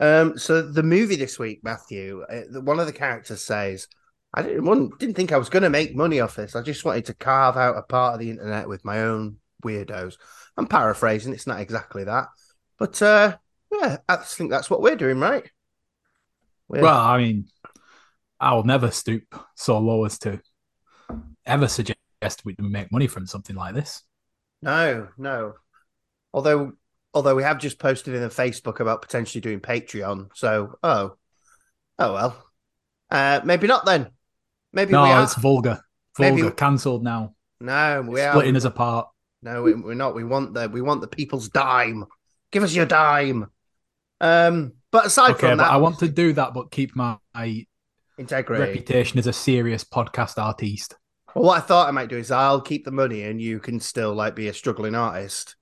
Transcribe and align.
Um, 0.00 0.38
so 0.38 0.62
the 0.62 0.82
movie 0.82 1.16
this 1.16 1.38
week, 1.38 1.60
Matthew, 1.62 2.22
uh, 2.22 2.60
one 2.60 2.78
of 2.78 2.86
the 2.86 2.92
characters 2.92 3.42
says, 3.42 3.88
"I 4.32 4.42
didn't 4.42 4.98
didn't 4.98 5.16
think 5.16 5.32
I 5.32 5.38
was 5.38 5.48
going 5.48 5.64
to 5.64 5.70
make 5.70 5.96
money 5.96 6.20
off 6.20 6.36
this. 6.36 6.54
I 6.54 6.62
just 6.62 6.84
wanted 6.84 7.06
to 7.06 7.14
carve 7.14 7.56
out 7.56 7.76
a 7.76 7.82
part 7.82 8.14
of 8.14 8.20
the 8.20 8.30
internet 8.30 8.68
with 8.68 8.84
my 8.84 9.02
own 9.02 9.38
weirdos." 9.64 10.16
I'm 10.56 10.66
paraphrasing; 10.66 11.32
it's 11.32 11.46
not 11.46 11.60
exactly 11.60 12.04
that, 12.04 12.28
but 12.78 13.00
uh, 13.02 13.36
yeah, 13.72 13.98
I 14.08 14.16
think 14.16 14.50
that's 14.50 14.70
what 14.70 14.82
we're 14.82 14.96
doing, 14.96 15.18
right? 15.18 15.50
We're... 16.68 16.82
Well, 16.82 16.98
I 16.98 17.18
mean, 17.18 17.46
I'll 18.40 18.64
never 18.64 18.90
stoop 18.90 19.34
so 19.54 19.78
low 19.78 20.04
as 20.04 20.18
to 20.20 20.40
ever 21.44 21.66
suggest 21.66 21.98
we 22.44 22.54
make 22.58 22.92
money 22.92 23.06
from 23.06 23.26
something 23.26 23.56
like 23.56 23.74
this. 23.74 24.02
No, 24.62 25.08
no. 25.16 25.54
Although 26.32 26.72
although 27.14 27.34
we 27.34 27.42
have 27.42 27.58
just 27.58 27.78
posted 27.78 28.14
in 28.14 28.22
the 28.22 28.28
Facebook 28.28 28.80
about 28.80 29.02
potentially 29.02 29.40
doing 29.40 29.60
Patreon. 29.60 30.28
So, 30.34 30.78
oh, 30.82 31.16
oh 31.98 32.12
well, 32.12 32.50
uh, 33.10 33.40
maybe 33.44 33.66
not 33.66 33.84
then. 33.84 34.10
Maybe 34.72 34.92
no, 34.92 35.02
we 35.02 35.10
are. 35.10 35.22
it's 35.22 35.34
vulgar, 35.34 35.80
vulgar, 36.16 36.44
maybe... 36.44 36.54
cancelled 36.54 37.02
now. 37.02 37.34
No, 37.60 38.02
we 38.06 38.20
are 38.20 38.32
splitting 38.32 38.56
us 38.56 38.64
apart. 38.64 39.08
No, 39.42 39.62
we're 39.62 39.94
not. 39.94 40.14
We 40.14 40.24
want 40.24 40.54
the 40.54 40.68
we 40.68 40.80
want 40.80 41.00
the 41.00 41.08
people's 41.08 41.48
dime. 41.48 42.04
Give 42.50 42.62
us 42.62 42.74
your 42.74 42.86
dime. 42.86 43.46
Um, 44.20 44.72
but 44.90 45.06
aside 45.06 45.32
okay, 45.32 45.48
from 45.48 45.58
that, 45.58 45.70
I 45.70 45.76
want 45.76 45.98
to 46.00 46.08
do 46.08 46.32
that, 46.34 46.54
but 46.54 46.70
keep 46.70 46.96
my 46.96 47.18
integrity 48.16 48.62
reputation 48.62 49.18
as 49.18 49.26
a 49.26 49.32
serious 49.32 49.84
podcast 49.84 50.38
artiste. 50.38 50.96
Well, 51.34 51.44
what 51.44 51.58
I 51.58 51.60
thought 51.60 51.88
I 51.88 51.92
might 51.92 52.08
do 52.08 52.16
is 52.16 52.30
I'll 52.30 52.60
keep 52.60 52.84
the 52.84 52.90
money, 52.90 53.22
and 53.22 53.40
you 53.40 53.60
can 53.60 53.80
still 53.80 54.14
like 54.14 54.34
be 54.34 54.48
a 54.48 54.54
struggling 54.54 54.94
artist. 54.94 55.56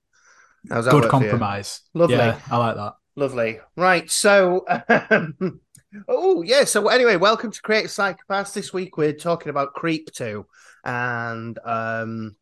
How's 0.70 0.88
Good 0.88 1.08
compromise. 1.08 1.80
Lovely. 1.94 2.16
Yeah, 2.16 2.40
I 2.50 2.56
like 2.56 2.76
that. 2.76 2.94
Lovely. 3.14 3.60
Right. 3.76 4.10
So, 4.10 4.64
um, 5.10 5.60
oh, 6.08 6.42
yeah. 6.42 6.64
So, 6.64 6.88
anyway, 6.88 7.16
welcome 7.16 7.52
to 7.52 7.62
Creative 7.62 7.90
Psychopaths. 7.90 8.52
This 8.52 8.72
week 8.72 8.96
we're 8.96 9.12
talking 9.12 9.50
about 9.50 9.74
Creep 9.74 10.10
2 10.12 10.44
and 10.84 11.58
um, 11.64 12.36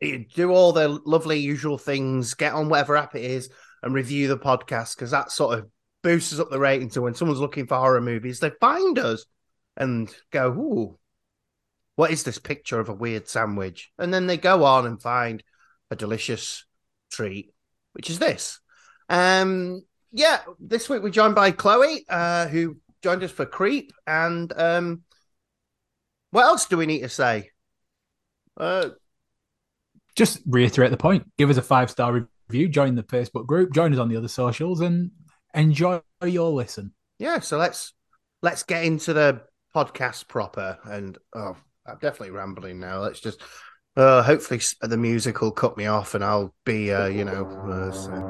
do 0.00 0.50
all 0.50 0.72
the 0.72 0.88
lovely 1.06 1.38
usual 1.38 1.78
things, 1.78 2.34
get 2.34 2.52
on 2.52 2.68
whatever 2.68 2.96
app 2.96 3.14
it 3.14 3.24
is, 3.24 3.48
and 3.82 3.94
review 3.94 4.28
the 4.28 4.38
podcast 4.38 4.96
because 4.96 5.12
that 5.12 5.30
sort 5.30 5.58
of 5.58 5.70
boosts 6.02 6.38
up 6.40 6.50
the 6.50 6.58
rating. 6.58 6.90
So, 6.90 7.02
when 7.02 7.14
someone's 7.14 7.40
looking 7.40 7.66
for 7.66 7.76
horror 7.76 8.00
movies, 8.00 8.40
they 8.40 8.50
find 8.60 8.98
us 8.98 9.24
and 9.76 10.12
go, 10.32 10.48
Ooh, 10.48 10.98
what 11.94 12.10
is 12.10 12.24
this 12.24 12.38
picture 12.38 12.80
of 12.80 12.88
a 12.88 12.94
weird 12.94 13.28
sandwich? 13.28 13.92
And 13.98 14.12
then 14.12 14.26
they 14.26 14.36
go 14.36 14.64
on 14.64 14.84
and 14.84 15.00
find 15.00 15.44
a 15.90 15.96
delicious 15.96 16.65
treat, 17.16 17.52
which 17.92 18.10
is 18.10 18.18
this. 18.18 18.60
Um, 19.08 19.82
yeah, 20.12 20.40
this 20.60 20.88
week 20.88 21.02
we're 21.02 21.10
joined 21.10 21.34
by 21.34 21.50
Chloe, 21.50 22.04
uh, 22.08 22.46
who 22.48 22.76
joined 23.02 23.22
us 23.22 23.30
for 23.30 23.46
Creep. 23.46 23.92
And 24.06 24.52
um, 24.56 25.02
what 26.30 26.44
else 26.44 26.66
do 26.66 26.76
we 26.76 26.86
need 26.86 27.00
to 27.00 27.08
say? 27.08 27.50
Uh, 28.58 28.90
Just 30.14 30.40
reiterate 30.46 30.90
the 30.90 30.96
point. 30.96 31.30
Give 31.38 31.50
us 31.50 31.56
a 31.56 31.62
five 31.62 31.90
star 31.90 32.26
review, 32.48 32.68
join 32.68 32.94
the 32.94 33.02
Facebook 33.02 33.46
group, 33.46 33.72
join 33.72 33.92
us 33.92 33.98
on 33.98 34.08
the 34.08 34.16
other 34.16 34.28
socials, 34.28 34.80
and 34.80 35.10
enjoy 35.54 36.00
your 36.24 36.50
listen. 36.50 36.92
Yeah, 37.18 37.40
so 37.40 37.58
let's 37.58 37.92
let's 38.42 38.62
get 38.62 38.84
into 38.84 39.12
the 39.12 39.42
podcast 39.74 40.28
proper. 40.28 40.78
And 40.84 41.18
oh, 41.34 41.56
I'm 41.86 41.98
definitely 42.00 42.30
rambling 42.30 42.80
now. 42.80 43.00
Let's 43.00 43.20
just 43.20 43.40
uh, 43.96 44.22
hopefully 44.22 44.60
the 44.80 44.96
music 44.96 45.40
will 45.40 45.52
cut 45.52 45.76
me 45.76 45.86
off 45.86 46.14
and 46.14 46.24
I'll 46.24 46.54
be, 46.64 46.92
uh, 46.92 47.06
you 47.06 47.24
know. 47.24 47.48
Uh, 47.66 47.92
so. 47.92 48.24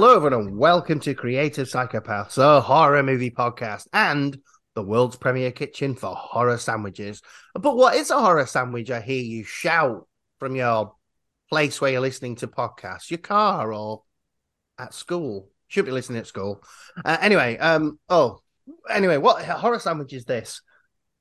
Hello, 0.00 0.16
everyone, 0.16 0.46
and 0.46 0.56
welcome 0.56 0.98
to 1.00 1.12
Creative 1.12 1.68
Psychopaths, 1.68 2.38
a 2.38 2.62
horror 2.62 3.02
movie 3.02 3.30
podcast 3.30 3.86
and 3.92 4.34
the 4.74 4.82
world's 4.82 5.16
premier 5.16 5.52
kitchen 5.52 5.94
for 5.94 6.14
horror 6.16 6.56
sandwiches. 6.56 7.20
But 7.54 7.76
what 7.76 7.96
is 7.96 8.10
a 8.10 8.18
horror 8.18 8.46
sandwich? 8.46 8.90
I 8.90 9.02
hear 9.02 9.22
you 9.22 9.44
shout 9.44 10.08
from 10.38 10.56
your 10.56 10.94
place 11.50 11.82
where 11.82 11.92
you're 11.92 12.00
listening 12.00 12.36
to 12.36 12.48
podcasts, 12.48 13.10
your 13.10 13.18
car, 13.18 13.74
or 13.74 14.04
at 14.78 14.94
school. 14.94 15.50
Should 15.68 15.84
be 15.84 15.90
listening 15.90 16.20
at 16.20 16.26
school. 16.26 16.64
Uh, 17.04 17.18
anyway, 17.20 17.58
um, 17.58 17.98
oh, 18.08 18.40
anyway, 18.88 19.18
what 19.18 19.44
horror 19.44 19.80
sandwich 19.80 20.14
is 20.14 20.24
this? 20.24 20.62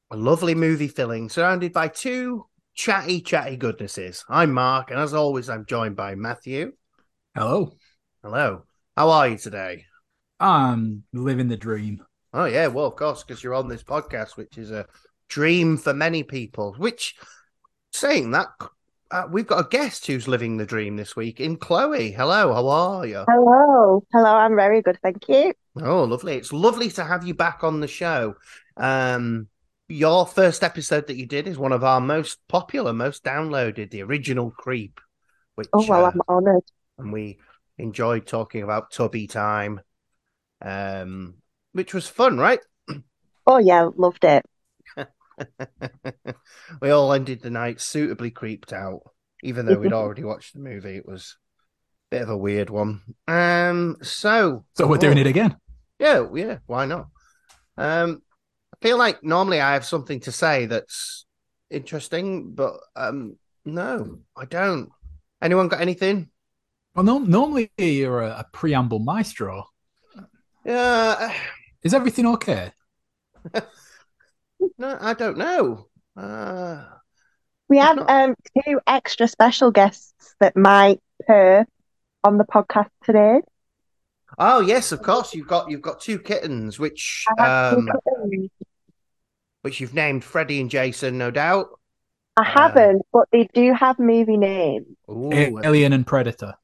A 0.09 0.15
lovely 0.15 0.55
movie 0.55 0.87
filling 0.87 1.27
surrounded 1.27 1.73
by 1.73 1.89
two 1.89 2.45
chatty, 2.75 3.19
chatty 3.19 3.57
goodnesses. 3.57 4.23
I'm 4.29 4.53
Mark, 4.53 4.89
and 4.89 5.01
as 5.01 5.13
always, 5.13 5.49
I'm 5.49 5.65
joined 5.65 5.97
by 5.97 6.15
Matthew. 6.15 6.71
Hello. 7.35 7.73
Hello. 8.23 8.63
How 8.99 9.11
are 9.11 9.29
you 9.29 9.37
today? 9.37 9.85
I'm 10.41 11.05
living 11.13 11.47
the 11.47 11.55
dream. 11.55 12.03
Oh 12.33 12.43
yeah, 12.43 12.67
well 12.67 12.87
of 12.87 12.97
course, 12.97 13.23
because 13.23 13.41
you're 13.41 13.53
on 13.53 13.69
this 13.69 13.81
podcast, 13.81 14.35
which 14.35 14.57
is 14.57 14.71
a 14.71 14.87
dream 15.29 15.77
for 15.77 15.93
many 15.93 16.21
people. 16.21 16.75
Which, 16.77 17.15
saying 17.93 18.31
that, 18.31 18.47
uh, 19.09 19.23
we've 19.31 19.47
got 19.47 19.65
a 19.65 19.69
guest 19.69 20.05
who's 20.05 20.27
living 20.27 20.57
the 20.57 20.65
dream 20.65 20.97
this 20.97 21.15
week 21.15 21.39
in 21.39 21.55
Chloe. 21.55 22.11
Hello, 22.11 22.53
how 22.53 22.67
are 22.67 23.05
you? 23.05 23.23
Hello, 23.25 24.03
hello. 24.11 24.35
I'm 24.35 24.57
very 24.57 24.81
good, 24.81 24.99
thank 25.01 25.29
you. 25.29 25.53
Oh, 25.81 26.03
lovely! 26.03 26.35
It's 26.35 26.51
lovely 26.51 26.89
to 26.89 27.05
have 27.05 27.25
you 27.25 27.33
back 27.33 27.63
on 27.63 27.79
the 27.79 27.87
show. 27.87 28.35
Um, 28.75 29.47
your 29.87 30.27
first 30.27 30.61
episode 30.61 31.07
that 31.07 31.15
you 31.15 31.25
did 31.25 31.47
is 31.47 31.57
one 31.57 31.71
of 31.71 31.85
our 31.85 32.01
most 32.01 32.37
popular, 32.49 32.91
most 32.91 33.23
downloaded, 33.23 33.91
the 33.91 34.03
original 34.03 34.51
Creep. 34.51 34.99
Which, 35.55 35.69
oh 35.71 35.85
well, 35.87 36.03
uh, 36.03 36.11
I'm 36.11 36.21
honoured. 36.27 36.63
And 36.97 37.13
we 37.13 37.39
enjoyed 37.79 38.27
talking 38.27 38.61
about 38.61 38.91
Tubby 38.91 39.25
Time, 39.25 39.81
um, 40.61 41.35
which 41.71 41.93
was 41.93 42.07
fun, 42.07 42.37
right? 42.37 42.59
Oh 43.47 43.57
yeah, 43.57 43.89
loved 43.95 44.25
it. 44.25 44.45
we 46.81 46.89
all 46.91 47.13
ended 47.13 47.41
the 47.41 47.49
night 47.49 47.81
suitably 47.81 48.29
creeped 48.29 48.73
out, 48.73 49.01
even 49.41 49.65
though 49.65 49.79
we'd 49.79 49.93
already 49.93 50.23
watched 50.23 50.53
the 50.53 50.59
movie. 50.59 50.97
It 50.97 51.07
was 51.07 51.37
a 52.11 52.15
bit 52.15 52.21
of 52.21 52.29
a 52.29 52.37
weird 52.37 52.69
one. 52.69 53.01
Um, 53.27 53.97
so 54.03 54.65
so 54.73 54.85
we're 54.85 54.97
oh, 54.97 55.01
doing 55.01 55.17
it 55.17 55.27
again. 55.27 55.57
Yeah, 55.97 56.27
yeah. 56.33 56.57
Why 56.67 56.85
not? 56.85 57.07
Um, 57.77 58.21
I 58.73 58.77
feel 58.85 58.97
like 58.97 59.23
normally 59.23 59.61
I 59.61 59.73
have 59.73 59.85
something 59.85 60.19
to 60.21 60.31
say 60.31 60.65
that's 60.65 61.25
interesting, 61.69 62.51
but 62.53 62.75
um, 62.95 63.37
no, 63.65 64.19
I 64.35 64.45
don't. 64.45 64.89
Anyone 65.41 65.69
got 65.69 65.81
anything? 65.81 66.29
Well, 66.95 67.05
no, 67.05 67.19
normally 67.19 67.71
you're 67.77 68.21
a, 68.21 68.39
a 68.39 68.45
preamble 68.51 68.99
maestro. 68.99 69.65
Yeah. 70.65 71.33
Is 71.83 71.93
everything 71.93 72.25
okay? 72.27 72.71
no, 74.77 74.97
I 74.99 75.13
don't 75.13 75.37
know. 75.37 75.87
Uh, 76.17 76.83
we 77.69 77.77
have 77.77 77.97
not... 77.97 78.09
um, 78.09 78.35
two 78.65 78.79
extra 78.85 79.27
special 79.27 79.71
guests 79.71 80.35
that 80.39 80.57
might 80.57 80.99
appear 81.21 81.65
on 82.23 82.37
the 82.37 82.43
podcast 82.43 82.89
today. 83.03 83.41
Oh 84.37 84.59
yes, 84.59 84.91
of 84.91 85.01
course. 85.01 85.33
You've 85.33 85.47
got 85.47 85.69
you've 85.69 85.81
got 85.81 86.01
two 86.01 86.19
kittens, 86.19 86.77
which 86.77 87.25
um, 87.39 87.89
kittens. 88.05 88.49
which 89.61 89.79
you've 89.79 89.93
named 89.93 90.23
Freddie 90.23 90.61
and 90.61 90.69
Jason, 90.69 91.17
no 91.17 91.31
doubt. 91.31 91.67
I 92.37 92.43
haven't, 92.43 92.97
uh, 92.97 93.09
but 93.11 93.27
they 93.31 93.49
do 93.53 93.73
have 93.73 93.99
movie 93.99 94.37
names. 94.37 94.85
Alien 95.09 95.93
and 95.93 96.05
Predator. 96.05 96.55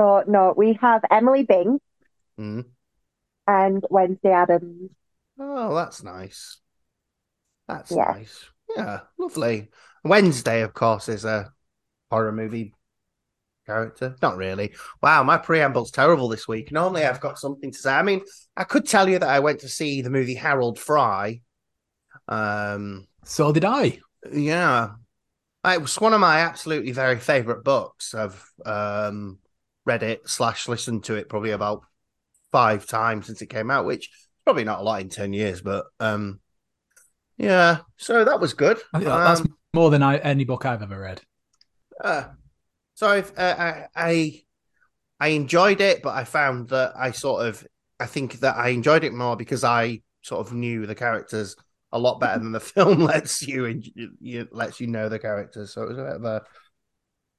So 0.00 0.24
no, 0.26 0.54
we 0.56 0.78
have 0.80 1.02
Emily 1.10 1.42
Bing 1.42 1.78
mm. 2.40 2.64
and 3.46 3.84
Wednesday 3.90 4.32
Addams. 4.32 4.90
Oh, 5.38 5.74
that's 5.74 6.02
nice. 6.02 6.58
That's 7.68 7.90
yeah. 7.90 8.14
nice. 8.16 8.46
Yeah, 8.74 9.00
lovely. 9.18 9.68
Wednesday, 10.02 10.62
of 10.62 10.72
course, 10.72 11.10
is 11.10 11.26
a 11.26 11.52
horror 12.10 12.32
movie 12.32 12.72
character. 13.66 14.16
Not 14.22 14.38
really. 14.38 14.72
Wow, 15.02 15.22
my 15.22 15.36
preamble's 15.36 15.90
terrible 15.90 16.28
this 16.28 16.48
week. 16.48 16.72
Normally, 16.72 17.04
I've 17.04 17.20
got 17.20 17.38
something 17.38 17.70
to 17.70 17.78
say. 17.78 17.92
I 17.92 18.02
mean, 18.02 18.22
I 18.56 18.64
could 18.64 18.86
tell 18.86 19.06
you 19.06 19.18
that 19.18 19.28
I 19.28 19.40
went 19.40 19.60
to 19.60 19.68
see 19.68 20.00
the 20.00 20.08
movie 20.08 20.34
Harold 20.34 20.78
Fry. 20.78 21.42
Um, 22.26 23.06
so 23.24 23.52
did 23.52 23.66
I. 23.66 23.98
Yeah, 24.32 24.92
it 25.66 25.82
was 25.82 26.00
one 26.00 26.14
of 26.14 26.20
my 26.20 26.40
absolutely 26.40 26.92
very 26.92 27.18
favorite 27.18 27.64
books. 27.64 28.14
I've 28.14 28.42
um, 28.64 29.40
read 29.86 30.02
it 30.02 30.28
slash 30.28 30.68
listened 30.68 31.04
to 31.04 31.14
it 31.16 31.28
probably 31.28 31.50
about 31.52 31.82
five 32.52 32.86
times 32.86 33.26
since 33.26 33.42
it 33.42 33.48
came 33.48 33.70
out, 33.70 33.86
which 33.86 34.10
probably 34.44 34.64
not 34.64 34.80
a 34.80 34.82
lot 34.84 35.00
in 35.02 35.08
ten 35.10 35.32
years, 35.32 35.62
but 35.62 35.86
um, 36.00 36.40
yeah. 37.36 37.80
So 37.98 38.24
that 38.24 38.40
was 38.40 38.54
good. 38.54 38.78
I 38.94 39.00
think 39.00 39.22
that's 39.22 39.42
Um, 39.42 39.56
more 39.74 39.90
than 39.90 40.02
I, 40.02 40.18
any 40.18 40.44
book 40.44 40.64
I've 40.66 40.82
ever 40.82 40.98
read. 41.00 41.22
uh, 42.02 42.24
so 42.94 43.08
I've, 43.08 43.32
uh, 43.38 43.56
I, 43.58 43.86
I 43.96 44.42
I 45.20 45.28
enjoyed 45.30 45.80
it, 45.80 46.02
but 46.02 46.14
I 46.16 46.24
found 46.24 46.70
that 46.70 46.94
I 46.96 47.12
sort 47.12 47.46
of 47.46 47.66
I 48.00 48.06
think 48.06 48.40
that 48.40 48.56
I 48.56 48.68
enjoyed 48.70 49.04
it 49.04 49.14
more 49.14 49.36
because 49.36 49.64
I 49.64 50.02
sort 50.22 50.46
of 50.46 50.54
knew 50.54 50.86
the 50.86 50.94
characters 50.94 51.56
a 51.92 51.98
lot 51.98 52.20
better 52.20 52.40
than 52.40 52.52
the 52.52 52.60
film 52.76 53.00
lets 53.00 53.42
you 53.42 53.66
and 53.66 53.86
you 54.20 54.48
lets 54.52 54.80
you 54.80 54.88
know 54.88 55.08
the 55.08 55.18
characters. 55.20 55.72
So 55.74 55.84
it 55.84 55.90
was 55.90 55.98
a 55.98 56.04
bit 56.04 56.16
of 56.16 56.24
a 56.24 56.42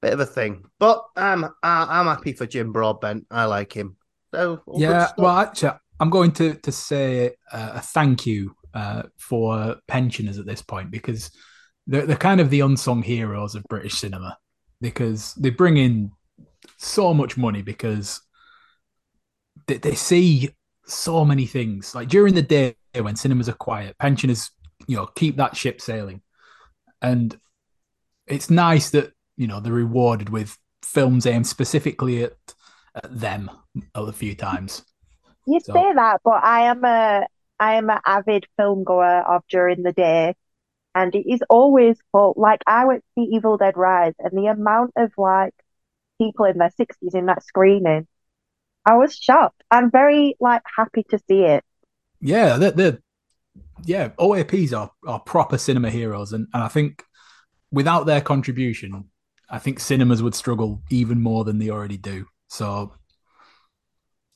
bit 0.02 0.12
of 0.12 0.20
a 0.20 0.26
thing. 0.26 0.64
But 0.78 1.02
I'm 1.16 1.44
I, 1.44 1.86
I'm 1.88 2.06
happy 2.06 2.32
for 2.32 2.46
Jim 2.46 2.72
Broadbent. 2.72 3.26
I 3.30 3.46
like 3.46 3.72
him. 3.72 3.96
So 4.34 4.62
Yeah, 4.76 5.10
well, 5.16 5.38
actually, 5.38 5.72
I'm 6.00 6.10
going 6.10 6.32
to 6.32 6.54
to 6.54 6.72
say 6.72 7.34
uh, 7.52 7.72
a 7.74 7.80
thank 7.80 8.26
you 8.26 8.54
uh, 8.74 9.04
for 9.18 9.76
pensioners 9.88 10.38
at 10.38 10.46
this 10.46 10.62
point 10.62 10.90
because 10.90 11.30
they're 11.86 12.06
they're 12.06 12.16
kind 12.16 12.40
of 12.40 12.50
the 12.50 12.60
unsung 12.60 13.02
heroes 13.02 13.54
of 13.54 13.64
British 13.68 13.94
cinema 13.94 14.36
because 14.80 15.34
they 15.34 15.50
bring 15.50 15.76
in 15.76 16.10
so 16.76 17.14
much 17.14 17.36
money 17.36 17.62
because 17.62 18.20
they, 19.66 19.78
they 19.78 19.94
see 19.94 20.50
so 20.86 21.24
many 21.24 21.46
things. 21.46 21.94
Like 21.94 22.08
during 22.08 22.34
the 22.34 22.42
day 22.42 22.74
when 23.00 23.16
cinemas 23.16 23.48
are 23.48 23.54
quiet, 23.54 23.96
pensioners, 23.98 24.50
you 24.88 24.96
know, 24.96 25.06
keep 25.06 25.36
that 25.36 25.56
ship 25.56 25.80
sailing, 25.80 26.22
and 27.00 27.38
it's 28.26 28.50
nice 28.50 28.90
that 28.90 29.12
you 29.36 29.46
know 29.46 29.60
they're 29.60 29.72
rewarded 29.72 30.28
with 30.28 30.58
films 30.82 31.26
aimed 31.26 31.46
specifically 31.46 32.24
at, 32.24 32.32
at 32.94 33.20
them 33.20 33.50
a 33.94 34.12
few 34.12 34.34
times. 34.34 34.84
You 35.46 35.60
So- 35.60 35.72
say 35.72 35.92
that, 35.94 36.20
but 36.24 36.42
I 36.44 36.62
am 36.62 36.84
a 36.84 37.26
I 37.58 37.74
am 37.74 37.90
an 37.90 38.00
avid 38.04 38.46
film 38.56 38.84
goer 38.84 39.22
of 39.22 39.42
during 39.48 39.82
the 39.82 39.92
day, 39.92 40.34
and 40.94 41.14
it 41.14 41.30
is 41.30 41.40
always 41.48 41.98
full. 42.12 42.34
Like 42.36 42.60
I 42.66 42.84
went 42.84 43.02
to 43.02 43.22
see 43.22 43.34
Evil 43.34 43.56
Dead 43.56 43.76
Rise, 43.76 44.14
and 44.18 44.36
the 44.36 44.46
amount 44.46 44.92
of 44.96 45.12
like 45.16 45.54
people 46.18 46.44
in 46.46 46.58
their 46.58 46.70
sixties 46.76 47.14
in 47.14 47.26
that 47.26 47.44
screening, 47.44 48.06
I 48.84 48.96
was 48.96 49.16
shocked. 49.16 49.62
I'm 49.70 49.90
very 49.90 50.36
like 50.40 50.62
happy 50.76 51.04
to 51.10 51.18
see 51.28 51.42
it. 51.42 51.64
Yeah, 52.20 52.56
they're, 52.56 52.70
they're 52.70 52.98
yeah, 53.84 54.10
OAPs 54.10 54.72
are, 54.76 54.90
are 55.06 55.20
proper 55.20 55.58
cinema 55.58 55.90
heroes, 55.90 56.32
and, 56.32 56.46
and 56.54 56.62
I 56.62 56.68
think 56.68 57.02
without 57.72 58.06
their 58.06 58.20
contribution, 58.20 59.10
I 59.52 59.58
think 59.58 59.78
cinemas 59.78 60.22
would 60.22 60.34
struggle 60.34 60.82
even 60.90 61.20
more 61.22 61.44
than 61.44 61.58
they 61.58 61.68
already 61.70 61.98
do. 61.98 62.26
So 62.48 62.94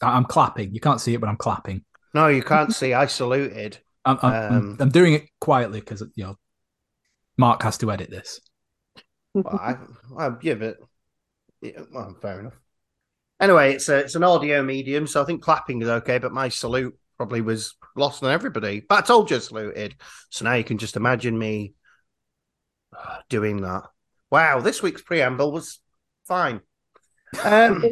I'm 0.02 0.24
clapping. 0.24 0.74
You 0.74 0.80
can't 0.80 1.00
see 1.00 1.14
it, 1.14 1.20
but 1.20 1.28
I'm 1.28 1.36
clapping. 1.38 1.84
no, 2.14 2.28
you 2.28 2.42
can't 2.42 2.72
see. 2.72 2.92
I 2.94 3.06
saluted. 3.06 3.78
I'm 4.04 4.18
I'm, 4.22 4.32
I'm- 4.32 4.52
Um, 4.52 4.76
I'm 4.78 4.90
doing 4.90 5.14
it 5.14 5.24
quietly 5.40 5.80
because 5.80 6.02
you 6.14 6.24
know 6.24 6.36
Mark 7.38 7.62
has 7.62 7.78
to 7.78 7.90
edit 7.90 8.10
this. 8.10 8.40
Well, 9.34 9.46
I, 9.48 9.76
I 10.18 10.30
yeah, 10.42 10.54
but 10.54 10.76
yeah, 11.62 11.80
well, 11.92 12.14
fair 12.20 12.40
enough. 12.40 12.58
Anyway, 13.40 13.74
it's 13.74 13.88
a 13.88 13.98
it's 13.98 14.14
an 14.14 14.24
audio 14.24 14.62
medium, 14.62 15.06
so 15.06 15.22
I 15.22 15.24
think 15.24 15.42
clapping 15.42 15.82
is 15.82 15.88
okay. 15.88 16.18
But 16.18 16.32
my 16.32 16.48
salute 16.48 16.96
probably 17.16 17.40
was 17.40 17.74
lost 17.96 18.22
on 18.22 18.30
everybody. 18.30 18.80
But 18.86 18.98
I 18.98 19.06
told 19.06 19.30
you 19.30 19.36
I 19.36 19.40
saluted, 19.40 19.96
so 20.30 20.44
now 20.44 20.54
you 20.54 20.64
can 20.64 20.78
just 20.78 20.96
imagine 20.96 21.38
me 21.38 21.74
uh, 22.96 23.18
doing 23.28 23.62
that. 23.62 23.84
Wow, 24.30 24.60
this 24.60 24.82
week's 24.82 25.02
preamble 25.02 25.52
was 25.52 25.80
fine. 26.26 26.60
Um, 27.44 27.84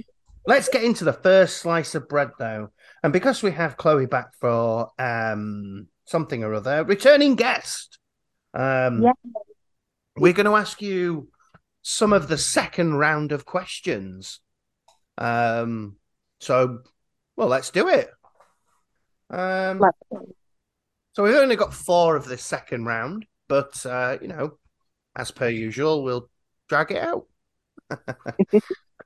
let's 0.47 0.69
get 0.69 0.85
into 0.85 1.05
the 1.05 1.13
first 1.13 1.59
slice 1.59 1.95
of 1.95 2.09
bread, 2.09 2.31
though, 2.39 2.71
and 3.03 3.13
because 3.13 3.43
we 3.43 3.51
have 3.51 3.77
Chloe 3.77 4.07
back 4.07 4.29
for 4.41 4.91
um 4.99 5.89
something 6.07 6.45
or 6.45 6.55
other, 6.55 6.85
returning 6.85 7.35
guest. 7.35 7.99
Um, 8.55 9.03
Yeah. 9.03 9.13
we're 10.17 10.33
going 10.33 10.47
to 10.47 10.55
ask 10.55 10.81
you 10.81 11.29
some 11.83 12.13
of 12.13 12.29
the 12.29 12.39
second 12.39 12.95
round 12.95 13.33
of 13.33 13.45
questions. 13.45 14.41
Um, 15.19 15.97
so, 16.41 16.81
well, 17.37 17.49
let's 17.49 17.71
do 17.71 17.89
it. 17.89 18.09
Um, 19.31 19.81
so 21.13 21.23
we've 21.23 21.35
only 21.35 21.57
got 21.57 21.75
four 21.75 22.17
of 22.17 22.27
this 22.27 22.45
second 22.45 22.85
round, 22.87 23.27
but 23.49 23.85
uh, 23.85 24.19
you 24.23 24.29
know, 24.29 24.59
as 25.17 25.31
per 25.31 25.49
usual, 25.49 26.03
we'll 26.05 26.29
drag 26.69 26.93
it 26.93 27.03
out. 27.03 27.27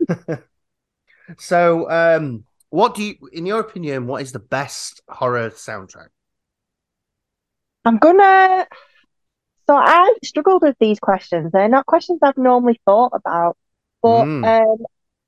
so, 1.38 1.90
um, 1.90 2.44
what 2.70 2.94
do 2.94 3.02
you, 3.02 3.14
in 3.32 3.46
your 3.46 3.60
opinion, 3.60 4.06
what 4.06 4.22
is 4.22 4.32
the 4.32 4.38
best 4.38 5.02
horror 5.08 5.50
soundtrack? 5.50 6.08
I'm 7.84 7.98
gonna. 7.98 8.66
So 9.68 9.76
I 9.76 10.14
struggled 10.24 10.62
with 10.62 10.76
these 10.80 10.98
questions. 10.98 11.52
They're 11.52 11.68
not 11.68 11.86
questions 11.86 12.20
I've 12.22 12.38
normally 12.38 12.80
thought 12.84 13.12
about, 13.14 13.56
but 14.02 14.28
Mm. 14.28 14.42
um, 14.42 14.78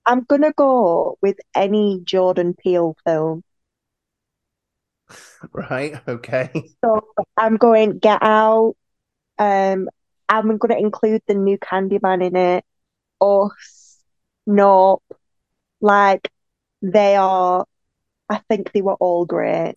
I'm 0.06 0.24
gonna 0.24 0.52
go 0.56 1.18
with 1.22 1.38
any 1.54 2.00
Jordan 2.04 2.54
Peele 2.54 2.96
film. 3.06 3.44
Right? 5.52 6.00
Okay. 6.08 6.50
So 6.84 7.00
I'm 7.36 7.56
going 7.56 7.98
Get 7.98 8.22
Out. 8.22 8.74
Um, 9.38 9.88
I'm 10.30 10.58
going 10.58 10.74
to 10.74 10.78
include 10.78 11.22
the 11.28 11.34
new 11.34 11.58
Candyman 11.58 12.24
in 12.26 12.36
it. 12.36 12.64
Us, 13.20 13.98
Nope. 14.46 15.02
Like 15.80 16.30
they 16.82 17.16
are. 17.16 17.66
I 18.30 18.38
think 18.48 18.72
they 18.72 18.82
were 18.82 18.94
all 18.96 19.26
great. 19.26 19.76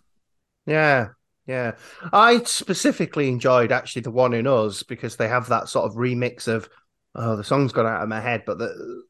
Yeah, 0.66 1.10
yeah. 1.46 1.76
I 2.12 2.44
specifically 2.44 3.28
enjoyed 3.30 3.72
actually 3.72 4.04
the 4.04 4.12
one 4.12 4.34
in 4.34 4.48
Us 4.48 4.84
because 4.84 5.18
they 5.18 5.28
have 5.28 5.50
that 5.50 5.70
sort 5.70 5.86
of 5.90 5.98
remix 5.98 6.48
of 6.48 6.70
oh 7.16 7.36
the 7.36 7.44
song's 7.44 7.74
gone 7.74 7.86
out 7.86 8.02
of 8.04 8.10
my 8.10 8.22
head, 8.22 8.44
but 8.46 8.58
the 8.58 9.04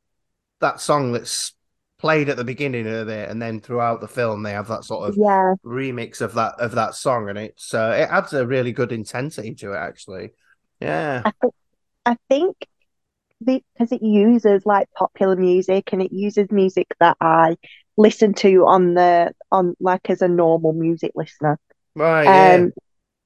that 0.61 0.81
song 0.81 1.11
that's 1.13 1.53
played 1.99 2.29
at 2.29 2.37
the 2.37 2.43
beginning 2.45 2.87
of 2.87 3.09
it 3.09 3.29
and 3.29 3.41
then 3.41 3.61
throughout 3.61 4.01
the 4.01 4.07
film 4.07 4.43
they 4.43 4.51
have 4.53 4.67
that 4.69 4.83
sort 4.85 5.09
of 5.09 5.17
Yeah, 5.17 5.55
remix 5.65 6.21
of 6.21 6.33
that 6.35 6.55
of 6.59 6.73
that 6.73 6.95
song 6.95 7.29
and 7.29 7.37
it's 7.39 7.73
uh, 7.73 7.95
it 7.97 8.09
adds 8.11 8.33
a 8.33 8.45
really 8.47 8.73
good 8.73 8.91
intensity 8.91 9.55
to 9.55 9.73
it 9.73 9.77
actually. 9.77 10.31
Yeah. 10.79 11.23
I 11.25 11.31
think 11.41 11.53
I 12.05 12.17
think 12.29 12.67
because 13.43 13.91
it 13.91 14.01
uses 14.01 14.65
like 14.65 14.87
popular 14.97 15.35
music 15.35 15.91
and 15.91 16.01
it 16.01 16.13
uses 16.13 16.51
music 16.51 16.87
that 16.99 17.17
I 17.19 17.57
listen 17.97 18.33
to 18.35 18.65
on 18.65 18.93
the 18.93 19.33
on 19.51 19.75
like 19.79 20.09
as 20.09 20.21
a 20.21 20.27
normal 20.27 20.73
music 20.73 21.11
listener. 21.15 21.59
Right, 21.95 22.33
yeah. 22.33 22.55
Um, 22.55 22.73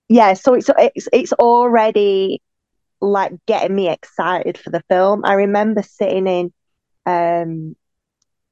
yeah, 0.10 0.34
so 0.34 0.54
it's 0.56 0.70
it's 0.77 1.10
it's 1.13 1.34
already 1.34 2.42
like 3.01 3.34
getting 3.48 3.75
me 3.75 3.89
excited 3.89 4.58
for 4.58 4.72
the 4.72 4.84
film. 4.89 5.24
I 5.25 5.34
remember 5.34 5.84
sitting 5.84 6.27
in 6.27 6.54
um 7.06 7.75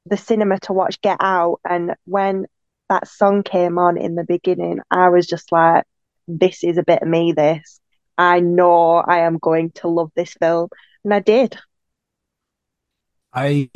the 0.06 0.16
cinema 0.16 0.58
to 0.60 0.72
watch 0.72 1.00
Get 1.00 1.18
Out, 1.20 1.60
and 1.68 1.94
when 2.04 2.46
that 2.88 3.08
song 3.08 3.42
came 3.42 3.78
on 3.78 3.96
in 3.98 4.14
the 4.14 4.24
beginning, 4.24 4.80
I 4.90 5.08
was 5.08 5.26
just 5.26 5.50
like, 5.52 5.84
"This 6.28 6.62
is 6.64 6.78
a 6.78 6.84
bit 6.84 7.02
of 7.02 7.08
me. 7.08 7.32
This 7.32 7.80
I 8.18 8.40
know 8.40 8.96
I 8.96 9.20
am 9.20 9.38
going 9.38 9.70
to 9.72 9.88
love 9.88 10.10
this 10.16 10.34
film," 10.34 10.68
and 11.04 11.14
I 11.14 11.20
did. 11.20 11.56
I 13.32 13.70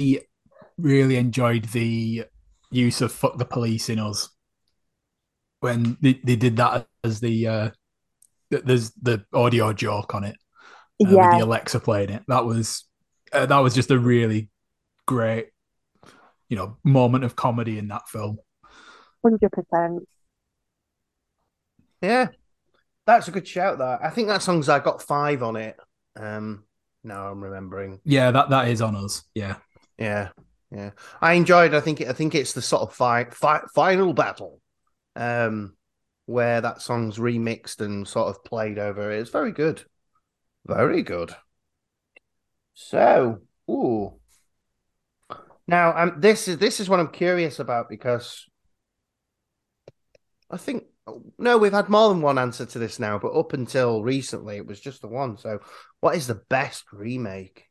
really 0.79 1.17
enjoyed 1.17 1.67
the 1.67 2.25
use 2.71 3.01
of 3.01 3.13
"fuck 3.13 3.39
the 3.39 3.45
police" 3.45 3.89
in 3.89 3.99
us 3.99 4.31
when 5.61 5.97
they, 6.01 6.21
they 6.25 6.37
did 6.37 6.57
that 6.57 6.87
as 7.05 7.21
the 7.21 7.47
uh, 7.47 7.71
there's 8.51 8.91
the 8.93 9.25
audio 9.35 9.73
joke 9.73 10.15
on 10.15 10.25
it 10.25 10.37
uh, 11.11 11.19
with 11.19 11.31
Yeah, 11.31 11.31
the 11.31 11.41
Alexa 11.41 11.81
playing 11.81 12.11
it. 12.11 12.25
That 12.29 12.45
was 12.47 12.85
uh, 13.33 13.47
that 13.47 13.59
was 13.59 13.75
just 13.75 13.91
a 13.91 13.99
really 13.99 14.51
great, 15.07 15.49
you 16.49 16.57
know, 16.57 16.79
moment 16.85 17.25
of 17.25 17.37
comedy 17.37 17.79
in 17.79 17.89
that 17.89 18.09
film. 18.09 18.39
hundred 19.23 19.51
percent. 19.53 20.07
Yeah. 22.03 22.29
That's 23.11 23.26
a 23.26 23.33
good 23.33 23.49
shout 23.49 23.79
that. 23.79 24.00
I 24.05 24.11
think 24.11 24.29
that 24.29 24.40
song's 24.40 24.69
I 24.69 24.79
got 24.79 25.02
five 25.02 25.43
on 25.43 25.57
it. 25.57 25.76
Um 26.17 26.62
now 27.02 27.29
I'm 27.29 27.43
remembering. 27.43 27.99
Yeah, 28.05 28.31
that 28.31 28.50
that 28.50 28.69
is 28.69 28.81
on 28.81 28.95
us. 28.95 29.25
Yeah, 29.35 29.57
Yeah, 29.99 30.29
yeah. 30.71 30.90
I 31.21 31.33
enjoyed. 31.33 31.75
I 31.75 31.81
think. 31.81 32.00
I 32.02 32.12
think 32.12 32.37
it's 32.37 32.52
the 32.52 32.62
sort 32.62 32.83
of 32.83 32.95
fi- 32.95 33.31
fi- 33.31 33.62
final 33.75 34.12
battle, 34.12 34.61
um, 35.17 35.76
where 36.26 36.61
that 36.61 36.83
song's 36.83 37.19
remixed 37.19 37.81
and 37.81 38.07
sort 38.07 38.29
of 38.29 38.45
played 38.45 38.79
over. 38.79 39.11
It's 39.11 39.31
very 39.31 39.50
good, 39.50 39.83
very 40.67 41.02
good. 41.02 41.35
So, 42.75 43.40
ooh. 43.69 44.14
Now, 45.67 45.97
um, 45.97 46.21
this 46.21 46.47
is 46.47 46.59
this 46.59 46.81
is 46.81 46.88
what 46.88 47.00
I'm 47.00 47.09
curious 47.09 47.59
about 47.59 47.88
because 47.88 48.47
I 50.50 50.57
think 50.57 50.85
no, 51.38 51.59
we've 51.59 51.73
had 51.73 51.88
more 51.88 52.09
than 52.09 52.23
one 52.23 52.38
answer 52.38 52.67
to 52.67 52.79
this 52.79 52.99
now, 52.99 53.19
but 53.19 53.33
up 53.33 53.52
until 53.52 54.02
recently, 54.02 54.57
it 54.57 54.67
was 54.67 54.81
just 54.81 55.00
the 55.02 55.09
one. 55.09 55.37
So, 55.38 55.61
what 56.00 56.17
is 56.17 56.26
the 56.26 56.43
best 56.49 56.85
remake? 56.93 57.67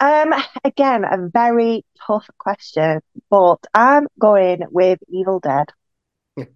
Um, 0.00 0.34
again, 0.64 1.04
a 1.04 1.28
very 1.32 1.84
tough 2.06 2.28
question, 2.38 3.00
but 3.30 3.58
I'm 3.72 4.06
going 4.18 4.60
with 4.70 4.98
Evil 5.08 5.40
Dead. 5.40 5.68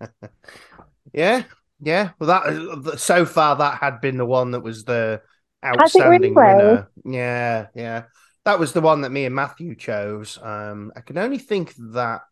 Yeah, 1.13 1.45
yeah. 1.81 2.11
Well, 2.19 2.29
that 2.29 2.99
so 2.99 3.25
far 3.25 3.57
that 3.57 3.79
had 3.79 4.01
been 4.01 4.19
the 4.19 4.27
one 4.27 4.53
that 4.53 4.61
was 4.61 4.85
the 4.85 5.23
outstanding 5.65 6.35
winner. 6.35 6.91
Yeah, 7.05 7.69
yeah. 7.75 8.05
That 8.45 8.59
was 8.59 8.73
the 8.73 8.81
one 8.81 9.03
that 9.03 9.11
me 9.11 9.25
and 9.25 9.35
Matthew 9.35 9.75
chose. 9.75 10.39
Um, 10.41 10.93
I 10.97 11.01
can 11.01 11.19
only 11.19 11.39
think 11.39 11.75
that 11.93 12.23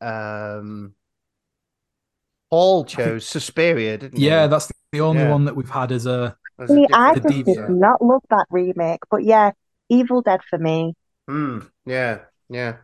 um, 0.00 0.94
Paul 2.50 2.84
chose 2.84 3.26
Suspiria, 3.26 3.98
didn't 3.98 4.18
he? 4.18 4.26
Yeah, 4.26 4.46
that's 4.46 4.70
the 4.92 5.00
only 5.00 5.22
Yeah. 5.22 5.30
one 5.30 5.44
that 5.44 5.56
we've 5.56 5.68
had 5.70 5.92
as 5.92 6.06
a. 6.06 6.36
As 6.58 6.70
a 6.70 6.74
See, 6.74 6.86
I 6.92 7.14
just 7.14 7.22
The 7.28 7.42
did 7.44 7.46
DVD. 7.46 7.68
not 7.70 8.02
love 8.02 8.22
that 8.30 8.46
remake, 8.50 9.00
but 9.10 9.22
yeah, 9.24 9.52
Evil 9.88 10.22
Dead 10.22 10.40
for 10.48 10.58
me. 10.58 10.94
Hmm. 11.28 11.60
yeah, 11.86 12.20
yeah. 12.48 12.76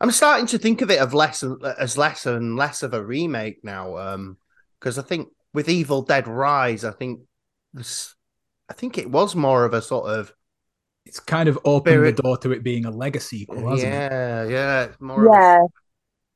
I'm 0.00 0.10
starting 0.10 0.46
to 0.48 0.58
think 0.58 0.80
of 0.80 0.90
it 0.90 1.00
of 1.00 1.12
less 1.12 1.42
and, 1.42 1.62
as 1.64 1.98
less 1.98 2.24
and 2.26 2.56
less 2.56 2.82
of 2.82 2.94
a 2.94 3.04
remake 3.04 3.62
now. 3.62 3.96
Um, 3.98 4.36
because 4.80 4.98
I 4.98 5.02
think 5.02 5.28
with 5.52 5.68
Evil 5.68 6.02
Dead 6.02 6.26
Rise, 6.28 6.84
I 6.84 6.92
think 6.92 7.20
this, 7.74 8.14
I 8.68 8.72
think 8.74 8.96
it 8.96 9.10
was 9.10 9.34
more 9.34 9.64
of 9.64 9.74
a 9.74 9.82
sort 9.82 10.08
of 10.10 10.32
It's 11.04 11.20
kind 11.20 11.48
of 11.48 11.58
opened 11.64 11.92
Spirit- 11.92 12.16
the 12.16 12.22
door 12.22 12.36
to 12.38 12.52
it 12.52 12.62
being 12.62 12.84
a 12.84 12.90
legacy 12.90 13.40
sequel, 13.40 13.70
hasn't 13.70 13.92
it? 13.92 14.12
yeah, 14.12 14.44
yeah. 14.44 14.82
It's 14.84 15.00
more 15.00 15.26
of 15.26 15.32
a 15.32 15.36
Yeah, 15.36 15.60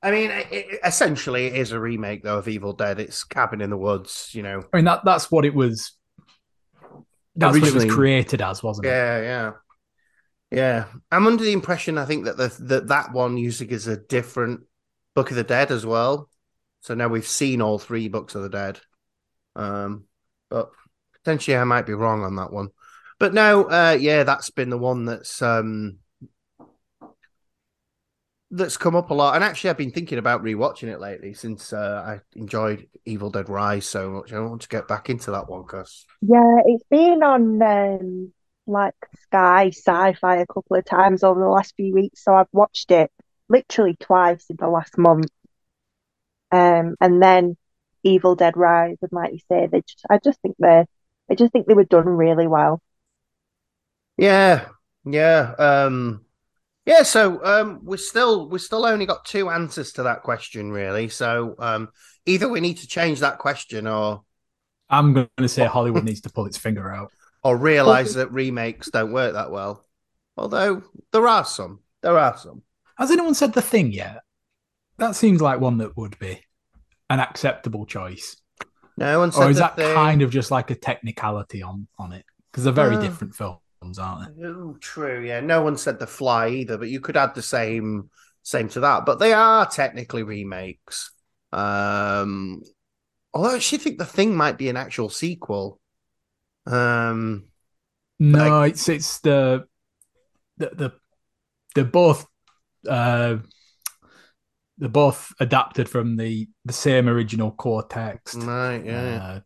I 0.02 0.10
mean, 0.10 0.30
it, 0.30 0.46
it- 0.50 0.80
essentially, 0.84 1.46
it 1.46 1.54
is 1.56 1.72
a 1.72 1.80
remake 1.80 2.22
though 2.22 2.38
of 2.38 2.48
Evil 2.48 2.72
Dead. 2.72 2.98
It's 2.98 3.24
Cabin 3.24 3.60
in 3.60 3.70
the 3.70 3.76
Woods, 3.76 4.30
you 4.32 4.42
know. 4.42 4.64
I 4.72 4.76
mean 4.76 4.84
that 4.86 5.04
that's 5.04 5.30
what 5.30 5.44
it 5.44 5.54
was. 5.54 5.92
That's 7.36 7.52
what 7.54 7.56
it 7.56 7.62
Originally- 7.64 7.86
was 7.86 7.94
created 7.94 8.42
as, 8.42 8.62
wasn't 8.62 8.86
it? 8.86 8.90
Yeah, 8.90 9.20
yeah, 9.20 9.52
yeah. 10.50 10.84
I'm 11.10 11.26
under 11.26 11.44
the 11.44 11.52
impression 11.52 11.98
I 11.98 12.04
think 12.04 12.24
that 12.24 12.36
the 12.36 12.54
that 12.64 12.88
that 12.88 13.12
one 13.12 13.34
music 13.36 13.70
is 13.70 13.86
a 13.86 13.96
different 13.96 14.62
Book 15.14 15.30
of 15.30 15.36
the 15.36 15.44
Dead 15.44 15.70
as 15.70 15.86
well. 15.86 16.28
So 16.80 16.94
now 16.94 17.08
we've 17.08 17.26
seen 17.26 17.62
all 17.62 17.78
three 17.78 18.08
Books 18.08 18.34
of 18.34 18.42
the 18.42 18.48
Dead. 18.48 18.80
Um, 19.54 20.04
but 20.50 20.70
potentially 21.22 21.56
I 21.56 21.64
might 21.64 21.86
be 21.86 21.92
wrong 21.94 22.24
on 22.24 22.36
that 22.36 22.52
one. 22.52 22.68
But 23.20 23.34
no, 23.34 23.64
uh, 23.64 23.96
yeah, 24.00 24.24
that's 24.24 24.50
been 24.50 24.70
the 24.70 24.78
one 24.78 25.04
that's 25.04 25.40
um 25.42 25.98
that's 28.52 28.76
come 28.76 28.94
up 28.94 29.10
a 29.10 29.14
lot. 29.14 29.34
And 29.34 29.42
actually, 29.42 29.70
I've 29.70 29.78
been 29.78 29.90
thinking 29.90 30.18
about 30.18 30.44
rewatching 30.44 30.88
it 30.88 31.00
lately 31.00 31.32
since 31.34 31.72
uh, 31.72 32.02
I 32.06 32.38
enjoyed 32.38 32.86
Evil 33.06 33.30
Dead 33.30 33.48
Rise 33.48 33.86
so 33.86 34.10
much. 34.10 34.32
I 34.32 34.40
want 34.40 34.62
to 34.62 34.68
get 34.68 34.86
back 34.86 35.10
into 35.10 35.30
that 35.32 35.48
one 35.48 35.62
because 35.62 36.04
yeah, 36.20 36.58
it's 36.66 36.84
been 36.90 37.22
on 37.22 37.62
um 37.62 38.32
like 38.66 38.94
Sky 39.22 39.68
Sci-Fi 39.68 40.36
a 40.36 40.46
couple 40.46 40.76
of 40.76 40.84
times 40.84 41.24
over 41.24 41.40
the 41.40 41.48
last 41.48 41.74
few 41.76 41.94
weeks, 41.94 42.22
so 42.22 42.34
I've 42.34 42.46
watched 42.52 42.90
it 42.90 43.10
literally 43.48 43.96
twice 43.98 44.44
in 44.50 44.56
the 44.56 44.68
last 44.68 44.96
month. 44.98 45.30
Um, 46.52 46.96
and 47.00 47.22
then 47.22 47.56
Evil 48.02 48.36
Dead 48.36 48.56
Rise, 48.56 48.98
and 49.00 49.12
like 49.12 49.32
you 49.32 49.38
say, 49.50 49.66
they 49.66 49.80
just, 49.80 50.04
I 50.10 50.18
just 50.22 50.40
think 50.42 50.56
they, 50.58 50.84
I 51.30 51.34
just 51.34 51.52
think 51.52 51.66
they 51.66 51.74
were 51.74 51.84
done 51.84 52.06
really 52.06 52.46
well. 52.46 52.82
Yeah, 54.18 54.68
yeah, 55.04 55.54
um, 55.58 56.24
yeah. 56.86 57.02
So 57.02 57.44
um, 57.44 57.80
we're 57.82 57.96
still 57.96 58.48
we're 58.48 58.58
still 58.58 58.84
only 58.86 59.06
got 59.06 59.24
two 59.24 59.50
answers 59.50 59.92
to 59.94 60.04
that 60.04 60.22
question, 60.22 60.70
really. 60.72 61.08
So 61.08 61.54
um, 61.58 61.88
either 62.26 62.48
we 62.48 62.60
need 62.60 62.78
to 62.78 62.86
change 62.86 63.20
that 63.20 63.38
question, 63.38 63.86
or 63.86 64.22
I'm 64.90 65.12
going 65.14 65.28
to 65.38 65.48
say 65.48 65.64
Hollywood 65.66 66.04
needs 66.08 66.20
to 66.22 66.30
pull 66.30 66.46
its 66.46 66.58
finger 66.58 66.90
out. 66.92 67.10
or 67.44 67.56
realize 67.56 68.14
that 68.14 68.32
remakes 68.32 68.90
don't 68.90 69.12
work 69.12 69.34
that 69.34 69.50
well. 69.50 69.84
Although 70.36 70.82
there 71.12 71.26
are 71.28 71.44
some, 71.44 71.80
there 72.02 72.18
are 72.18 72.36
some. 72.36 72.62
Has 72.98 73.10
anyone 73.10 73.34
said 73.34 73.52
the 73.52 73.62
thing 73.62 73.92
yet? 73.92 74.20
That 74.98 75.16
seems 75.16 75.40
like 75.40 75.60
one 75.60 75.78
that 75.78 75.96
would 75.96 76.18
be 76.18 76.40
an 77.10 77.20
acceptable 77.20 77.84
choice. 77.86 78.36
No 78.96 79.18
one 79.18 79.32
said 79.32 79.42
Or 79.42 79.50
is 79.50 79.58
that 79.58 79.76
thing. 79.76 79.94
kind 79.94 80.22
of 80.22 80.30
just 80.30 80.50
like 80.50 80.70
a 80.70 80.74
technicality 80.74 81.62
on 81.62 81.88
on 81.98 82.12
it? 82.12 82.24
Because 82.50 82.64
they're 82.64 82.72
very 82.72 82.96
Uh, 82.96 83.00
different 83.00 83.34
films, 83.34 83.58
aren't 83.98 84.22
they? 84.22 84.32
Oh, 84.44 84.76
true. 84.80 85.24
Yeah, 85.24 85.40
no 85.40 85.62
one 85.62 85.76
said 85.76 85.98
the 85.98 86.06
fly 86.06 86.48
either, 86.48 86.78
but 86.78 86.88
you 86.88 87.00
could 87.00 87.16
add 87.16 87.34
the 87.34 87.42
same 87.42 88.10
same 88.42 88.68
to 88.70 88.80
that. 88.80 89.06
But 89.06 89.18
they 89.18 89.32
are 89.32 89.66
technically 89.68 90.22
remakes. 90.22 91.12
Um, 91.52 92.62
although 93.34 93.50
I 93.50 93.56
actually 93.56 93.78
think 93.78 93.98
the 93.98 94.06
thing 94.06 94.34
might 94.36 94.58
be 94.58 94.68
an 94.68 94.76
actual 94.76 95.10
sequel. 95.10 95.80
Um, 96.66 97.46
No, 98.18 98.62
it's 98.62 98.88
it's 98.88 99.20
the 99.20 99.66
the 100.58 100.70
the 100.70 100.92
they're 101.74 101.84
both 101.84 102.26
uh 102.88 103.38
they're 104.78 104.88
both 104.88 105.32
adapted 105.40 105.88
from 105.88 106.16
the 106.16 106.48
the 106.64 106.72
same 106.72 107.08
original 107.08 107.50
core 107.52 107.86
text. 107.86 108.38
right, 108.38 108.84
yeah. 108.84 109.20
Uh, 109.20 109.40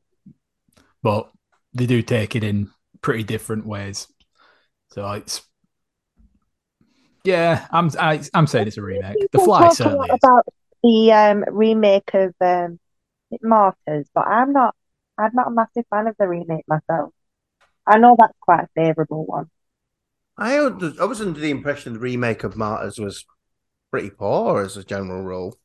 but 1.03 1.31
they 1.73 1.87
do 1.87 2.03
take 2.03 2.37
it 2.37 2.45
in 2.45 2.71
pretty 3.03 3.23
different 3.23 3.67
ways. 3.67 4.09
So 4.97 5.13
it's 5.13 5.43
yeah, 7.23 7.67
I'm 7.71 7.91
I, 7.99 8.23
I'm 8.33 8.47
saying 8.47 8.69
it's 8.69 8.79
a 8.79 8.83
remake. 8.83 9.31
The 9.31 9.39
Fly 9.39 9.61
talk 9.61 9.75
certainly 9.75 10.09
is. 10.09 10.19
about 10.23 10.47
the 10.83 11.13
um 11.13 11.45
remake 11.49 12.15
of 12.15 12.35
um 12.41 12.81
Martyrs, 13.43 14.09
but 14.15 14.27
I'm 14.27 14.53
not, 14.53 14.75
I'm 15.19 15.33
not 15.35 15.49
a 15.49 15.51
massive 15.51 15.85
fan 15.91 16.07
of 16.07 16.17
the 16.19 16.27
remake 16.27 16.65
myself. 16.67 17.13
I 17.87 17.99
know 17.99 18.17
that's 18.19 18.39
quite 18.41 18.65
a 18.65 18.69
favourable 18.75 19.27
one. 19.27 19.51
I 20.39 20.59
under, 20.65 20.93
I 20.99 21.05
was 21.05 21.21
under 21.21 21.41
the 21.41 21.51
impression 21.51 21.93
the 21.93 21.99
remake 21.99 22.43
of 22.43 22.57
Martyrs 22.57 22.99
was 22.99 23.27
pretty 23.91 24.11
poor 24.11 24.63
as 24.63 24.79
a 24.79 24.85
general 24.85 25.23
rule. 25.23 25.59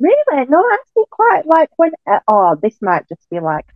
Really? 0.00 0.46
No, 0.48 0.64
actually, 0.72 1.04
quite 1.10 1.46
like 1.46 1.70
when. 1.76 1.92
Uh, 2.06 2.20
oh, 2.26 2.56
this 2.60 2.76
might 2.82 3.08
just 3.08 3.28
be 3.30 3.38
like 3.38 3.66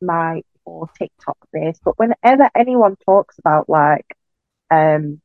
my 0.00 0.42
poor 0.66 0.90
TikTok 0.98 1.38
face, 1.52 1.78
but 1.84 1.98
whenever 1.98 2.50
anyone 2.56 2.96
talks 3.06 3.38
about 3.38 3.68
like 3.68 4.06
um 4.70 5.20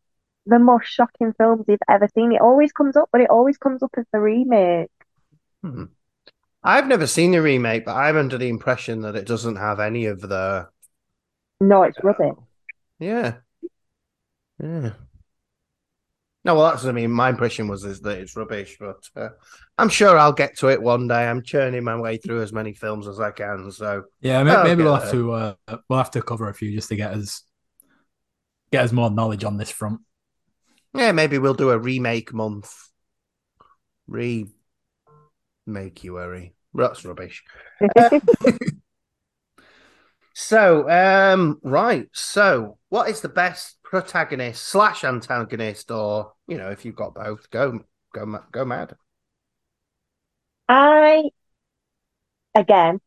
the 0.45 0.60
most 0.60 0.88
shocking 0.88 1.33
films 1.33 1.65
they've 1.67 1.77
ever 1.89 2.07
seen, 2.15 2.31
it 2.31 2.41
always 2.41 2.71
comes 2.71 2.95
up, 2.95 3.10
but 3.12 3.21
it 3.21 3.29
always 3.29 3.57
comes 3.57 3.83
up 3.83 3.91
as 3.98 4.05
the 4.13 4.19
remake. 4.19 4.89
Hmm. 5.62 5.86
I've 6.63 6.88
never 6.88 7.07
seen 7.07 7.31
the 7.31 7.41
remake, 7.41 7.86
but 7.86 7.95
I'm 7.95 8.17
under 8.17 8.38
the 8.38 8.50
impression 8.50 9.01
that 9.01 9.15
it 9.15 9.27
doesn't 9.27 9.55
have 9.55 9.79
any 9.79 10.05
of 10.05 10.21
the 10.21 10.69
No, 11.60 11.83
it's 11.83 12.03
rubbish. 12.03 12.36
Yeah. 13.00 13.38
Yeah. 14.62 14.91
No, 16.43 16.55
well, 16.55 16.71
that's, 16.71 16.86
I 16.86 16.91
mean, 16.91 17.12
my 17.12 17.29
impression 17.29 17.67
was 17.67 17.86
is 17.86 18.01
that 18.01 18.17
it's 18.17 18.36
rubbish, 18.36 18.77
but 18.79 18.98
uh, 19.15 19.29
I'm 19.77 19.89
sure 19.89 20.17
I'll 20.17 20.33
get 20.33 20.57
to 20.57 20.69
it 20.69 20.81
one 20.81 21.07
day. 21.07 21.27
I'm 21.27 21.43
churning 21.43 21.83
my 21.83 22.00
way 22.00 22.17
through 22.17 22.41
as 22.41 22.51
many 22.51 22.74
films 22.74 23.07
as 23.07 23.19
I 23.19 23.29
can. 23.29 23.71
So, 23.71 24.05
Yeah, 24.21 24.41
maybe, 24.41 24.63
maybe 24.63 24.83
we'll 24.83 24.95
okay. 24.95 25.03
have 25.03 25.12
to 25.12 25.31
uh, 25.33 25.53
we'll 25.88 26.00
have 26.00 26.12
to 26.12 26.21
cover 26.24 26.50
a 26.50 26.53
few 26.53 26.71
just 26.74 26.89
to 26.89 26.95
get 26.95 27.13
us 27.13 27.43
get 28.71 28.83
us 28.86 28.91
more 28.91 29.12
knowledge 29.12 29.43
on 29.43 29.57
this 29.57 29.69
front. 29.69 30.00
yeah, 30.95 31.12
maybe 31.12 31.38
we'll 31.38 31.53
do 31.53 31.69
a 31.69 31.77
remake 31.77 32.33
month. 32.33 32.74
Remake 34.07 34.53
you 36.01 36.13
worry. 36.13 36.53
That's 36.74 37.05
rubbish. 37.05 37.43
So, 40.33 40.89
um, 40.89 41.60
right. 41.63 42.07
So, 42.13 42.77
what 42.89 43.10
is 43.10 43.21
the 43.21 43.29
best 43.29 43.80
protagonist 43.91 44.63
slash 44.63 45.03
antagonist, 45.03 45.91
or 45.91 46.31
you 46.48 46.57
know, 46.57 46.69
if 46.69 46.86
you've 46.86 46.95
got 46.95 47.13
both, 47.13 47.50
go, 47.51 47.81
go, 48.13 48.39
go 48.50 48.63
mad. 48.63 48.95
I, 50.69 51.24
again, 52.55 53.01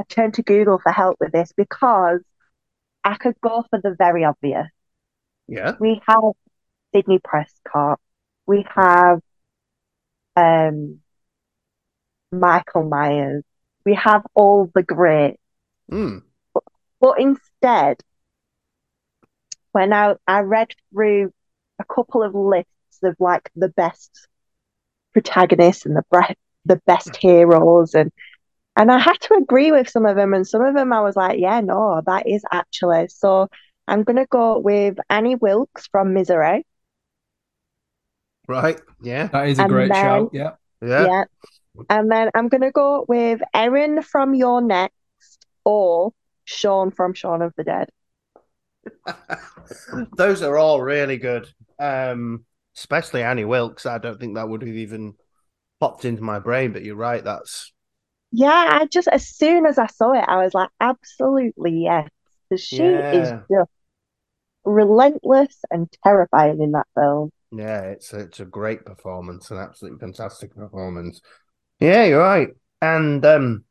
I 0.00 0.04
turned 0.08 0.34
to 0.34 0.44
Google 0.44 0.78
for 0.78 0.92
help 0.92 1.16
with 1.18 1.32
this 1.32 1.52
because 1.56 2.20
I 3.02 3.16
could 3.16 3.34
go 3.40 3.64
for 3.68 3.80
the 3.82 3.96
very 3.98 4.24
obvious. 4.24 4.68
Yeah. 5.48 5.72
We 5.80 6.00
have 6.06 6.22
Sidney 6.94 7.18
Prescott. 7.18 7.98
We 8.46 8.64
have 8.76 9.20
um, 10.36 11.00
Michael 12.30 12.88
Myers. 12.88 13.42
We 13.84 13.94
have 13.94 14.22
all 14.34 14.70
the 14.72 14.84
great. 14.84 15.38
Hmm. 15.90 16.18
But 17.00 17.18
instead, 17.18 17.96
when 19.72 19.92
I, 19.92 20.14
I 20.26 20.40
read 20.40 20.68
through 20.92 21.32
a 21.78 21.84
couple 21.84 22.22
of 22.22 22.34
lists 22.34 22.70
of 23.02 23.16
like 23.20 23.50
the 23.54 23.68
best 23.68 24.26
protagonists 25.12 25.86
and 25.86 25.96
the 25.96 26.02
bre- 26.10 26.32
the 26.64 26.80
best 26.86 27.16
heroes 27.16 27.94
and 27.94 28.10
and 28.76 28.92
I 28.92 28.98
had 28.98 29.18
to 29.22 29.34
agree 29.34 29.72
with 29.72 29.88
some 29.88 30.06
of 30.06 30.16
them 30.16 30.34
and 30.34 30.46
some 30.46 30.62
of 30.62 30.74
them 30.74 30.92
I 30.92 31.00
was 31.00 31.16
like, 31.16 31.40
yeah, 31.40 31.60
no, 31.60 32.00
that 32.06 32.28
is 32.28 32.42
actually. 32.52 33.08
So 33.08 33.48
I'm 33.88 34.04
gonna 34.04 34.26
go 34.26 34.58
with 34.58 34.98
Annie 35.10 35.34
Wilkes 35.34 35.88
from 35.90 36.14
Misery. 36.14 36.64
Right. 38.46 38.80
Yeah. 39.02 39.26
That 39.28 39.48
is 39.48 39.58
a 39.58 39.62
And 39.62 39.70
great 39.70 39.92
then- 39.92 40.02
shout. 40.04 40.30
Yeah. 40.32 40.50
Yeah. 40.80 41.06
Yeah. 41.06 41.24
And 41.90 42.10
then 42.10 42.30
I'm 42.34 42.48
gonna 42.48 42.70
go 42.72 43.04
with 43.08 43.40
Erin 43.54 44.02
from 44.02 44.34
You're 44.34 44.60
Next 44.60 45.46
or 45.64 46.12
Shaun 46.44 46.90
from 46.90 47.14
Shaun 47.14 47.42
of 47.42 47.52
the 47.56 47.64
Dead. 47.64 47.88
Those 50.16 50.42
are 50.42 50.56
all 50.56 50.80
really 50.80 51.16
good. 51.16 51.48
Um, 51.78 52.44
especially 52.76 53.22
Annie 53.22 53.44
Wilkes. 53.44 53.86
I 53.86 53.98
don't 53.98 54.18
think 54.18 54.34
that 54.36 54.48
would 54.48 54.62
have 54.62 54.76
even 54.76 55.14
popped 55.80 56.04
into 56.04 56.22
my 56.22 56.38
brain. 56.38 56.72
But 56.72 56.84
you're 56.84 56.96
right. 56.96 57.22
That's 57.22 57.72
Yeah, 58.32 58.48
I 58.70 58.86
just 58.86 59.08
as 59.08 59.28
soon 59.28 59.66
as 59.66 59.78
I 59.78 59.86
saw 59.86 60.12
it, 60.12 60.24
I 60.26 60.42
was 60.42 60.54
like, 60.54 60.70
absolutely 60.80 61.82
yes. 61.82 62.08
Because 62.48 62.64
she 62.64 62.82
is 62.82 63.28
just 63.50 63.70
relentless 64.64 65.56
and 65.70 65.88
terrifying 66.04 66.62
in 66.62 66.72
that 66.72 66.86
film. 66.94 67.30
yeah. 67.52 67.82
It's 67.82 68.12
a, 68.12 68.20
it's 68.20 68.40
a 68.40 68.44
great 68.44 68.84
performance, 68.84 69.50
an 69.50 69.58
absolutely 69.58 69.98
fantastic 69.98 70.54
performance. 70.54 71.20
Yeah, 71.80 72.04
you're 72.04 72.20
right. 72.20 72.48
And 72.80 73.24
um, 73.24 73.64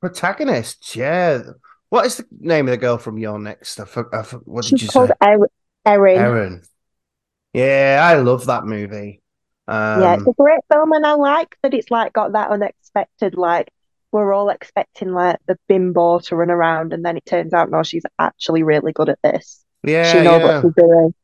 protagonists. 0.00 0.96
Yeah. 0.96 1.42
What 1.90 2.06
is 2.06 2.16
the 2.16 2.26
name 2.38 2.66
of 2.68 2.72
the 2.72 2.76
girl 2.78 2.98
from 2.98 3.18
You're 3.18 3.38
Next? 3.38 3.78
I 3.78 3.84
for, 3.84 4.14
I 4.14 4.22
for, 4.22 4.38
what 4.38 4.64
did 4.64 4.80
you 4.80 4.88
called 4.88 5.08
say? 5.08 5.14
Er- 5.22 5.50
Erin. 5.84 6.18
Erin. 6.18 6.62
Yeah, 7.52 8.00
I 8.02 8.14
love 8.14 8.46
that 8.46 8.64
movie. 8.64 9.22
Um, 9.66 10.00
Yeah, 10.00 10.14
it's 10.14 10.26
a 10.26 10.32
great 10.38 10.60
film, 10.72 10.92
and 10.92 11.04
I 11.04 11.14
like 11.14 11.56
that 11.62 11.74
it's 11.74 11.90
like 11.90 12.12
got 12.12 12.32
that 12.32 12.50
unexpected, 12.50 13.34
like 13.34 13.70
we're 14.12 14.32
all 14.32 14.50
expecting 14.50 15.12
like 15.12 15.38
the 15.46 15.58
bimbo 15.68 16.20
to 16.20 16.36
run 16.36 16.50
around, 16.50 16.92
and 16.92 17.04
then 17.04 17.16
it 17.16 17.26
turns 17.26 17.52
out 17.52 17.70
no, 17.70 17.82
she's 17.82 18.04
actually 18.18 18.62
really 18.62 18.92
good 18.92 19.08
at 19.08 19.18
this. 19.22 19.64
yeah, 19.82 20.10
She 20.12 20.20
knows 20.20 20.40
yeah. 20.40 20.60
what 20.60 20.62
she's 20.62 20.74
doing. 20.76 21.14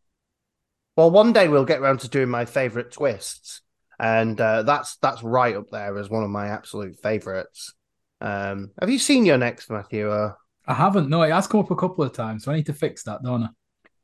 Well, 0.96 1.10
one 1.10 1.32
day 1.32 1.46
we'll 1.46 1.64
get 1.64 1.80
around 1.80 2.00
to 2.00 2.08
doing 2.08 2.28
my 2.28 2.44
favorite 2.44 2.90
twists, 2.90 3.62
and 4.00 4.40
uh, 4.40 4.62
that's 4.62 4.96
that's 4.96 5.22
right 5.22 5.54
up 5.54 5.70
there 5.70 5.96
as 5.98 6.10
one 6.10 6.24
of 6.24 6.30
my 6.30 6.48
absolute 6.48 6.98
favorites. 7.02 7.74
Um, 8.20 8.70
have 8.80 8.90
you 8.90 8.98
seen 8.98 9.26
you're 9.26 9.38
next, 9.38 9.70
Matthew? 9.70 10.10
Uh, 10.10 10.32
I 10.66 10.74
haven't. 10.74 11.08
No, 11.08 11.22
it 11.22 11.30
has 11.32 11.46
come 11.46 11.60
up 11.60 11.70
a 11.70 11.76
couple 11.76 12.04
of 12.04 12.12
times, 12.12 12.44
so 12.44 12.52
I 12.52 12.56
need 12.56 12.66
to 12.66 12.72
fix 12.74 13.04
that, 13.04 13.22
don't 13.22 13.44
I? 13.44 13.48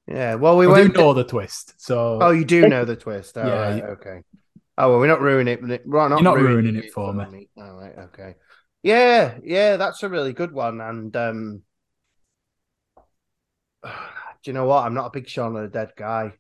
yeah. 0.06 0.34
Well, 0.34 0.56
we 0.56 0.66
I 0.66 0.72
went. 0.72 0.88
do 0.88 0.88
know 0.88 1.12
the 1.12 1.24
twist, 1.24 1.74
so 1.80 2.20
Oh, 2.20 2.30
you 2.30 2.44
do 2.44 2.66
know 2.66 2.84
the 2.84 2.96
twist. 2.96 3.36
All 3.36 3.44
Yeah, 3.48 3.58
right, 3.58 3.82
okay. 3.84 4.22
Oh 4.78 4.90
well, 4.90 4.98
we're 5.00 5.06
not 5.08 5.20
ruining 5.20 5.70
it. 5.70 5.86
We're 5.86 6.08
not, 6.08 6.18
You're 6.18 6.24
not 6.24 6.38
ruining 6.38 6.76
it 6.76 6.92
for 6.92 7.12
me. 7.12 7.28
All 7.56 7.74
right, 7.78 7.98
okay. 7.98 8.36
Yeah, 8.82 9.38
yeah, 9.44 9.76
that's 9.76 10.02
a 10.02 10.08
really 10.08 10.32
good 10.32 10.52
one. 10.52 10.80
And 10.80 11.16
um, 11.16 11.62
do 13.84 13.90
you 14.44 14.52
know 14.52 14.66
what? 14.66 14.84
I'm 14.84 14.94
not 14.94 15.06
a 15.06 15.10
big 15.10 15.28
Shaun 15.28 15.56
of 15.56 15.62
the 15.62 15.68
Dead 15.68 15.92
guy. 15.96 16.32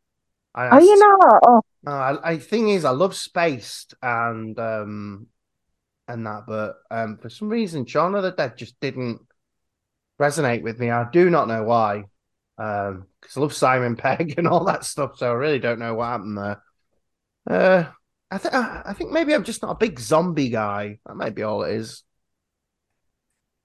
I, 0.54 0.70
Oh, 0.70 0.78
you 0.80 0.96
know, 0.98 1.18
oh, 1.46 1.62
Uh, 1.86 1.90
I, 2.24 2.32
I 2.32 2.38
thing 2.38 2.68
is, 2.68 2.84
I 2.84 2.90
love 2.90 3.14
Spaced 3.16 3.94
and 4.02 4.58
um 4.58 5.26
and 6.08 6.26
that, 6.26 6.44
but 6.46 6.76
um 6.90 7.18
for 7.18 7.30
some 7.30 7.48
reason, 7.48 7.86
Shaun 7.86 8.14
of 8.14 8.22
the 8.22 8.32
Dead 8.32 8.56
just 8.58 8.78
didn't 8.80 9.20
resonate 10.22 10.62
with 10.62 10.78
me. 10.78 10.90
I 10.90 11.08
do 11.10 11.28
not 11.30 11.48
know 11.48 11.64
why. 11.64 12.04
Um, 12.58 13.06
because 13.20 13.36
I 13.36 13.40
love 13.40 13.54
Simon 13.54 13.96
Pegg 14.04 14.38
and 14.38 14.46
all 14.48 14.64
that 14.64 14.84
stuff, 14.84 15.16
so 15.18 15.30
I 15.30 15.34
really 15.34 15.58
don't 15.58 15.78
know 15.78 15.94
what 15.94 16.06
happened 16.06 16.38
there. 16.38 16.62
Uh, 17.48 17.84
I 18.30 18.38
think 18.38 18.54
I 18.54 18.92
think 18.94 19.10
maybe 19.10 19.34
I'm 19.34 19.44
just 19.44 19.62
not 19.62 19.72
a 19.72 19.78
big 19.78 19.98
zombie 20.00 20.48
guy. 20.48 20.98
That 21.06 21.16
might 21.16 21.34
be 21.34 21.42
all 21.42 21.62
it 21.64 21.74
is. 21.74 22.02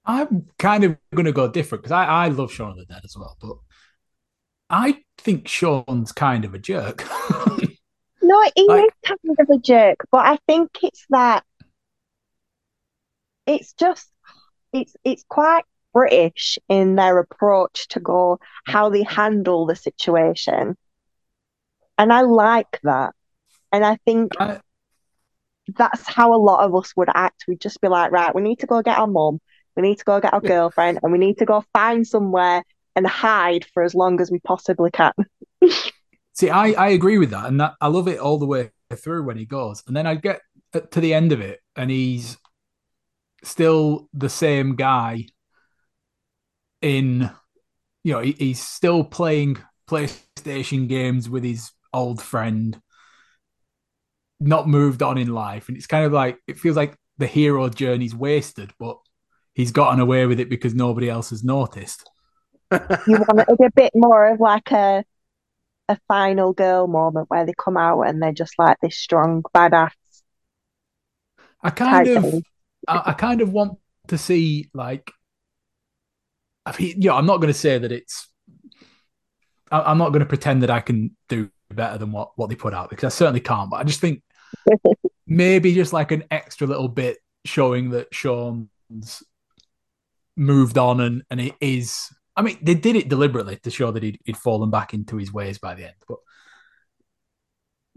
I'm 0.04 0.46
kind 0.58 0.84
of 0.84 0.96
going 1.14 1.26
to 1.26 1.32
go 1.32 1.48
different 1.48 1.82
because 1.82 1.92
I, 1.92 2.04
I 2.04 2.28
love 2.28 2.50
Shaun 2.52 2.70
of 2.70 2.76
the 2.78 2.86
Dead 2.86 3.02
as 3.04 3.14
well, 3.16 3.36
but 3.40 3.56
I 4.70 5.02
think 5.18 5.48
Shaun's 5.48 6.12
kind 6.12 6.44
of 6.44 6.54
a 6.54 6.58
jerk. 6.58 7.04
no, 8.22 8.50
he 8.56 8.66
Like- 8.68 8.84
is 8.84 8.90
kind 9.04 9.36
of 9.38 9.48
a 9.50 9.58
jerk, 9.58 9.98
but 10.10 10.26
I 10.26 10.38
think 10.46 10.70
it's 10.82 11.04
that 11.10 11.44
it's 13.46 13.72
just 13.74 14.08
it's 14.72 14.94
it's 15.04 15.24
quite 15.28 15.64
British 15.98 16.58
in 16.68 16.94
their 16.94 17.18
approach 17.18 17.88
to 17.88 17.98
go 17.98 18.38
how 18.66 18.88
they 18.88 19.02
handle 19.02 19.66
the 19.66 19.74
situation. 19.74 20.76
And 21.96 22.12
I 22.12 22.20
like 22.20 22.78
that. 22.84 23.14
And 23.72 23.84
I 23.84 23.96
think 24.04 24.32
I- 24.38 24.60
that's 25.76 26.08
how 26.08 26.32
a 26.32 26.38
lot 26.38 26.64
of 26.64 26.74
us 26.74 26.92
would 26.96 27.08
act. 27.12 27.44
We'd 27.48 27.60
just 27.60 27.80
be 27.80 27.88
like, 27.88 28.12
right, 28.12 28.34
we 28.34 28.42
need 28.42 28.60
to 28.60 28.66
go 28.66 28.80
get 28.80 28.98
our 28.98 29.08
mum, 29.08 29.40
we 29.76 29.82
need 29.82 29.98
to 29.98 30.04
go 30.04 30.20
get 30.20 30.32
our 30.32 30.40
girlfriend, 30.40 31.00
and 31.02 31.12
we 31.12 31.18
need 31.18 31.38
to 31.38 31.44
go 31.44 31.64
find 31.72 32.06
somewhere 32.06 32.62
and 32.94 33.06
hide 33.06 33.64
for 33.74 33.82
as 33.82 33.94
long 33.94 34.20
as 34.20 34.30
we 34.30 34.38
possibly 34.38 34.90
can. 34.90 35.12
See, 36.32 36.50
I, 36.50 36.68
I 36.70 36.88
agree 36.90 37.18
with 37.18 37.30
that, 37.30 37.46
and 37.46 37.60
that 37.60 37.74
I 37.80 37.88
love 37.88 38.06
it 38.08 38.20
all 38.20 38.38
the 38.38 38.46
way 38.46 38.70
through 38.94 39.24
when 39.24 39.36
he 39.36 39.44
goes, 39.44 39.82
and 39.86 39.96
then 39.96 40.06
I 40.06 40.14
get 40.14 40.40
uh, 40.72 40.80
to 40.92 41.00
the 41.00 41.12
end 41.12 41.32
of 41.32 41.40
it, 41.40 41.60
and 41.74 41.90
he's 41.90 42.38
still 43.42 44.08
the 44.14 44.28
same 44.30 44.76
guy. 44.76 45.26
In, 46.80 47.30
you 48.04 48.12
know, 48.12 48.20
he, 48.20 48.32
he's 48.32 48.60
still 48.60 49.04
playing 49.04 49.58
PlayStation 49.88 50.88
games 50.88 51.28
with 51.28 51.44
his 51.44 51.72
old 51.92 52.22
friend, 52.22 52.80
not 54.40 54.68
moved 54.68 55.02
on 55.02 55.18
in 55.18 55.28
life, 55.28 55.68
and 55.68 55.76
it's 55.76 55.86
kind 55.86 56.04
of 56.04 56.12
like 56.12 56.38
it 56.46 56.58
feels 56.58 56.76
like 56.76 56.94
the 57.18 57.26
hero 57.26 57.68
journey's 57.68 58.14
wasted, 58.14 58.72
but 58.78 58.98
he's 59.54 59.72
gotten 59.72 60.00
away 60.00 60.26
with 60.26 60.38
it 60.38 60.48
because 60.48 60.74
nobody 60.74 61.10
else 61.10 61.30
has 61.30 61.42
noticed. 61.42 62.08
You 62.70 63.16
want 63.16 63.48
it 63.48 63.60
a 63.60 63.70
bit 63.74 63.92
more 63.94 64.28
of 64.28 64.40
like 64.40 64.70
a 64.72 65.04
a 65.90 65.98
final 66.06 66.52
girl 66.52 66.86
moment 66.86 67.30
where 67.30 67.46
they 67.46 67.54
come 67.58 67.78
out 67.78 68.02
and 68.02 68.22
they're 68.22 68.30
just 68.30 68.52
like 68.58 68.76
this 68.82 68.98
strong 68.98 69.42
badass 69.54 69.90
I 71.62 71.70
kind 71.70 72.08
of. 72.08 72.42
I, 72.86 73.02
I 73.06 73.12
kind 73.12 73.40
of 73.40 73.52
want 73.52 73.78
to 74.08 74.18
see 74.18 74.70
like, 74.72 75.10
I 76.68 76.82
mean, 76.82 77.02
yeah, 77.02 77.14
I'm 77.14 77.26
not 77.26 77.38
going 77.38 77.52
to 77.52 77.58
say 77.58 77.78
that 77.78 77.92
it's, 77.92 78.28
I, 79.70 79.80
I'm 79.82 79.98
not 79.98 80.10
going 80.10 80.20
to 80.20 80.26
pretend 80.26 80.62
that 80.62 80.70
I 80.70 80.80
can 80.80 81.16
do 81.28 81.50
better 81.70 81.98
than 81.98 82.12
what 82.12 82.30
what 82.36 82.48
they 82.48 82.54
put 82.54 82.72
out 82.74 82.90
because 82.90 83.12
I 83.12 83.16
certainly 83.16 83.40
can't. 83.40 83.70
But 83.70 83.76
I 83.76 83.84
just 83.84 84.00
think 84.00 84.22
maybe 85.26 85.74
just 85.74 85.92
like 85.92 86.12
an 86.12 86.24
extra 86.30 86.66
little 86.66 86.88
bit 86.88 87.18
showing 87.44 87.90
that 87.90 88.08
Shaun's 88.12 89.22
moved 90.36 90.78
on 90.78 91.00
and 91.00 91.22
and 91.30 91.40
it 91.40 91.54
is. 91.60 92.08
I 92.36 92.42
mean, 92.42 92.58
they 92.62 92.74
did 92.74 92.94
it 92.94 93.08
deliberately 93.08 93.56
to 93.56 93.70
show 93.70 93.90
that 93.90 94.02
he'd, 94.04 94.20
he'd 94.24 94.36
fallen 94.36 94.70
back 94.70 94.94
into 94.94 95.16
his 95.16 95.32
ways 95.32 95.58
by 95.58 95.74
the 95.74 95.84
end, 95.84 95.96
but. 96.06 96.18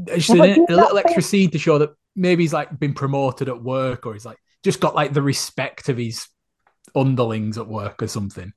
It's 0.08 0.26
just 0.26 0.36
but 0.36 0.50
a, 0.50 0.56
do 0.56 0.66
you 0.68 0.76
a 0.76 0.82
little 0.82 0.98
extra 0.98 1.22
scene 1.22 1.52
to 1.52 1.60
show 1.60 1.78
that 1.78 1.92
maybe 2.16 2.44
he's 2.44 2.54
like 2.54 2.80
been 2.80 2.96
promoted 2.96 3.50
at 3.50 3.62
work 3.62 4.08
or 4.08 4.14
he's 4.14 4.26
like 4.26 4.40
just 4.64 4.80
got 4.80 4.96
like 4.96 5.14
the 5.14 5.22
respect 5.22 5.90
of 5.90 5.98
his 5.98 6.28
underlings 6.96 7.58
at 7.58 7.68
work 7.68 8.02
or 8.02 8.08
something. 8.08 8.54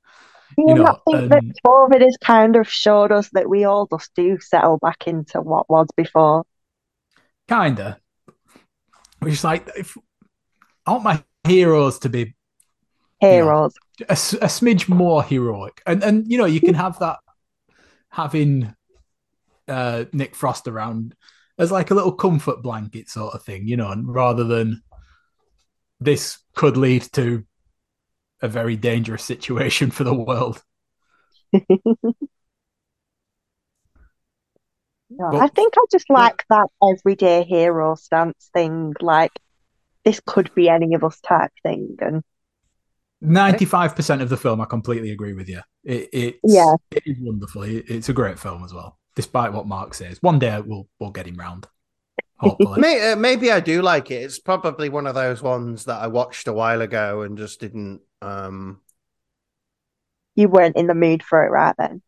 You 0.57 0.69
you 0.69 0.75
know, 0.75 0.83
not 0.83 1.01
think 1.09 1.29
that 1.29 1.39
um, 1.39 1.53
COVID 1.65 2.01
has 2.01 2.17
kind 2.21 2.55
of 2.55 2.69
showed 2.69 3.11
us 3.11 3.29
that 3.33 3.49
we 3.49 3.65
all 3.65 3.87
just 3.87 4.13
do 4.15 4.39
settle 4.39 4.77
back 4.77 5.07
into 5.07 5.41
what 5.41 5.69
was 5.69 5.87
before? 5.97 6.45
Kinda. 7.47 7.99
Which 9.19 9.33
is 9.33 9.43
like, 9.43 9.69
if 9.75 9.97
I 10.85 10.91
want 10.91 11.03
my 11.03 11.23
heroes 11.45 11.99
to 11.99 12.09
be 12.09 12.35
Heroes. 13.19 13.73
a 14.01 14.13
smidge 14.13 14.89
more 14.89 15.23
heroic, 15.23 15.81
and 15.85 16.03
and 16.03 16.29
you 16.29 16.37
know 16.37 16.45
you 16.45 16.59
can 16.59 16.73
have 16.73 16.99
that 16.99 17.19
having 18.09 18.75
uh, 19.67 20.05
Nick 20.11 20.35
Frost 20.35 20.67
around 20.67 21.15
as 21.57 21.71
like 21.71 21.91
a 21.91 21.95
little 21.95 22.11
comfort 22.11 22.61
blanket 22.61 23.09
sort 23.09 23.33
of 23.33 23.43
thing, 23.43 23.67
you 23.67 23.77
know, 23.77 23.91
and 23.91 24.13
rather 24.13 24.43
than 24.43 24.81
this 25.99 26.39
could 26.55 26.75
lead 26.75 27.03
to 27.13 27.45
a 28.41 28.47
very 28.47 28.75
dangerous 28.75 29.23
situation 29.23 29.91
for 29.91 30.03
the 30.03 30.13
world. 30.15 30.61
No, 35.09 35.29
But- 35.31 35.41
I 35.41 35.47
think 35.47 35.73
I 35.77 35.81
just 35.91 36.09
like 36.09 36.43
that 36.49 36.67
everyday 36.83 37.43
hero 37.43 37.95
stance 37.95 38.49
thing, 38.53 38.93
like 39.01 39.31
this 40.03 40.19
could 40.25 40.53
be 40.55 40.67
any 40.67 40.93
of 40.95 41.03
us 41.03 41.19
type 41.21 41.51
thing. 41.63 41.95
And 42.01 42.23
Ninety-five 43.21 43.95
percent 43.95 44.21
of 44.21 44.29
the 44.29 44.37
film, 44.37 44.61
I 44.61 44.65
completely 44.65 45.11
agree 45.11 45.33
with 45.33 45.47
you. 45.47 45.61
It, 45.83 46.09
it's 46.11 46.39
Yeah. 46.43 46.75
it 46.91 47.03
is 47.05 47.17
wonderful. 47.19 47.63
It- 47.63 47.85
it's 47.87 48.09
a 48.09 48.13
great 48.13 48.37
film 48.39 48.63
as 48.63 48.73
well, 48.73 48.99
despite 49.15 49.53
what 49.53 49.67
Mark 49.67 49.93
says. 49.93 50.17
One 50.21 50.39
day 50.39 50.59
we'll 50.59 50.87
we'll 50.99 51.11
get 51.11 51.27
him 51.27 51.35
round. 51.37 51.67
Hopefully, 52.37 52.81
May, 52.81 53.11
uh, 53.11 53.15
maybe 53.15 53.51
I 53.51 53.61
do 53.61 53.81
like 53.81 54.11
it. 54.11 54.23
It's 54.23 54.39
probably 54.39 54.89
one 54.89 55.07
of 55.07 55.15
those 55.15 55.41
ones 55.41 55.85
that 55.85 56.01
I 56.01 56.07
watched 56.07 56.47
a 56.47 56.53
while 56.53 56.81
ago 56.81 57.21
and 57.21 57.37
just 57.37 57.59
didn't. 57.59 58.01
Um, 58.25 58.81
you 60.35 60.49
weren't 60.49 60.75
in 60.75 60.87
the 60.87 60.95
mood 60.95 61.23
for 61.23 61.45
it 61.45 61.49
right 61.49 61.75
then. 61.77 62.01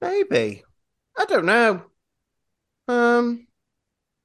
maybe 0.00 0.62
I 1.16 1.24
don't 1.24 1.46
know. 1.46 1.82
Um, 2.88 3.46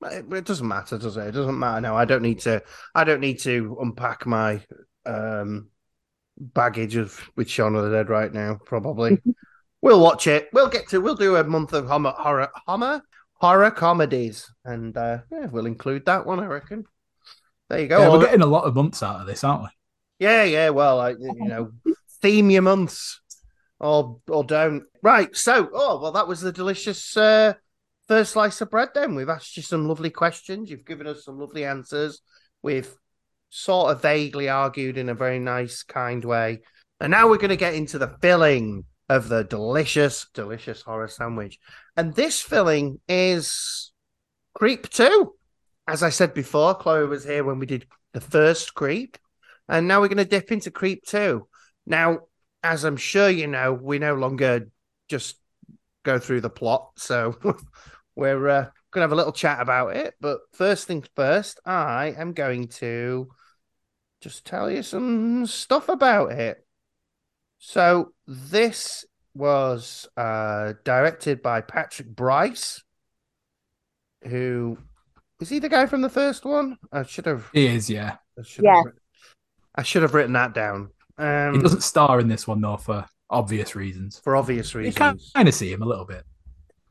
it, 0.01 0.25
it 0.31 0.45
doesn't 0.45 0.67
matter, 0.67 0.97
does 0.97 1.17
it? 1.17 1.27
It 1.27 1.31
doesn't 1.31 1.60
matter. 1.60 1.81
No, 1.81 1.95
I 1.95 2.05
don't 2.05 2.21
need 2.21 2.39
to. 2.41 2.62
I 2.93 3.03
don't 3.03 3.21
need 3.21 3.39
to 3.39 3.77
unpack 3.81 4.25
my 4.25 4.62
um 5.05 5.69
baggage 6.38 6.95
of 6.95 7.29
with 7.36 7.49
Shaun 7.49 7.75
of 7.75 7.84
the 7.84 7.91
Dead 7.91 8.10
right 8.10 8.34
now. 8.34 8.60
Probably 8.65 9.19
we'll 9.81 10.01
watch 10.01 10.27
it. 10.27 10.49
We'll 10.53 10.69
get 10.69 10.88
to. 10.89 10.99
We'll 10.99 11.15
do 11.15 11.36
a 11.36 11.43
month 11.43 11.73
of 11.73 11.88
horror 11.88 12.13
horror 12.17 12.49
horror, 12.65 13.01
horror 13.34 13.71
comedies, 13.71 14.49
and 14.63 14.95
uh, 14.97 15.19
yeah, 15.31 15.45
we'll 15.47 15.65
include 15.65 16.05
that 16.05 16.25
one. 16.25 16.39
I 16.39 16.45
reckon. 16.45 16.86
There 17.69 17.79
you 17.79 17.88
go. 17.88 17.99
yeah, 17.99 18.10
we're 18.10 18.25
getting 18.25 18.41
a 18.41 18.45
lot 18.45 18.65
of 18.65 18.75
months 18.75 19.01
out 19.01 19.21
of 19.21 19.27
this, 19.27 19.43
aren't 19.43 19.63
we? 19.63 19.69
Yeah, 20.19 20.43
yeah. 20.43 20.69
Well, 20.69 20.99
I, 20.99 21.10
you 21.12 21.45
know, 21.45 21.71
theme 22.21 22.49
your 22.49 22.62
months 22.62 23.19
or 23.80 24.19
or 24.28 24.43
don't. 24.43 24.84
Right. 25.01 25.36
So, 25.36 25.69
oh 25.73 25.99
well, 26.01 26.12
that 26.13 26.28
was 26.28 26.41
the 26.41 26.51
delicious 26.51 27.15
uh, 27.17 27.54
first 28.08 28.34
slice 28.34 28.62
of 28.62 28.71
bread. 28.71 28.89
Then 28.93 29.15
we've 29.15 29.30
asked 29.30 29.58
you 29.58 29.63
some 29.63 29.88
lovely 29.88 30.10
questions. 30.10 30.69
You've 30.69 30.86
given 30.86 31.08
us 31.08 31.25
some 31.25 31.39
lovely 31.39 31.65
answers. 31.65 32.21
We've 32.62 32.93
sort 33.49 33.91
of 33.91 34.01
vaguely 34.01 34.49
argued 34.49 34.97
in 34.97 35.10
a 35.10 35.13
very 35.13 35.39
nice, 35.39 35.84
kind 35.84 36.23
way. 36.23 36.62
And 36.99 37.12
now 37.12 37.30
we're 37.30 37.38
going 37.38 37.49
to 37.49 37.56
get 37.56 37.73
into 37.73 37.97
the 37.97 38.15
filling 38.21 38.86
of 39.10 39.30
the 39.30 39.43
delicious, 39.43 40.28
delicious 40.34 40.82
horror 40.82 41.08
sandwich. 41.08 41.60
And 41.95 42.13
this 42.15 42.41
filling 42.41 42.99
is 43.08 43.91
Creep 44.54 44.89
2. 44.89 45.34
As 45.88 46.01
I 46.01 46.10
said 46.10 46.34
before, 46.34 46.73
Chloe 46.75 47.06
was 47.08 47.23
here 47.23 47.43
when 47.43 47.60
we 47.60 47.65
did 47.65 47.86
the 48.13 48.21
first 48.21 48.73
Creep. 48.73 49.17
And 49.67 49.88
now 49.88 50.01
we're 50.01 50.08
going 50.08 50.17
to 50.17 50.25
dip 50.25 50.51
into 50.51 50.71
Creep 50.71 51.06
2. 51.06 51.47
Now, 51.86 52.19
as 52.63 52.84
I'm 52.84 52.97
sure 52.97 53.30
you 53.30 53.47
know, 53.47 53.73
we 53.73 53.99
no 53.99 54.15
longer 54.15 54.69
just 55.08 55.38
go 56.04 56.19
through 56.19 56.41
the 56.41 56.49
plot. 56.49 56.91
So 56.97 57.38
we're 58.15 58.47
uh, 58.47 58.62
going 58.91 59.01
to 59.01 59.01
have 59.01 59.12
a 59.12 59.15
little 59.15 59.32
chat 59.32 59.62
about 59.62 59.95
it. 59.95 60.13
But 60.21 60.39
first 60.54 60.88
things 60.88 61.08
first, 61.15 61.60
I 61.65 62.15
am 62.17 62.34
going 62.34 62.67
to 62.80 63.30
just 64.21 64.45
tell 64.45 64.71
you 64.71 64.84
some 64.84 65.45
stuff 65.45 65.89
about 65.89 66.32
it. 66.32 66.65
So 67.60 68.13
this 68.28 69.06
was 69.34 70.08
uh, 70.15 70.73
directed 70.84 71.41
by 71.41 71.62
Patrick 71.62 72.08
Brice, 72.08 72.84
who 74.23 74.78
is 75.41 75.49
he 75.49 75.60
the 75.60 75.69
guy 75.69 75.86
from 75.86 76.01
the 76.01 76.10
first 76.10 76.45
one? 76.45 76.78
I 76.91 77.04
should 77.04 77.25
have. 77.25 77.49
He 77.54 77.67
is, 77.67 77.89
yeah. 77.89 78.17
I 78.39 78.43
should 78.43 78.65
Yeah. 78.65 78.78
Have, 78.78 78.86
writ- 78.86 78.95
I 79.75 79.83
should 79.83 80.01
have 80.03 80.13
written 80.13 80.33
that 80.33 80.53
down. 80.53 80.89
Um, 81.17 81.55
He 81.55 81.61
doesn't 81.61 81.83
star 81.83 82.19
in 82.19 82.27
this 82.27 82.47
one 82.47 82.61
though 82.61 82.77
for 82.77 83.05
obvious 83.29 83.75
reasons. 83.75 84.19
for 84.23 84.35
obvious 84.35 84.73
reasons, 84.75 84.97
You 84.97 85.05
reasons. 85.05 85.31
kind 85.35 85.47
of 85.47 85.53
see 85.53 85.71
him 85.71 85.81
a 85.81 85.85
little 85.85 86.05
bit. 86.05 86.23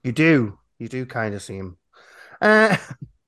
You 0.02 0.12
do. 0.12 0.58
You 0.78 0.88
do 0.88 1.06
kind 1.06 1.34
of 1.34 1.42
see 1.42 1.56
him. 1.56 1.78
Uh, 2.40 2.76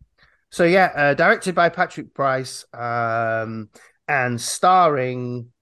so 0.50 0.64
yeah, 0.64 0.92
uh, 0.94 1.14
directed 1.14 1.54
by 1.54 1.68
Patrick 1.68 2.12
Brice, 2.12 2.64
um, 2.74 3.70
and 4.08 4.40
starring 4.40 5.52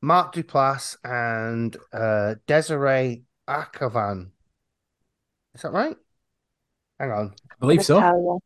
Mark 0.00 0.34
Duplass 0.34 0.96
and 1.04 1.76
uh, 1.92 2.36
Desiree 2.46 3.24
Akhavan. 3.48 4.30
Is 5.54 5.62
that 5.62 5.72
right? 5.72 5.96
Hang 6.98 7.10
on. 7.10 7.34
I 7.50 7.54
believe 7.60 7.84
so. 7.84 8.40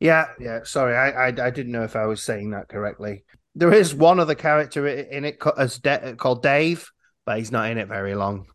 Yeah, 0.00 0.26
yeah. 0.40 0.60
Sorry, 0.64 0.96
I, 0.96 1.28
I 1.28 1.46
I 1.46 1.50
didn't 1.50 1.72
know 1.72 1.84
if 1.84 1.94
I 1.96 2.06
was 2.06 2.22
saying 2.22 2.50
that 2.50 2.68
correctly. 2.68 3.24
There 3.58 3.72
is 3.72 3.92
one 3.92 4.20
other 4.20 4.36
character 4.36 4.86
in 4.86 5.24
it 5.24 5.42
as 5.56 5.80
Da- 5.80 6.14
called 6.14 6.44
Dave, 6.44 6.88
but 7.26 7.38
he's 7.38 7.50
not 7.50 7.68
in 7.68 7.76
it 7.78 7.88
very 7.88 8.14
long. 8.14 8.46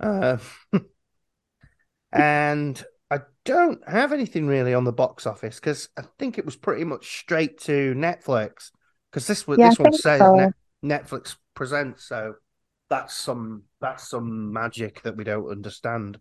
Uh, 0.00 0.38
and 2.12 2.84
I 3.08 3.20
don't 3.44 3.88
have 3.88 4.12
anything 4.12 4.48
really 4.48 4.74
on 4.74 4.82
the 4.82 4.92
box 4.92 5.28
office 5.28 5.60
because 5.60 5.90
I 5.96 6.02
think 6.18 6.38
it 6.38 6.44
was 6.44 6.56
pretty 6.56 6.82
much 6.82 7.20
straight 7.20 7.60
to 7.62 7.94
Netflix 7.94 8.72
because 9.12 9.28
this 9.28 9.46
was 9.46 9.60
Yeah, 9.60 9.66
I 9.66 9.70
this 9.70 9.78
one 9.78 9.92
says 9.92 10.18
so. 10.18 10.34
Net- 10.34 10.54
Netflix 10.84 11.36
presents, 11.54 12.04
so 12.08 12.34
that's 12.90 13.14
some 13.14 13.62
that's 13.80 14.08
some 14.10 14.52
magic 14.52 15.02
that 15.02 15.16
we 15.16 15.22
don't 15.22 15.48
understand. 15.48 16.18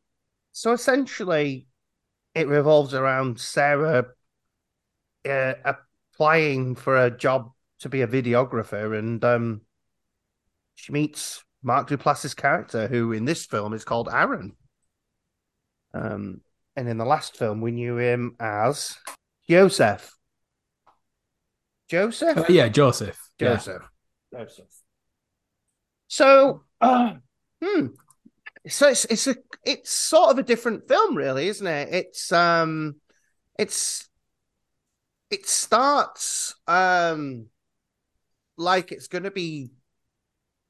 So 0.52 0.74
essentially, 0.74 1.66
it 2.36 2.48
revolves 2.48 2.94
around 2.94 3.40
Sarah 3.40 4.06
uh, 5.28 5.54
applying 5.66 6.76
for 6.76 7.04
a 7.04 7.10
job 7.10 7.52
to 7.80 7.90
be 7.90 8.02
a 8.02 8.08
videographer, 8.08 8.98
and 8.98 9.24
um, 9.24 9.62
she 10.76 10.92
meets 10.92 11.44
Mark 11.64 11.90
Duplass's 11.90 12.34
character, 12.34 12.88
who 12.88 13.12
in 13.12 13.26
this 13.26 13.46
film 13.46 13.74
is 13.74 13.84
called 13.84 14.10
Aaron. 14.12 14.56
Um, 15.94 16.42
and 16.76 16.88
in 16.90 16.98
the 16.98 17.06
last 17.06 17.38
film, 17.38 17.62
we 17.62 17.72
knew 17.72 17.98
him 17.98 18.36
as 18.40 18.98
Joseph. 19.50 20.12
Joseph. 21.90 22.38
Uh, 22.38 22.46
yeah, 22.50 22.68
Joseph. 22.68 23.18
Yeah. 23.40 23.56
Joseph. 23.56 23.84
Joseph. 24.34 24.66
So, 26.08 26.64
uh, 26.82 27.14
hmm. 27.64 27.88
So 28.68 28.90
it's 28.90 29.06
it's 29.06 29.28
a 29.28 29.36
it's 29.64 29.92
sort 29.92 30.32
of 30.32 30.40
a 30.40 30.44
different 30.44 30.88
film, 30.88 31.16
really, 31.16 31.48
isn't 31.48 31.68
it? 31.68 31.94
It's 31.94 32.32
um, 32.32 32.96
it's 33.60 34.10
it 35.30 35.48
starts 35.48 36.56
um, 36.68 37.48
like 38.58 38.92
it's 38.92 39.08
going 39.08 39.24
to 39.24 39.32
be 39.32 39.72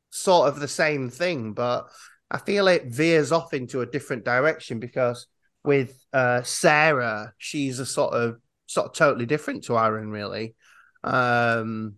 sort 0.10 0.48
of 0.48 0.60
the 0.60 0.68
same 0.68 1.10
thing, 1.10 1.54
but 1.54 1.88
I 2.32 2.38
feel 2.38 2.68
it 2.68 2.86
veers 2.86 3.32
off 3.32 3.54
into 3.54 3.82
a 3.82 3.86
different 3.86 4.26
direction 4.26 4.80
because 4.80 5.28
with 5.64 6.00
uh 6.14 6.42
Sarah, 6.44 7.34
she's 7.38 7.80
a 7.80 7.86
sort 7.86 8.14
of 8.14 8.38
sort 8.66 8.88
of 8.88 8.94
totally 8.94 9.26
different 9.26 9.66
to 9.66 9.78
Aaron, 9.78 10.10
really. 10.10 10.56
Um, 11.04 11.96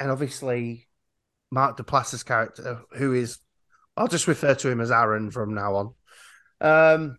and 0.00 0.10
obviously 0.10 0.88
Mark 1.50 1.76
Duplass's 1.76 2.22
character, 2.22 2.82
who 2.96 3.12
is 3.12 3.38
I'll 3.96 4.08
just 4.08 4.26
refer 4.26 4.54
to 4.56 4.70
him 4.70 4.80
as 4.80 4.90
Aaron 4.90 5.30
from 5.30 5.54
now 5.54 5.74
on, 5.76 5.94
um, 6.60 7.16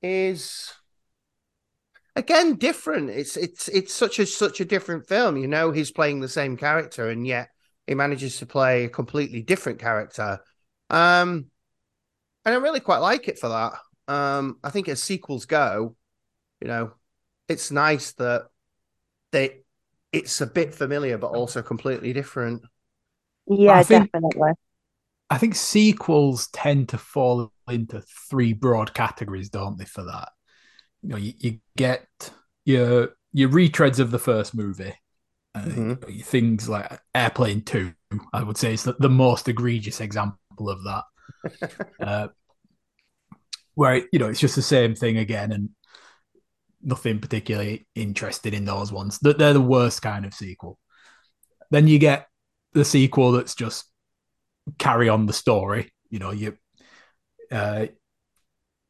is 0.00 0.72
again 2.16 2.56
different. 2.56 3.10
It's 3.10 3.36
it's 3.36 3.68
it's 3.68 3.92
such 3.94 4.18
a 4.18 4.26
such 4.26 4.60
a 4.60 4.64
different 4.64 5.08
film. 5.08 5.36
You 5.36 5.48
know, 5.48 5.70
he's 5.70 5.90
playing 5.90 6.20
the 6.20 6.28
same 6.28 6.56
character, 6.56 7.08
and 7.08 7.26
yet 7.26 7.48
he 7.86 7.94
manages 7.94 8.38
to 8.38 8.46
play 8.46 8.84
a 8.84 8.88
completely 8.88 9.42
different 9.42 9.78
character. 9.78 10.40
Um, 10.90 11.46
and 12.44 12.54
I 12.54 12.58
really 12.58 12.80
quite 12.80 12.98
like 12.98 13.28
it 13.28 13.38
for 13.38 13.48
that. 13.48 13.72
Um, 14.12 14.58
I 14.64 14.70
think 14.70 14.88
as 14.88 15.02
sequels 15.02 15.46
go, 15.46 15.96
you 16.60 16.68
know, 16.68 16.92
it's 17.48 17.70
nice 17.70 18.12
that 18.14 18.48
they 19.32 19.60
it's 20.12 20.40
a 20.40 20.46
bit 20.46 20.74
familiar 20.74 21.18
but 21.18 21.28
also 21.32 21.62
completely 21.62 22.12
different. 22.12 22.62
Yeah, 23.46 23.78
I 23.78 23.82
think- 23.82 24.12
definitely. 24.12 24.52
I 25.30 25.38
think 25.38 25.54
sequels 25.54 26.48
tend 26.48 26.90
to 26.90 26.98
fall 26.98 27.52
into 27.66 28.02
three 28.28 28.52
broad 28.52 28.92
categories, 28.92 29.48
don't 29.48 29.78
they? 29.78 29.86
For 29.86 30.04
that, 30.04 30.28
you 31.02 31.08
know, 31.08 31.16
you, 31.16 31.32
you 31.38 31.58
get 31.76 32.06
your 32.64 33.10
your 33.32 33.48
retreads 33.48 33.98
of 33.98 34.10
the 34.10 34.18
first 34.18 34.54
movie, 34.54 34.94
uh, 35.54 35.62
Mhm. 35.62 36.24
things 36.24 36.68
like 36.68 37.00
Airplane 37.14 37.62
Two. 37.62 37.94
I 38.32 38.42
would 38.42 38.56
say 38.58 38.74
is 38.74 38.84
the, 38.84 38.94
the 38.98 39.08
most 39.08 39.48
egregious 39.48 40.00
example 40.00 40.68
of 40.68 40.84
that, 40.84 41.04
uh, 42.00 42.28
where 43.74 44.06
you 44.12 44.18
know 44.18 44.28
it's 44.28 44.40
just 44.40 44.56
the 44.56 44.62
same 44.62 44.94
thing 44.94 45.16
again, 45.18 45.52
and 45.52 45.70
nothing 46.82 47.20
particularly 47.20 47.86
interested 47.94 48.54
in 48.54 48.64
those 48.64 48.92
ones. 48.92 49.18
That 49.20 49.38
they're 49.38 49.52
the 49.52 49.60
worst 49.60 50.02
kind 50.02 50.24
of 50.24 50.34
sequel. 50.34 50.78
Then 51.70 51.88
you 51.88 51.98
get 51.98 52.28
the 52.74 52.84
sequel 52.84 53.32
that's 53.32 53.54
just 53.54 53.84
carry 54.78 55.08
on 55.08 55.26
the 55.26 55.32
story. 55.32 55.92
You 56.10 56.18
know, 56.18 56.30
you 56.30 56.56
uh 57.50 57.86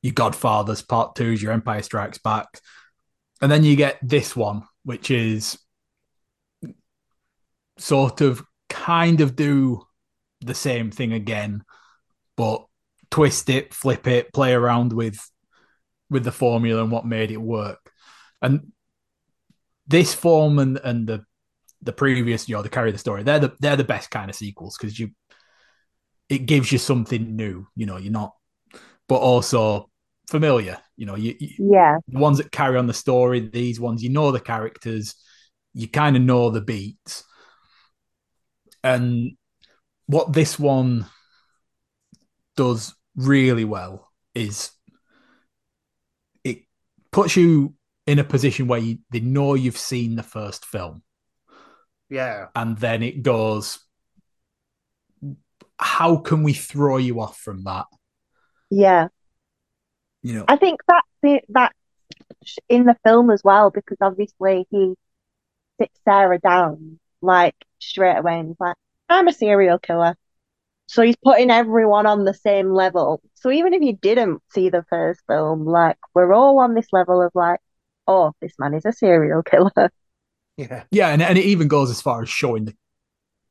your 0.03 0.13
Godfather's 0.13 0.83
part 0.83 1.15
twos, 1.15 1.43
your 1.43 1.53
Empire 1.53 1.83
Strikes 1.83 2.19
Back. 2.19 2.61
And 3.41 3.51
then 3.51 3.65
you 3.65 3.77
get 3.77 3.99
this 4.03 4.37
one, 4.37 4.63
which 4.85 5.11
is 5.11 5.59
sort 7.79 8.21
of 8.21 8.43
kind 8.69 9.21
of 9.21 9.37
do 9.37 9.83
the 10.41 10.55
same 10.55 10.91
thing 10.91 11.13
again, 11.13 11.63
but 12.37 12.65
twist 13.11 13.49
it, 13.49 13.73
flip 13.73 14.07
it, 14.07 14.33
play 14.33 14.53
around 14.53 14.93
with 14.93 15.19
with 16.11 16.25
the 16.25 16.33
formula 16.33 16.83
and 16.83 16.93
what 16.93 17.07
made 17.07 17.31
it 17.31 17.41
work. 17.41 17.91
And 18.43 18.73
this 19.87 20.15
form 20.15 20.59
and 20.59 20.79
and 20.83 21.07
the 21.07 21.25
the 21.81 21.93
previous, 21.93 22.49
you 22.49 22.57
know, 22.57 22.63
the 22.63 22.69
carry 22.69 22.93
the 22.93 22.99
story, 22.99 23.23
they're 23.23 23.39
the 23.39 23.53
they're 23.61 23.77
the 23.77 23.85
best 23.85 24.11
kind 24.11 24.31
of 24.31 24.37
sequels 24.37 24.77
because 24.77 24.99
you 24.99 25.11
it 26.29 26.47
gives 26.47 26.73
you 26.73 26.79
something 26.79 27.37
new. 27.37 27.67
You 27.77 27.87
know, 27.87 27.99
you're 27.99 28.13
not, 28.13 28.35
but 29.09 29.17
also 29.17 29.91
familiar. 30.29 30.79
You 30.97 31.07
know, 31.07 31.17
you, 31.17 31.35
you 31.39 31.51
Yeah, 31.59 31.99
the 32.09 32.19
ones 32.19 32.39
that 32.39 32.53
carry 32.53 32.79
on 32.79 32.87
the 32.87 32.95
story, 32.95 33.41
these 33.41 33.81
ones, 33.81 34.03
you 34.03 34.11
know 34.11 34.33
the 34.33 34.41
characters, 34.41 35.15
you 35.75 35.89
kind 35.89 36.17
of 36.17 36.23
know 36.23 36.51
the 36.51 36.61
beats. 36.61 37.25
And 38.85 39.33
what 40.07 40.33
this 40.33 40.59
one 40.59 41.07
does 42.57 42.95
really 43.17 43.65
well 43.65 44.11
is 44.35 44.71
it 46.45 46.63
puts 47.11 47.37
you 47.37 47.75
in 48.07 48.19
a 48.19 48.25
position 48.25 48.67
where 48.67 48.81
you, 48.81 48.99
they 49.11 49.21
know 49.21 49.55
you've 49.55 49.79
seen 49.79 50.17
the 50.17 50.23
first 50.23 50.65
film 50.65 51.03
Yeah. 52.09 52.49
and 52.55 52.77
then 52.79 53.03
it 53.03 53.23
goes 53.23 53.79
how 55.79 56.17
can 56.17 56.43
we 56.43 56.53
throw 56.53 56.97
you 56.97 57.21
off 57.21 57.39
from 57.39 57.65
that 57.65 57.87
yeah. 58.71 59.09
You 60.23 60.35
know 60.35 60.45
I 60.49 60.57
think 60.57 60.81
that's 60.89 61.07
it. 61.23 61.45
That's 61.49 61.75
in 62.69 62.85
the 62.85 62.97
film 63.05 63.31
as 63.31 63.43
well 63.45 63.71
because 63.71 63.99
obviously 64.01 64.67
he 64.71 64.95
sits 65.81 65.99
Sarah 66.05 66.39
down 66.39 66.99
like 67.21 67.55
straight 67.79 68.17
away 68.17 68.39
and 68.41 68.49
he's 68.49 68.61
like, 68.61 68.77
"I'm 69.09 69.29
a 69.29 69.33
serial 69.33 69.79
killer." 69.79 70.17
So 70.87 71.03
he's 71.03 71.17
putting 71.17 71.51
everyone 71.51 72.07
on 72.07 72.25
the 72.25 72.35
same 72.35 72.71
level. 72.71 73.23
So 73.35 73.51
even 73.51 73.73
if 73.73 73.81
you 73.83 73.95
didn't 73.95 74.43
see 74.53 74.69
the 74.69 74.85
first 74.91 75.23
film, 75.27 75.65
like 75.65 75.97
we're 76.15 76.35
all 76.35 76.59
on 76.59 76.75
this 76.75 76.89
level 76.93 77.23
of 77.23 77.33
like, 77.35 77.61
oh, 78.07 78.33
this 78.43 78.53
man 78.59 78.75
is 78.75 78.85
a 78.85 78.93
serial 78.93 79.43
killer. 79.43 79.91
Yeah. 80.59 80.83
Yeah, 80.91 81.09
and, 81.09 81.23
and 81.23 81.39
it 81.39 81.47
even 81.47 81.67
goes 81.67 81.91
as 81.91 82.03
far 82.03 82.21
as 82.21 82.29
showing 82.29 82.67
the, 82.67 82.77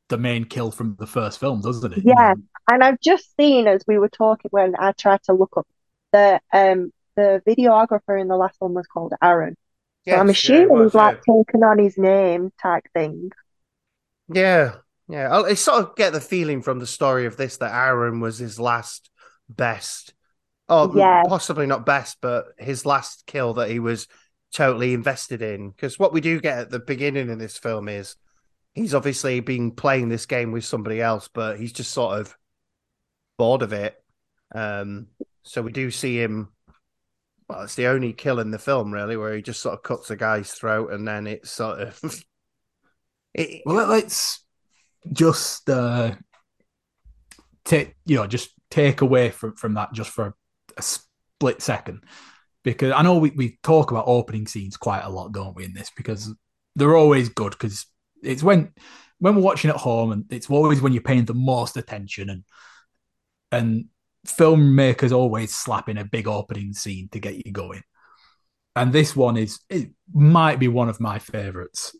the 0.09 0.19
main 0.19 0.43
kill 0.43 0.69
from 0.69 0.95
the 0.99 1.07
first 1.07 1.39
film, 1.39 1.59
doesn't 1.59 1.91
it? 1.91 2.03
Yeah. 2.05 2.29
You 2.29 2.35
know? 2.35 2.41
And 2.71 2.83
I've 2.83 2.99
just 3.01 3.35
seen 3.35 3.67
as 3.67 3.83
we 3.87 3.97
were 3.97 4.07
talking 4.07 4.49
when 4.51 4.75
I 4.77 4.91
tried 4.91 5.23
to 5.23 5.33
look 5.33 5.57
up 5.57 5.65
the 6.11 6.39
um 6.53 6.91
the 7.15 7.41
videographer 7.47 8.19
in 8.19 8.27
the 8.27 8.37
last 8.37 8.55
one 8.59 8.73
was 8.73 8.87
called 8.87 9.13
Aaron. 9.21 9.55
So 10.09 10.17
I'm 10.17 10.29
Yes, 10.29 10.43
yeah, 10.43 10.65
assuming 10.65 10.69
was, 10.69 10.91
he's 10.91 10.95
like 10.95 11.15
yeah. 11.15 11.21
taken 11.29 11.63
on 11.63 11.79
his 11.79 11.97
name 11.97 12.51
type 12.61 12.85
thing. 12.93 13.31
Yeah, 14.27 14.75
yeah. 15.07 15.29
I 15.29 15.41
I 15.49 15.53
sort 15.55 15.83
of 15.83 15.95
get 15.95 16.13
the 16.13 16.21
feeling 16.21 16.61
from 16.61 16.79
the 16.79 16.87
story 16.87 17.25
of 17.25 17.37
this 17.37 17.57
that 17.57 17.73
Aaron 17.73 18.19
was 18.19 18.37
his 18.37 18.59
last 18.59 19.09
best. 19.49 20.13
Oh, 20.69 20.93
Yeah. 20.93 21.23
possibly 21.23 21.67
not 21.67 21.85
best, 21.85 22.17
but 22.21 22.47
his 22.59 22.85
last 22.85 23.25
kill 23.27 23.55
that 23.55 23.69
he 23.71 23.79
was 23.79 24.07
totally 24.53 24.93
invested 24.93 25.41
in. 25.41 25.71
Because 25.71 25.99
what 25.99 26.13
we 26.13 26.21
do 26.21 26.41
get 26.41 26.59
at 26.59 26.71
the 26.71 26.79
beginning 26.79 27.29
of 27.29 27.39
this 27.39 27.57
film 27.57 27.89
is 27.89 28.17
he's 28.73 28.95
obviously 28.95 29.39
been 29.41 29.71
playing 29.71 30.09
this 30.09 30.25
game 30.27 30.51
with 30.51 30.65
somebody 30.65 31.01
else, 31.01 31.29
but 31.33 31.59
he's 31.59 31.73
just 31.73 31.91
sort 31.91 32.19
of 32.19 32.35
bored 33.37 33.61
of 33.61 33.73
it. 33.73 33.95
Um, 34.53 35.07
so 35.43 35.61
we 35.61 35.71
do 35.71 35.91
see 35.91 36.21
him. 36.21 36.49
Well, 37.47 37.63
it's 37.63 37.75
the 37.75 37.87
only 37.87 38.13
kill 38.13 38.39
in 38.39 38.51
the 38.51 38.59
film, 38.59 38.93
really, 38.93 39.17
where 39.17 39.35
he 39.35 39.41
just 39.41 39.61
sort 39.61 39.73
of 39.73 39.83
cuts 39.83 40.09
a 40.09 40.15
guy's 40.15 40.51
throat, 40.51 40.93
and 40.93 41.07
then 41.07 41.27
it's 41.27 41.51
sort 41.51 41.79
of. 41.79 41.99
it, 43.33 43.61
Well, 43.65 43.75
let- 43.75 43.89
let's 43.89 44.45
just 45.11 45.69
uh, 45.69 46.15
take 47.65 47.95
you 48.05 48.17
know 48.17 48.27
just 48.27 48.51
take 48.69 49.01
away 49.01 49.29
from 49.29 49.55
from 49.55 49.73
that 49.73 49.93
just 49.93 50.11
for 50.11 50.35
a 50.77 50.81
split 50.81 51.61
second 51.61 52.03
because 52.63 52.91
I 52.91 53.01
know 53.01 53.17
we, 53.17 53.31
we 53.31 53.59
talk 53.63 53.91
about 53.91 54.05
opening 54.07 54.47
scenes 54.47 54.77
quite 54.77 55.01
a 55.01 55.09
lot, 55.09 55.31
don't 55.31 55.55
we? 55.55 55.65
In 55.65 55.73
this 55.73 55.91
because 55.95 56.33
they're 56.75 56.95
always 56.95 57.29
good 57.29 57.51
because 57.51 57.85
it's 58.23 58.43
when 58.43 58.71
when 59.19 59.35
we're 59.35 59.41
watching 59.41 59.69
at 59.69 59.77
home 59.77 60.11
and 60.11 60.25
it's 60.31 60.49
always 60.49 60.81
when 60.81 60.93
you're 60.93 61.01
paying 61.01 61.25
the 61.25 61.33
most 61.33 61.77
attention 61.77 62.29
and 62.29 62.43
and 63.51 63.85
filmmakers 64.27 65.11
always 65.11 65.55
slap 65.55 65.89
in 65.89 65.97
a 65.97 66.05
big 66.05 66.27
opening 66.27 66.73
scene 66.73 67.09
to 67.11 67.19
get 67.19 67.45
you 67.45 67.51
going. 67.51 67.81
And 68.75 68.93
this 68.93 69.15
one 69.15 69.37
is 69.37 69.59
it 69.69 69.89
might 70.13 70.59
be 70.59 70.67
one 70.67 70.89
of 70.89 70.99
my 70.99 71.19
favorites 71.19 71.95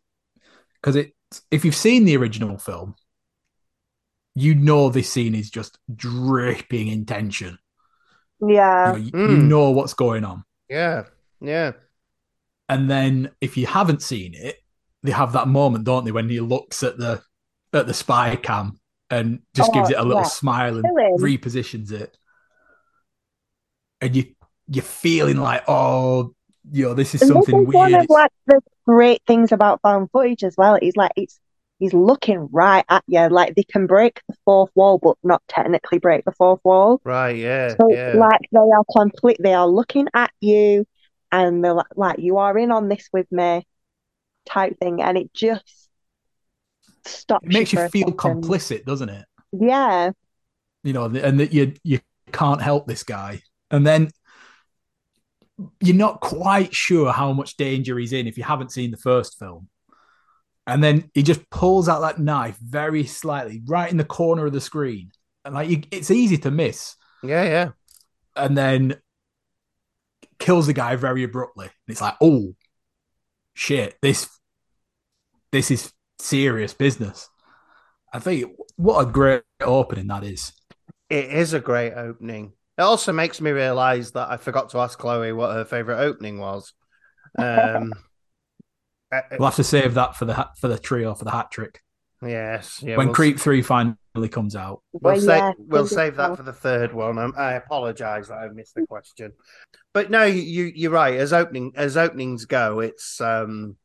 because 0.76 0.96
it 0.96 1.14
if 1.50 1.64
you've 1.66 1.76
seen 1.76 2.06
the 2.06 2.18
original 2.18 2.58
film, 2.58 2.96
you 4.36 4.56
know 4.56 4.90
this 4.90 5.10
scene 5.12 5.36
is 5.36 5.50
just 5.50 5.78
dripping 5.94 6.88
in 6.88 7.06
tension. 7.06 7.58
Yeah. 8.46 8.88
You, 8.88 8.92
know, 8.92 8.98
you- 8.98 9.06
you 9.36 9.38
Mm. 9.38 9.48
know 9.48 9.70
what's 9.72 9.94
going 9.94 10.24
on. 10.24 10.44
yeah, 10.70 11.06
yeah. 11.42 11.72
And 12.70 12.90
then 12.90 13.32
if 13.42 13.58
you 13.58 13.68
haven't 13.68 14.02
seen 14.02 14.34
it, 14.34 14.58
they 15.04 15.12
have 15.12 15.34
that 15.34 15.48
moment, 15.50 15.84
don't 15.84 16.06
they, 16.06 16.12
when 16.12 16.30
he 16.30 16.40
looks 16.40 16.84
at 16.84 16.98
the 16.98 17.22
at 17.74 17.88
the 17.88 17.94
spy 17.94 18.36
cam 18.38 18.80
and 19.12 19.42
just 19.56 19.72
Oh, 19.72 19.74
gives 19.74 19.92
it 19.92 20.00
a 20.00 20.04
little 20.04 20.24
yeah. 20.24 20.24
smile 20.26 20.78
and 20.80 20.86
Killing. 20.86 21.18
repositions 21.18 21.92
it. 21.92 22.18
And 24.02 24.16
you 24.16 24.26
you're 24.68 24.84
feeling 24.84 25.38
like, 25.38 25.64
oh, 25.68 26.34
you 26.72 26.86
know, 26.86 26.94
this 26.94 27.14
is 27.16 27.22
And 27.22 27.36
this 27.36 27.46
something 27.46 27.68
is 27.68 27.68
one 27.74 27.94
of 27.94 28.10
like 28.10 28.32
the 28.48 28.62
great 28.86 29.22
things 29.28 29.52
about 29.52 29.82
found 29.82 30.10
footage 30.12 30.44
as 30.44 30.56
well. 30.58 30.78
He's 30.82 30.96
like 30.98 31.12
it's 31.16 31.40
he's 31.80 31.94
looking 31.94 32.50
right 32.52 32.86
at 32.90 33.04
you. 33.08 33.28
Like 33.30 33.56
they 33.56 33.64
can 33.64 33.88
break 33.88 34.22
the 34.28 34.36
fourth 34.46 34.72
wall, 34.76 34.98
but 34.98 35.18
not 35.24 35.44
technically 35.48 36.00
break 36.00 36.26
the 36.26 36.32
fourth 36.34 36.62
wall. 36.64 37.02
Right, 37.04 37.38
yeah, 37.38 37.78
So 37.80 37.90
yeah. 37.90 38.14
like 38.14 38.42
they 38.52 38.60
are 38.60 38.84
complete. 38.96 39.38
They 39.42 39.54
are 39.54 39.68
looking 39.68 40.08
at 40.14 40.32
you, 40.42 40.86
and 41.32 41.64
they're 41.64 41.74
like, 41.74 41.88
like 41.96 42.20
you 42.20 42.38
are 42.38 42.58
in 42.58 42.72
on 42.72 42.90
this 42.90 43.10
with 43.14 43.32
me, 43.32 43.66
type 44.46 44.80
thing, 44.80 45.02
and 45.02 45.18
it 45.18 45.34
just 45.34 45.81
stops. 47.06 47.46
it 47.46 47.52
makes 47.52 47.74
you 47.74 47.80
for 47.80 47.86
a 47.86 47.90
feel 47.90 48.08
second. 48.08 48.44
complicit, 48.44 48.86
doesn't 48.86 49.10
it? 49.10 49.26
Yeah, 49.52 50.12
you 50.84 50.94
know, 50.94 51.06
and 51.06 51.40
that 51.40 51.54
you 51.54 51.74
you 51.84 52.00
can't 52.32 52.62
help 52.62 52.88
this 52.88 53.04
guy, 53.04 53.42
and 53.70 53.86
then 53.86 54.12
you're 55.80 55.96
not 55.96 56.22
quite 56.22 56.74
sure 56.74 57.12
how 57.12 57.34
much 57.34 57.58
danger 57.58 57.98
he's 57.98 58.14
in 58.14 58.28
if 58.28 58.38
you 58.38 58.44
haven't 58.44 58.72
seen 58.72 58.92
the 58.92 58.98
first 58.98 59.38
film, 59.38 59.68
and 60.66 60.84
then 60.84 61.10
he 61.14 61.24
just 61.24 61.48
pulls 61.50 61.90
out 61.90 62.02
that 62.02 62.20
knife 62.20 62.58
very 62.58 63.06
slightly, 63.06 63.62
right 63.66 63.92
in 63.92 63.98
the 63.98 64.04
corner 64.04 64.46
of 64.46 64.54
the 64.54 64.62
screen, 64.62 65.12
and 65.46 65.54
like 65.54 65.70
you, 65.70 65.82
it's 65.92 66.12
easy 66.12 66.38
to 66.38 66.52
miss, 66.52 66.96
yeah, 67.24 67.44
yeah. 67.44 67.70
and 68.36 68.58
then 68.58 68.96
kills 70.40 70.68
the 70.68 70.74
guy 70.74 70.96
very 70.96 71.24
abruptly. 71.24 71.68
And 71.68 71.74
it's 71.88 72.02
like, 72.02 72.16
oh 72.22 72.56
shit, 73.54 73.98
this 74.02 74.28
this 75.52 75.72
is 75.72 75.92
serious 76.22 76.74
business. 76.74 77.30
I 78.14 78.20
think 78.20 78.56
what 78.76 79.00
a 79.02 79.12
great 79.12 79.44
opening 79.62 80.08
that 80.08 80.24
is. 80.24 80.54
It 81.10 81.26
is 81.26 81.54
a 81.54 81.60
great 81.60 81.94
opening. 81.94 82.54
It 82.78 82.82
also 82.82 83.12
makes 83.12 83.42
me 83.42 83.52
realize 83.52 84.12
that 84.14 84.30
I 84.30 84.38
forgot 84.38 84.70
to 84.72 84.80
ask 84.80 84.98
Chloe 84.98 85.34
what 85.34 85.54
her 85.54 85.66
favorite 85.66 86.00
opening 86.00 86.40
was. 86.40 86.74
Um, 87.38 87.94
uh, 89.12 89.22
We'll 89.32 89.48
have 89.48 89.56
to 89.56 89.64
save 89.64 89.94
that 89.96 90.16
for 90.16 90.26
the 90.26 90.34
ha- 90.34 90.52
for 90.60 90.68
the 90.68 90.80
trio 90.80 91.14
for 91.14 91.26
the 91.26 91.32
hat 91.32 91.52
trick 91.52 91.82
yes, 92.30 92.82
yeah. 92.84 92.98
when 92.98 93.08
we'll, 93.08 93.16
Creep 93.16 93.40
Three 93.40 93.62
finally 93.62 93.96
comes 94.30 94.56
out. 94.56 94.82
we'll, 94.94 95.14
Well, 95.14 95.22
sa- 95.22 95.36
yeah, 95.36 95.54
we'll 95.58 95.88
save 95.88 96.16
that 96.18 96.38
for 96.38 96.44
the 96.44 96.54
third 96.54 96.94
one. 96.94 97.18
Um, 97.18 97.34
I 97.38 97.54
apologize 97.54 98.28
that 98.28 98.36
I 98.36 98.48
missed 98.50 98.76
the 98.76 98.86
question, 98.86 99.34
but 99.94 100.10
no, 100.10 100.24
you 100.24 100.72
you're 100.76 100.92
right. 100.92 101.16
As 101.16 101.34
opening 101.34 101.74
as 101.76 101.98
openings 101.98 102.46
go, 102.46 102.80
it's 102.80 103.20
um, 103.22 103.78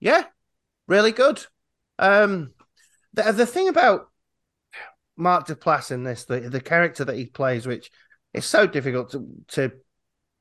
yeah, 0.00 0.24
really 0.86 1.12
good. 1.12 1.44
Um, 1.98 2.52
the 3.12 3.32
the 3.32 3.46
thing 3.46 3.68
about 3.68 4.08
Mark 5.16 5.46
Duplass 5.46 5.90
in 5.90 6.04
this, 6.04 6.24
the 6.24 6.40
the 6.40 6.60
character 6.60 7.04
that 7.04 7.16
he 7.16 7.26
plays, 7.26 7.66
which 7.66 7.90
is 8.32 8.44
so 8.44 8.66
difficult 8.66 9.12
to 9.12 9.26
to 9.48 9.72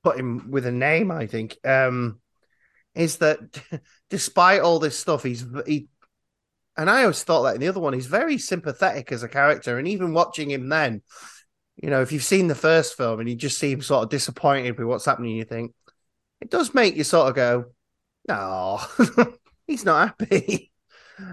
put 0.04 0.18
him 0.18 0.52
with 0.52 0.66
a 0.66 0.72
name, 0.72 1.12
I 1.12 1.28
think, 1.28 1.58
um, 1.64 2.20
is 2.96 3.18
that 3.18 3.40
despite 4.10 4.62
all 4.62 4.80
this 4.80 4.98
stuff, 4.98 5.24
he's 5.24 5.46
he, 5.66 5.88
and 6.76 6.90
I 6.90 7.02
always 7.02 7.24
thought 7.24 7.44
that 7.44 7.56
in 7.56 7.62
the 7.62 7.68
other 7.68 7.80
one, 7.80 7.94
he's 7.94 8.08
very 8.08 8.38
sympathetic 8.38 9.12
as 9.12 9.24
a 9.24 9.30
character, 9.30 9.78
and 9.78 9.88
even 9.88 10.14
watching 10.14 10.50
him 10.50 10.70
then, 10.70 11.04
you 11.78 11.90
know, 11.90 12.02
if 12.02 12.12
you've 12.12 12.24
seen 12.24 12.48
the 12.48 12.56
first 12.56 12.98
film 12.98 13.20
and 13.20 13.30
you 13.30 13.36
just 13.36 13.60
see 13.60 13.72
him 13.72 13.82
sort 13.82 14.04
of 14.04 14.10
disappointed 14.10 14.78
with 14.78 14.88
what's 14.88 15.06
happening, 15.06 15.36
you 15.36 15.46
think 15.46 15.74
it 16.42 16.50
does 16.50 16.74
make 16.74 16.96
you 16.96 17.04
sort 17.04 17.30
of 17.30 17.36
go, 17.36 17.66
no, 18.28 18.80
he's 19.68 19.86
not 19.86 20.10
happy. 20.20 20.70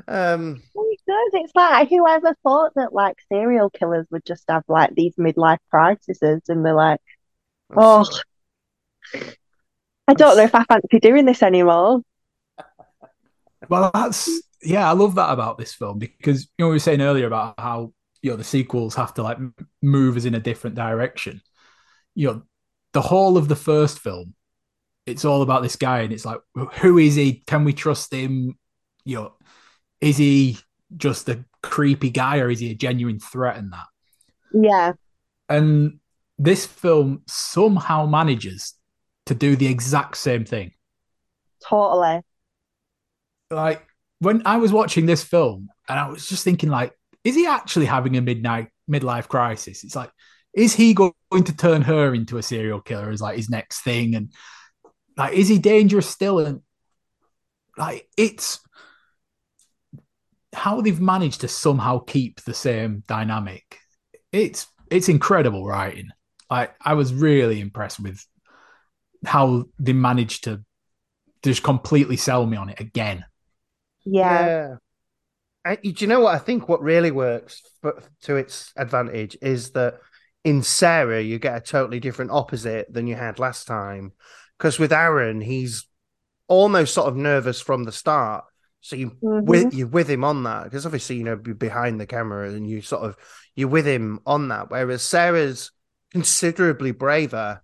Um, 0.06 0.62
Well, 0.74 0.86
it 0.90 1.00
does. 1.06 1.42
It's 1.42 1.54
like 1.54 1.88
whoever 1.88 2.36
thought 2.42 2.72
that 2.76 2.92
like 2.92 3.16
serial 3.32 3.70
killers 3.70 4.06
would 4.10 4.26
just 4.26 4.44
have 4.48 4.62
like 4.68 4.94
these 4.94 5.16
midlife 5.16 5.56
crises, 5.70 6.20
and 6.22 6.64
they're 6.64 6.74
like, 6.74 7.00
oh, 7.74 8.04
I 10.06 10.14
don't 10.14 10.36
know 10.36 10.42
if 10.42 10.54
I 10.54 10.64
fancy 10.64 10.98
doing 11.00 11.24
this 11.24 11.42
anymore. 11.42 12.02
Well, 13.68 13.90
that's 13.94 14.28
yeah, 14.62 14.88
I 14.88 14.92
love 14.92 15.14
that 15.14 15.32
about 15.32 15.58
this 15.58 15.72
film 15.74 15.98
because 15.98 16.42
you 16.58 16.64
know 16.64 16.68
we 16.68 16.74
were 16.74 16.78
saying 16.78 17.00
earlier 17.00 17.26
about 17.26 17.54
how 17.58 17.92
you 18.22 18.30
know 18.30 18.36
the 18.36 18.44
sequels 18.44 18.94
have 18.96 19.14
to 19.14 19.22
like 19.22 19.38
move 19.82 20.16
us 20.16 20.24
in 20.24 20.34
a 20.34 20.40
different 20.40 20.76
direction. 20.76 21.40
You 22.14 22.26
know, 22.26 22.42
the 22.92 23.02
whole 23.02 23.36
of 23.36 23.48
the 23.48 23.56
first 23.56 24.00
film, 24.00 24.34
it's 25.06 25.24
all 25.24 25.42
about 25.42 25.62
this 25.62 25.76
guy, 25.76 26.00
and 26.00 26.12
it's 26.12 26.24
like, 26.24 26.40
who 26.80 26.98
is 26.98 27.14
he? 27.14 27.42
Can 27.46 27.64
we 27.64 27.72
trust 27.72 28.12
him? 28.12 28.58
You 29.04 29.16
know, 29.16 29.32
is 30.00 30.16
he 30.16 30.58
just 30.96 31.28
a 31.28 31.44
creepy 31.62 32.10
guy 32.10 32.38
or 32.38 32.50
is 32.50 32.60
he 32.60 32.70
a 32.70 32.74
genuine 32.74 33.18
threat 33.20 33.56
in 33.58 33.70
that? 33.70 33.86
Yeah, 34.52 34.92
And 35.48 36.00
this 36.38 36.66
film 36.66 37.22
somehow 37.26 38.06
manages 38.06 38.74
to 39.26 39.34
do 39.34 39.56
the 39.56 39.66
exact 39.66 40.16
same 40.16 40.44
thing. 40.44 40.72
totally. 41.62 42.22
like 43.50 43.86
when 44.18 44.42
I 44.44 44.58
was 44.58 44.72
watching 44.72 45.06
this 45.06 45.22
film 45.24 45.68
and 45.88 45.98
I 45.98 46.08
was 46.08 46.28
just 46.28 46.44
thinking 46.44 46.68
like, 46.68 46.92
is 47.24 47.34
he 47.34 47.46
actually 47.46 47.86
having 47.86 48.16
a 48.16 48.20
midnight 48.20 48.68
midlife 48.90 49.28
crisis? 49.28 49.84
It's 49.84 49.96
like, 49.96 50.10
is 50.54 50.74
he 50.74 50.94
going 50.94 51.12
to 51.32 51.56
turn 51.56 51.82
her 51.82 52.14
into 52.14 52.38
a 52.38 52.42
serial 52.42 52.80
killer 52.80 53.10
as 53.10 53.20
like 53.20 53.36
his 53.36 53.50
next 53.50 53.82
thing? 53.82 54.14
And 54.14 54.32
like, 55.16 55.34
is 55.34 55.48
he 55.48 55.58
dangerous 55.58 56.08
still? 56.08 56.38
And 56.38 56.60
like, 57.76 58.08
it's 58.16 58.60
how 60.52 60.80
they've 60.80 61.00
managed 61.00 61.42
to 61.42 61.48
somehow 61.48 62.00
keep 62.00 62.42
the 62.42 62.54
same 62.54 63.04
dynamic. 63.06 63.78
It's 64.32 64.66
it's 64.90 65.08
incredible 65.08 65.66
writing. 65.66 66.08
Like, 66.50 66.74
I 66.80 66.94
was 66.94 67.14
really 67.14 67.60
impressed 67.60 68.00
with 68.00 68.24
how 69.24 69.66
they 69.78 69.92
managed 69.92 70.44
to 70.44 70.64
just 71.42 71.62
completely 71.62 72.16
sell 72.16 72.44
me 72.44 72.56
on 72.56 72.68
it 72.68 72.80
again. 72.80 73.24
Yeah. 74.04 74.76
I, 75.64 75.76
do 75.76 75.92
you 75.96 76.06
know 76.06 76.20
what 76.20 76.34
I 76.34 76.38
think? 76.38 76.68
What 76.68 76.82
really 76.82 77.10
works 77.10 77.62
for, 77.82 78.02
to 78.22 78.36
its 78.36 78.72
advantage 78.76 79.36
is 79.42 79.72
that 79.72 79.98
in 80.42 80.62
Sarah 80.62 81.20
you 81.20 81.38
get 81.38 81.56
a 81.56 81.60
totally 81.60 82.00
different 82.00 82.30
opposite 82.30 82.92
than 82.92 83.06
you 83.06 83.14
had 83.14 83.38
last 83.38 83.66
time. 83.66 84.12
Because 84.60 84.78
with 84.78 84.92
Aaron, 84.92 85.40
he's 85.40 85.86
almost 86.46 86.92
sort 86.92 87.08
of 87.08 87.16
nervous 87.16 87.62
from 87.62 87.84
the 87.84 87.92
start. 87.92 88.44
So 88.82 88.94
you 88.94 89.16
Mhm. 89.22 89.46
with 89.46 89.72
you 89.72 89.86
with 89.86 90.08
him 90.08 90.22
on 90.22 90.42
that 90.42 90.64
because 90.64 90.84
obviously 90.84 91.16
you 91.16 91.24
know 91.24 91.36
be 91.36 91.54
behind 91.54 91.98
the 91.98 92.06
camera 92.06 92.50
and 92.50 92.68
you 92.68 92.82
sort 92.82 93.02
of 93.02 93.16
you're 93.56 93.68
with 93.68 93.86
him 93.86 94.20
on 94.26 94.48
that. 94.48 94.70
Whereas 94.70 95.02
Sarah's 95.02 95.70
considerably 96.12 96.90
braver 96.90 97.62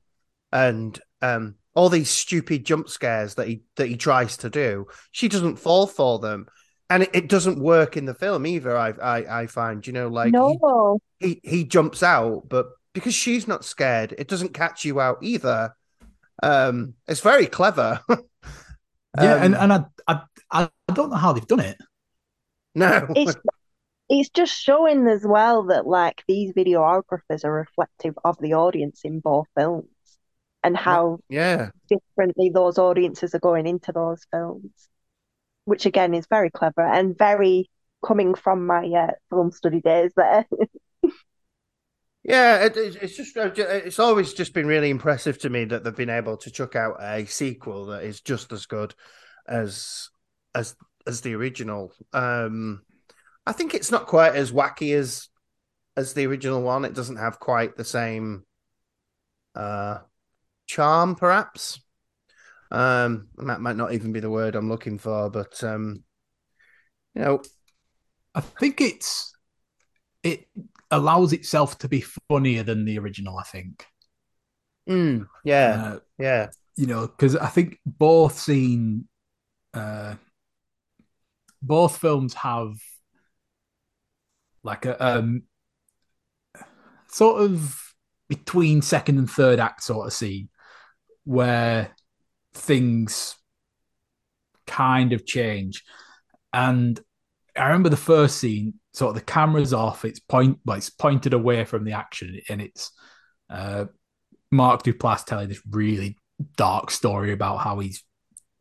and 0.52 0.98
um 1.20 1.56
all 1.74 1.90
these 1.90 2.09
stupid 2.09 2.64
jump 2.64 2.88
scares 2.88 3.35
that 3.35 3.46
he 3.46 3.62
that 3.76 3.88
he 3.88 3.98
tries 3.98 4.38
to 4.38 4.48
do, 4.48 4.87
she 5.12 5.28
doesn't 5.28 5.56
fall 5.56 5.87
for 5.87 6.18
them, 6.18 6.46
and 6.88 7.02
it, 7.02 7.11
it 7.12 7.28
doesn't 7.28 7.61
work 7.61 7.98
in 7.98 8.06
the 8.06 8.14
film 8.14 8.46
either. 8.46 8.74
I 8.74 8.90
I, 8.90 9.42
I 9.42 9.46
find 9.48 9.87
you 9.87 9.92
know 9.92 10.09
like 10.09 10.32
he, 10.32 10.59
no, 10.62 10.98
he 11.20 11.40
he 11.44 11.64
jumps 11.64 12.02
out, 12.02 12.48
but 12.48 12.68
because 12.94 13.14
she's 13.14 13.46
not 13.46 13.66
scared, 13.66 14.14
it 14.16 14.28
doesn't 14.28 14.54
catch 14.54 14.87
you 14.87 14.98
out 14.98 15.18
either. 15.20 15.75
Um, 16.42 16.94
it's 17.07 17.20
very 17.20 17.46
clever. 17.46 18.01
Yeah, 19.18 19.37
and, 19.42 19.55
Um, 19.55 19.57
and 19.57 19.72
I, 19.72 19.85
I 20.07 20.20
I 20.51 20.68
I 20.88 20.92
don't 20.92 21.11
know 21.11 21.16
how 21.16 21.33
they've 21.33 21.46
done 21.46 21.61
it. 21.61 21.79
no, 22.75 23.09
it's 23.14 23.37
it's 24.11 24.31
just 24.31 24.61
showing 24.61 25.09
as 25.09 25.25
well 25.27 25.64
that 25.64 25.87
like 25.87 26.22
these 26.29 26.53
videographers 26.55 27.44
are 27.44 27.53
reflective 27.53 28.18
of 28.25 28.38
the 28.40 28.55
audience 28.55 29.03
in 29.05 29.20
both 29.20 29.46
films 29.57 29.88
and 30.64 30.77
how 30.77 31.20
yeah, 31.29 31.70
differently 31.88 32.51
those 32.55 32.79
audiences 32.79 33.35
are 33.35 33.40
going 33.40 33.66
into 33.66 33.92
those 33.92 34.27
films, 34.33 34.88
which 35.66 35.87
again 35.87 36.14
is 36.14 36.27
very 36.29 36.51
clever 36.51 36.83
and 36.83 37.18
very 37.18 37.70
coming 38.07 38.35
from 38.35 38.66
my 38.66 38.87
uh, 38.88 39.12
film 39.31 39.53
study 39.53 39.81
days 39.81 40.12
there. 40.16 40.46
yeah. 42.26 42.64
It, 42.64 42.76
it's 42.76 43.16
just 43.16 43.36
uh, 43.36 43.50
it's 43.56 43.98
always 43.98 44.32
just 44.34 44.52
been 44.52 44.66
really 44.66 44.90
impressive 44.90 45.38
to 45.38 45.50
me 45.50 45.64
that 45.66 45.84
they've 45.84 45.94
been 45.94 46.10
able 46.10 46.36
to 46.38 46.50
chuck 46.50 46.76
out 46.76 46.96
a 47.00 47.24
sequel 47.26 47.86
that 47.86 48.04
is 48.04 48.20
just 48.20 48.52
as 48.52 48.66
good 48.66 48.94
as 49.46 50.10
as 50.54 50.74
as 51.06 51.20
the 51.20 51.34
original. 51.34 51.92
Um, 52.12 52.82
I 53.46 53.52
think 53.52 53.74
it's 53.74 53.90
not 53.90 54.06
quite 54.06 54.34
as 54.34 54.52
wacky 54.52 54.94
as 54.94 55.28
as 55.96 56.12
the 56.12 56.26
original 56.26 56.62
one. 56.62 56.84
It 56.84 56.94
doesn't 56.94 57.16
have 57.16 57.38
quite 57.38 57.76
the 57.76 57.84
same 57.84 58.44
uh 59.54 59.98
charm, 60.66 61.14
perhaps. 61.14 61.80
Um, 62.70 63.28
that 63.36 63.60
might 63.60 63.76
not 63.76 63.92
even 63.92 64.12
be 64.12 64.20
the 64.20 64.30
word 64.30 64.56
I'm 64.56 64.68
looking 64.68 64.98
for, 64.98 65.30
but 65.30 65.62
um, 65.62 66.02
you 67.14 67.22
know, 67.22 67.42
I 68.34 68.40
think 68.40 68.80
it's 68.80 69.32
it 70.22 70.46
allows 70.90 71.33
itself 71.33 71.79
to 71.79 71.88
be 71.88 72.03
funnier 72.31 72.62
than 72.62 72.85
the 72.85 72.99
original. 72.99 73.38
I 73.38 73.44
think. 73.44 73.87
mm, 74.88 75.27
yeah, 75.44 75.83
Uh, 75.83 75.99
yeah, 76.18 76.51
you 76.77 76.87
know, 76.87 77.07
because 77.07 77.37
I 77.37 77.49
think 77.49 77.79
both 77.87 78.38
seen, 78.38 79.09
uh, 79.75 80.16
both 81.62 81.99
films 81.99 82.35
have 82.35 82.77
like 84.62 84.85
a 84.87 85.03
um, 85.05 85.44
sort 87.09 87.42
of 87.42 87.81
between 88.29 88.83
second 88.83 89.18
and 89.18 89.31
third 89.31 89.61
act 89.61 89.83
sort 89.83 90.07
of 90.07 90.12
scene 90.12 90.49
where 91.25 91.94
things 92.55 93.37
kind 94.66 95.12
of 95.12 95.27
change. 95.27 95.85
And 96.53 97.01
I 97.56 97.66
remember 97.66 97.88
the 97.88 97.96
first 97.96 98.38
scene, 98.38 98.74
sort 98.92 99.10
of 99.10 99.14
the 99.16 99.32
camera's 99.32 99.72
off, 99.72 100.04
it's 100.04 100.20
point 100.20 100.58
well, 100.64 100.76
it's 100.76 100.90
pointed 100.90 101.32
away 101.32 101.64
from 101.64 101.84
the 101.84 101.92
action, 101.92 102.40
and 102.48 102.60
it's 102.60 102.92
uh, 103.50 103.86
Mark 104.50 104.82
Duplass 104.84 105.24
telling 105.24 105.48
this 105.48 105.62
really 105.70 106.16
dark 106.56 106.90
story 106.90 107.32
about 107.32 107.58
how 107.58 107.78
he's 107.78 108.04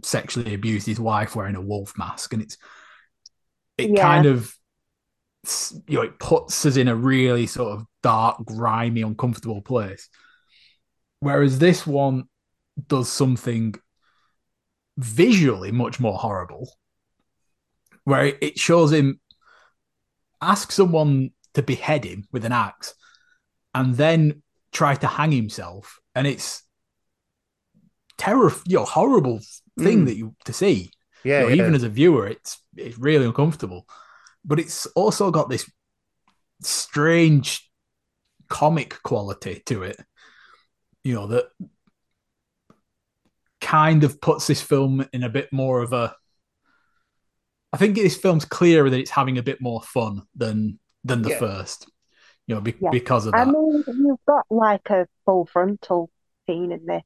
sexually 0.04 0.54
abused 0.54 0.88
his 0.88 1.00
wife 1.00 1.36
wearing 1.36 1.56
a 1.56 1.62
wolf 1.62 1.94
mask, 1.98 2.34
and 2.34 2.42
it's 2.42 2.58
it 3.78 3.96
Yeah. 3.96 4.02
kind 4.02 4.26
of 4.26 4.54
you 5.88 5.98
know 5.98 6.02
it 6.02 6.18
puts 6.20 6.66
us 6.66 6.76
in 6.76 6.88
a 6.88 6.96
really 6.96 7.46
sort 7.48 7.74
of 7.80 7.86
dark, 8.02 8.44
grimy, 8.46 9.02
uncomfortable 9.02 9.62
place. 9.62 10.10
Whereas 11.20 11.60
this 11.60 11.86
one 11.86 12.26
does 12.88 13.12
something 13.12 13.76
visually 14.98 15.72
much 15.72 16.00
more 16.00 16.18
horrible, 16.18 16.70
where 18.06 18.38
it 18.42 18.58
shows 18.58 18.92
him 18.92 19.20
ask 20.42 20.72
someone 20.72 21.32
to 21.54 21.62
behead 21.62 22.04
him 22.06 22.28
with 22.32 22.46
an 22.46 22.52
axe 22.52 22.94
and 23.74 23.96
then 23.96 24.42
try 24.72 24.96
to 24.96 25.08
hang 25.08 25.32
himself, 25.32 26.00
and 26.16 26.26
it's 26.28 26.64
terror, 28.18 28.52
you 28.66 28.78
know, 28.78 28.86
horrible 28.86 29.40
thing 29.80 30.04
Mm. 30.04 30.06
that 30.06 30.16
you 30.16 30.36
to 30.46 30.54
see. 30.54 30.92
yeah, 31.24 31.42
You 31.42 31.44
know, 31.44 31.54
yeah. 31.56 31.62
Even 31.64 31.76
as 31.76 31.84
a 31.84 31.90
viewer, 31.90 32.28
it's 32.28 32.58
it's 32.78 32.98
really 32.98 33.26
uncomfortable, 33.26 33.86
but 34.44 34.60
it's 34.60 34.86
also 34.96 35.32
got 35.32 35.50
this 35.50 35.70
strange 36.62 37.70
comic 38.48 39.02
quality 39.04 39.62
to 39.66 39.84
it. 39.84 40.00
You 41.04 41.16
know 41.16 41.28
that 41.28 41.46
kind 43.62 44.04
of 44.04 44.22
puts 44.22 44.48
this 44.48 44.62
film 44.62 45.06
in 45.14 45.24
a 45.24 45.30
bit 45.30 45.52
more 45.52 45.82
of 45.82 45.94
a. 45.94 46.16
I 47.76 47.78
think 47.78 47.96
this 47.96 48.16
film's 48.16 48.46
clearer 48.46 48.90
that 48.90 49.00
it's 49.00 49.12
having 49.12 49.38
a 49.38 49.44
bit 49.44 49.60
more 49.60 49.82
fun 49.82 50.22
than 50.34 50.80
than 51.04 51.22
the 51.24 51.32
Yeah. 51.32 51.40
first. 51.40 51.90
you 52.48 52.56
know, 52.56 52.62
be, 52.62 52.76
yeah. 52.80 52.90
because 52.92 53.26
of 53.26 53.34
that. 53.34 53.48
I 53.48 53.52
mean, 53.52 53.84
you've 53.88 54.26
got 54.26 54.46
like 54.50 54.90
a 54.92 55.08
full 55.26 55.46
frontal 55.48 56.10
scene 56.48 56.72
in 56.72 56.86
this, 56.86 57.04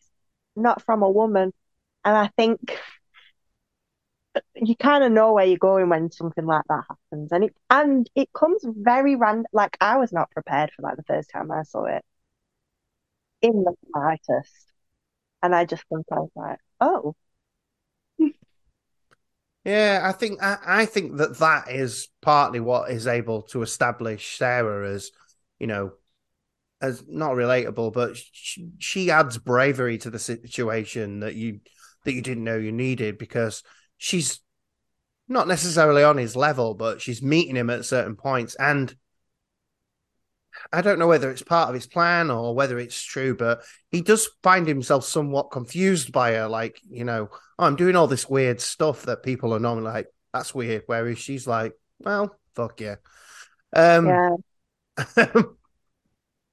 not 0.55 0.83
from 0.83 1.01
a 1.01 1.09
woman. 1.09 1.53
And 2.05 2.15
I 2.17 2.27
think 2.37 2.77
you 4.55 4.75
kind 4.75 5.03
of 5.03 5.11
know 5.11 5.33
where 5.33 5.45
you're 5.45 5.57
going 5.57 5.89
when 5.89 6.11
something 6.11 6.45
like 6.45 6.65
that 6.69 6.83
happens. 6.87 7.31
And 7.31 7.45
it 7.45 7.55
and 7.69 8.07
it 8.15 8.29
comes 8.33 8.63
very 8.65 9.15
random. 9.15 9.47
Like 9.53 9.75
I 9.81 9.97
was 9.97 10.11
not 10.11 10.29
prepared 10.31 10.71
for 10.75 10.83
that 10.83 10.97
the 10.97 11.03
first 11.03 11.29
time 11.31 11.51
I 11.51 11.63
saw 11.63 11.85
it 11.85 12.03
in 13.41 13.63
the 13.63 13.73
slightest. 13.91 14.53
And 15.41 15.55
I 15.55 15.65
just 15.65 15.83
think 15.89 16.05
I 16.11 16.19
was 16.19 16.31
like, 16.35 16.59
oh, 16.81 17.15
Yeah, 19.69 20.01
I 20.03 20.13
think 20.13 20.41
I, 20.41 20.57
I 20.65 20.85
think 20.87 21.17
that 21.17 21.37
that 21.37 21.69
is 21.69 22.07
partly 22.21 22.59
what 22.59 22.89
is 22.89 23.05
able 23.05 23.43
to 23.43 23.61
establish 23.61 24.35
Sarah 24.37 24.89
as, 24.89 25.11
you 25.59 25.67
know, 25.67 25.91
as 26.81 27.03
not 27.07 27.33
relatable, 27.33 27.93
but 27.93 28.17
she, 28.17 28.69
she 28.79 29.11
adds 29.11 29.37
bravery 29.37 29.99
to 29.99 30.09
the 30.09 30.17
situation 30.17 31.19
that 31.19 31.35
you 31.35 31.59
that 32.05 32.13
you 32.13 32.23
didn't 32.23 32.45
know 32.45 32.57
you 32.57 32.71
needed 32.71 33.19
because 33.19 33.61
she's 33.97 34.39
not 35.27 35.47
necessarily 35.47 36.03
on 36.03 36.17
his 36.17 36.35
level, 36.35 36.73
but 36.73 36.99
she's 36.99 37.21
meeting 37.21 37.55
him 37.55 37.69
at 37.69 37.85
certain 37.85 38.15
points, 38.15 38.55
and 38.55 38.95
I 40.71 40.81
don't 40.81 40.99
know 40.99 41.07
whether 41.07 41.31
it's 41.31 41.41
part 41.41 41.69
of 41.69 41.75
his 41.75 41.87
plan 41.87 42.29
or 42.31 42.53
whether 42.53 42.77
it's 42.79 43.01
true, 43.01 43.35
but 43.35 43.63
he 43.91 44.01
does 44.01 44.29
find 44.43 44.67
himself 44.67 45.05
somewhat 45.05 45.51
confused 45.51 46.11
by 46.11 46.33
her, 46.33 46.47
like 46.47 46.79
you 46.89 47.03
know 47.03 47.29
oh, 47.59 47.65
I'm 47.65 47.75
doing 47.75 47.95
all 47.95 48.07
this 48.07 48.29
weird 48.29 48.61
stuff 48.61 49.03
that 49.03 49.21
people 49.21 49.53
are 49.53 49.59
normally 49.59 49.91
like, 49.91 50.07
that's 50.33 50.55
weird. 50.55 50.83
Whereas 50.87 51.19
she's 51.19 51.45
like, 51.45 51.73
well, 51.99 52.35
fuck 52.55 52.79
yeah. 52.79 52.95
Um, 53.75 54.07
yeah. 54.07 54.35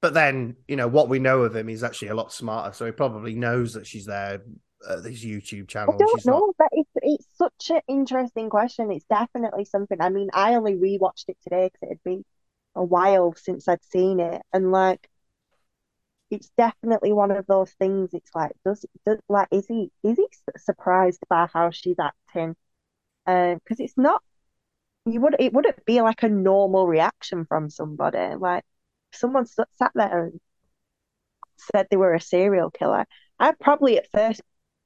but 0.01 0.13
then, 0.13 0.57
you 0.67 0.75
know, 0.75 0.87
what 0.87 1.07
we 1.07 1.19
know 1.19 1.43
of 1.43 1.55
him, 1.55 1.69
he's 1.69 1.83
actually 1.83 2.09
a 2.09 2.15
lot 2.15 2.33
smarter. 2.33 2.73
So 2.73 2.85
he 2.85 2.91
probably 2.91 3.35
knows 3.35 3.73
that 3.73 3.87
she's 3.87 4.05
there 4.05 4.41
at 4.87 5.03
this 5.03 5.23
YouTube 5.23 5.69
channel? 5.69 5.95
I 5.95 5.97
don't 5.97 6.19
She's 6.19 6.25
not. 6.25 6.33
know, 6.33 6.53
but 6.57 6.67
it's 6.71 6.91
it's 6.95 7.27
such 7.33 7.71
an 7.71 7.81
interesting 7.87 8.49
question. 8.49 8.91
It's 8.91 9.05
definitely 9.05 9.65
something. 9.65 9.99
I 9.99 10.09
mean, 10.09 10.29
I 10.33 10.55
only 10.55 10.75
rewatched 10.75 11.29
it 11.29 11.37
today 11.41 11.69
because 11.71 11.79
it 11.81 11.89
had 11.89 12.03
been 12.03 12.25
a 12.77 12.85
while 12.85 13.33
since 13.35 13.67
I'd 13.67 13.83
seen 13.85 14.19
it, 14.21 14.41
and 14.53 14.71
like, 14.71 15.09
it's 16.29 16.49
definitely 16.57 17.13
one 17.13 17.31
of 17.31 17.45
those 17.47 17.71
things. 17.73 18.13
It's 18.13 18.31
like, 18.35 18.51
does 18.65 18.85
does 19.05 19.19
like, 19.29 19.47
is 19.51 19.67
he 19.67 19.91
is 20.03 20.17
he 20.17 20.27
surprised 20.57 21.21
by 21.29 21.47
how 21.53 21.71
she's 21.71 21.97
acting? 21.99 22.55
Um, 23.27 23.55
because 23.57 23.79
it's 23.81 23.97
not. 23.97 24.23
You 25.07 25.21
would 25.21 25.37
it 25.39 25.53
wouldn't 25.53 25.85
be 25.85 26.01
like 26.01 26.23
a 26.23 26.29
normal 26.29 26.87
reaction 26.87 27.45
from 27.47 27.69
somebody. 27.71 28.35
Like, 28.37 28.65
someone 29.13 29.47
sat 29.47 29.91
there 29.95 30.25
and 30.27 30.41
said 31.57 31.87
they 31.89 31.97
were 31.97 32.13
a 32.13 32.21
serial 32.21 32.71
killer, 32.71 33.05
I'd 33.39 33.59
probably 33.59 33.97
at 33.97 34.09
first 34.11 34.41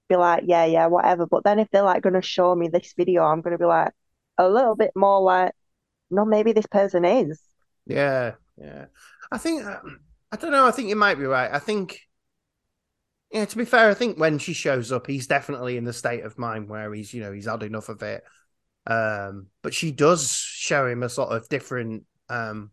be 0.09 0.15
like, 0.15 0.43
yeah, 0.47 0.65
yeah, 0.65 0.87
whatever. 0.87 1.25
But 1.27 1.43
then 1.43 1.59
if 1.59 1.69
they're 1.71 1.83
like 1.83 2.03
going 2.03 2.15
to 2.15 2.21
show 2.21 2.55
me 2.55 2.69
this 2.69 2.93
video, 2.97 3.23
I'm 3.25 3.41
going 3.41 3.53
to 3.53 3.59
be 3.59 3.65
like 3.65 3.93
a 4.37 4.49
little 4.49 4.75
bit 4.75 4.91
more 4.95 5.21
like, 5.21 5.53
no, 6.11 6.25
maybe 6.25 6.53
this 6.53 6.67
person 6.67 7.05
is. 7.05 7.41
Yeah, 7.85 8.35
yeah. 8.57 8.85
I 9.31 9.37
think 9.37 9.63
uh, 9.65 9.79
I 10.31 10.35
don't 10.37 10.51
know. 10.51 10.67
I 10.67 10.71
think 10.71 10.89
you 10.89 10.95
might 10.95 11.15
be 11.15 11.25
right. 11.25 11.51
I 11.51 11.59
think, 11.59 11.99
yeah. 13.31 13.45
To 13.45 13.57
be 13.57 13.65
fair, 13.65 13.89
I 13.89 13.93
think 13.93 14.19
when 14.19 14.37
she 14.39 14.53
shows 14.53 14.91
up, 14.91 15.07
he's 15.07 15.27
definitely 15.27 15.77
in 15.77 15.85
the 15.85 15.93
state 15.93 16.23
of 16.23 16.37
mind 16.37 16.69
where 16.69 16.93
he's, 16.93 17.13
you 17.13 17.21
know, 17.21 17.31
he's 17.31 17.45
had 17.47 17.63
enough 17.63 17.89
of 17.89 18.01
it, 18.03 18.23
Um, 18.87 19.47
but 19.63 19.73
she 19.75 19.91
does 19.91 20.31
show 20.31 20.87
him 20.87 21.03
a 21.03 21.09
sort 21.09 21.31
of 21.31 21.49
different 21.49 22.05
um 22.29 22.71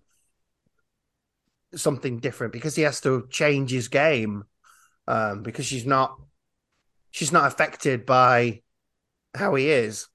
something 1.75 2.19
different 2.19 2.53
because 2.53 2.77
he 2.77 2.83
has 2.83 3.01
to 3.03 3.27
change 3.31 3.71
his 3.71 3.89
game 3.89 4.45
um 5.09 5.43
because 5.43 5.67
she's 5.67 5.87
not 5.87 6.17
she's 7.11 7.33
not 7.33 7.47
affected 7.47 8.07
by 8.07 8.63
how 9.35 9.55
he 9.55 9.71
is 9.71 10.09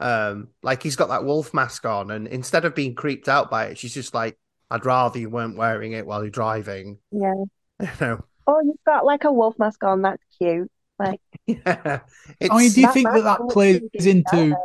um 0.00 0.48
like 0.62 0.82
he's 0.82 0.96
got 0.96 1.08
that 1.10 1.24
wolf 1.24 1.52
mask 1.54 1.84
on 1.86 2.10
and 2.10 2.26
instead 2.28 2.64
of 2.64 2.74
being 2.74 2.94
creeped 2.94 3.28
out 3.28 3.50
by 3.50 3.66
it 3.66 3.78
she's 3.78 3.94
just 3.94 4.14
like 4.14 4.38
i'd 4.70 4.84
rather 4.86 5.18
you 5.18 5.28
weren't 5.30 5.56
wearing 5.56 5.92
it 5.92 6.06
while 6.06 6.22
you're 6.22 6.30
driving 6.30 6.98
Yeah. 7.12 7.34
you 7.80 7.88
know 8.00 8.24
Oh, 8.46 8.60
you've 8.64 8.82
got 8.84 9.04
like 9.04 9.22
a 9.24 9.32
wolf 9.32 9.56
mask 9.60 9.84
on. 9.84 10.02
That's 10.02 10.24
cute. 10.38 10.68
Like, 10.98 11.20
yeah 11.46 12.00
it's 12.40 12.50
I 12.52 12.58
mean, 12.58 12.72
do 12.72 12.80
you 12.80 12.86
that- 12.88 12.94
think 12.94 13.08
that 13.12 13.22
that 13.22 13.40
plays 13.48 13.80
into? 14.06 14.24
better. 14.32 14.56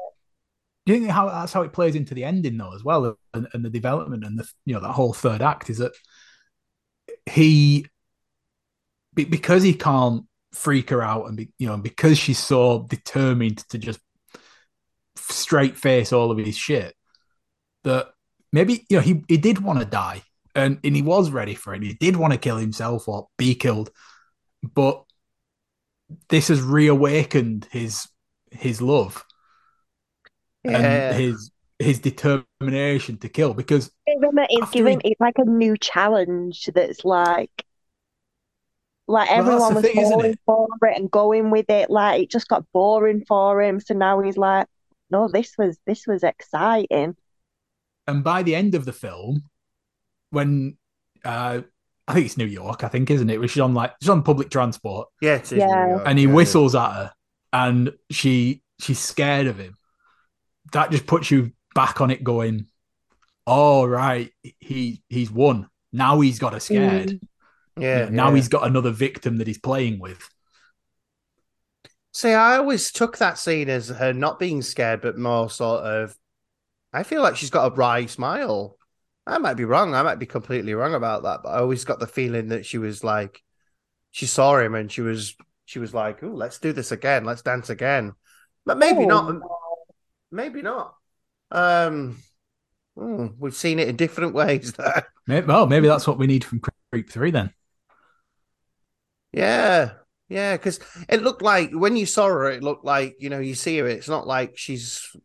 Do 0.87 0.93
you 0.93 0.99
think 1.01 1.11
how 1.11 1.29
that's 1.29 1.53
how 1.53 1.61
it 1.61 1.71
plays 1.73 1.93
into 1.93 2.15
the 2.15 2.23
ending 2.23 2.57
though 2.57 2.73
as 2.73 2.83
well, 2.83 3.17
and, 3.33 3.47
and 3.53 3.63
the 3.63 3.69
development 3.69 4.23
and 4.23 4.39
the 4.39 4.47
you 4.65 4.73
know 4.73 4.79
that 4.81 4.93
whole 4.93 5.13
third 5.13 5.43
act 5.43 5.69
is 5.69 5.77
that 5.79 5.91
he 7.29 7.85
because 9.13 9.61
he 9.63 9.73
can't 9.73 10.23
freak 10.53 10.89
her 10.89 11.01
out 11.01 11.27
and 11.27 11.37
be, 11.37 11.49
you 11.59 11.67
know 11.67 11.77
because 11.77 12.17
she's 12.17 12.39
so 12.39 12.83
determined 12.89 13.57
to 13.69 13.77
just 13.77 13.99
straight 15.31 15.77
face 15.77 16.13
all 16.13 16.31
of 16.31 16.37
his 16.37 16.57
shit 16.57 16.95
that 17.83 18.09
maybe 18.51 18.85
you 18.89 18.97
know 18.97 19.01
he, 19.01 19.23
he 19.27 19.37
did 19.37 19.59
want 19.63 19.79
to 19.79 19.85
die 19.85 20.21
and, 20.55 20.79
and 20.83 20.95
he 20.95 21.01
was 21.01 21.29
ready 21.31 21.55
for 21.55 21.73
it 21.73 21.83
he 21.83 21.93
did 21.93 22.15
want 22.15 22.33
to 22.33 22.39
kill 22.39 22.57
himself 22.57 23.07
or 23.07 23.27
be 23.37 23.55
killed 23.55 23.91
but 24.63 25.03
this 26.29 26.47
has 26.49 26.61
reawakened 26.61 27.67
his 27.71 28.07
his 28.51 28.81
love 28.81 29.23
yeah 30.63 31.11
and 31.11 31.17
his 31.17 31.51
his 31.79 31.99
determination 31.99 33.17
to 33.17 33.29
kill 33.29 33.53
because 33.53 33.91
it's 34.07 34.61
After 34.61 34.69
given, 34.69 35.01
he- 35.01 35.01
it's 35.03 35.19
like 35.19 35.37
a 35.37 35.45
new 35.45 35.77
challenge 35.77 36.69
that's 36.73 37.03
like, 37.03 37.65
like 39.07 39.29
Well, 39.35 39.35
everyone 39.37 39.69
the 39.69 39.75
was 39.75 39.83
thing, 39.83 39.97
falling 39.97 40.33
it? 40.33 40.39
for 40.45 40.67
it 40.83 40.97
and 40.97 41.09
going 41.11 41.51
with 41.51 41.69
it. 41.69 41.89
Like 41.89 42.21
it 42.23 42.29
just 42.31 42.47
got 42.47 42.65
boring 42.73 43.23
for 43.27 43.61
him. 43.61 43.79
So 43.79 43.93
now 43.93 44.21
he's 44.21 44.37
like, 44.37 44.67
no, 45.15 45.27
this 45.27 45.53
was 45.57 45.79
this 45.85 46.05
was 46.07 46.23
exciting. 46.23 47.15
and 48.07 48.23
by 48.23 48.43
the 48.43 48.55
end 48.55 48.75
of 48.75 48.85
the 48.85 48.93
film 48.93 49.43
when 50.31 50.77
uh 51.23 51.61
I 52.07 52.13
think 52.13 52.27
it's 52.27 52.37
New 52.37 52.45
York, 52.45 52.83
I 52.83 52.87
think, 52.87 53.09
isn't 53.09 53.31
it? 53.31 53.39
Where 53.39 53.47
she's 53.47 53.61
on 53.61 53.73
like 53.73 53.93
she's 54.01 54.09
on 54.09 54.21
public 54.23 54.49
transport 54.51 55.07
yeah 55.21 55.35
it 55.35 55.51
is 55.51 55.51
Yeah. 55.51 55.65
New 55.65 55.87
York, 55.87 56.03
and 56.05 56.19
he 56.19 56.25
yeah. 56.25 56.31
whistles 56.33 56.75
at 56.75 56.91
her 56.93 57.13
and 57.53 57.93
she 58.11 58.61
she's 58.79 58.99
scared 58.99 59.47
of 59.47 59.57
him. 59.57 59.75
That 60.73 60.91
just 60.91 61.07
puts 61.07 61.31
you 61.31 61.51
back 61.73 62.01
on 62.01 62.11
it 62.11 62.23
going, 62.23 62.67
Oh 63.47 63.85
right, 63.85 64.31
he 64.59 65.01
he's 65.09 65.31
won. 65.31 65.69
Now 65.93 66.19
he's 66.21 66.39
got 66.39 66.53
her 66.53 66.59
scared. 66.59 67.09
Mm. 67.09 67.19
yeah, 67.77 68.05
You 68.05 68.09
now 68.09 68.29
yeah. 68.29 68.35
he's 68.35 68.47
got 68.49 68.67
another 68.67 68.91
victim 68.91 69.37
that 69.37 69.47
he's 69.47 69.59
playing 69.59 69.99
with. 69.99 70.29
See, 72.15 72.31
I 72.31 72.55
always 72.55 72.93
took 72.93 73.17
that 73.17 73.37
scene 73.37 73.67
as 73.69 73.89
her 73.89 74.13
not 74.13 74.39
being 74.39 74.61
scared, 74.61 75.01
but 75.01 75.17
more 75.17 75.49
sort 75.49 75.83
of. 75.83 76.15
I 76.93 77.03
feel 77.03 77.21
like 77.21 77.35
she's 77.35 77.49
got 77.49 77.69
a 77.69 77.75
wry 77.75 78.05
smile. 78.05 78.77
I 79.27 79.37
might 79.37 79.55
be 79.55 79.65
wrong. 79.65 79.93
I 79.93 80.01
might 80.01 80.17
be 80.17 80.25
completely 80.25 80.73
wrong 80.75 80.93
about 80.93 81.23
that, 81.23 81.41
but 81.43 81.49
I 81.49 81.59
always 81.59 81.83
got 81.83 81.99
the 81.99 82.07
feeling 82.07 82.47
that 82.49 82.65
she 82.65 82.77
was 82.77 83.03
like, 83.03 83.43
she 84.11 84.27
saw 84.27 84.57
him 84.57 84.75
and 84.75 84.89
she 84.89 85.01
was, 85.01 85.35
she 85.65 85.79
was 85.79 85.93
like, 85.93 86.23
"Oh, 86.23 86.27
let's 86.27 86.57
do 86.57 86.71
this 86.71 86.93
again. 86.93 87.25
Let's 87.25 87.41
dance 87.41 87.69
again." 87.69 88.13
But 88.65 88.77
maybe 88.77 89.03
Oh, 89.03 89.07
not. 89.07 89.41
Maybe 90.31 90.61
not. 90.61 90.95
Um, 91.51 92.23
hmm, 92.97 93.27
we've 93.37 93.53
seen 93.53 93.77
it 93.77 93.89
in 93.89 93.97
different 93.97 94.33
ways 94.41 94.71
there. 94.71 95.05
Maybe, 95.27 95.47
well, 95.47 95.67
maybe 95.67 95.89
that's 95.89 96.07
what 96.07 96.17
we 96.17 96.27
need 96.27 96.45
from 96.45 96.61
Creep 96.93 97.09
Three 97.09 97.31
then. 97.31 97.53
Yeah, 99.33 99.95
yeah, 100.27 100.57
because 100.57 100.79
it 101.07 101.21
looked 101.21 101.41
like 101.41 101.71
when 101.71 101.95
you 101.95 102.05
saw 102.05 102.27
her, 102.27 102.49
it 102.49 102.63
looked 102.63 102.85
like 102.85 103.15
you 103.19 103.29
know 103.29 103.39
you 103.39 103.55
see 103.55 103.77
her. 103.77 103.87
It's 103.87 104.09
not 104.09 104.25
like 104.25 104.57
she's 104.57 105.15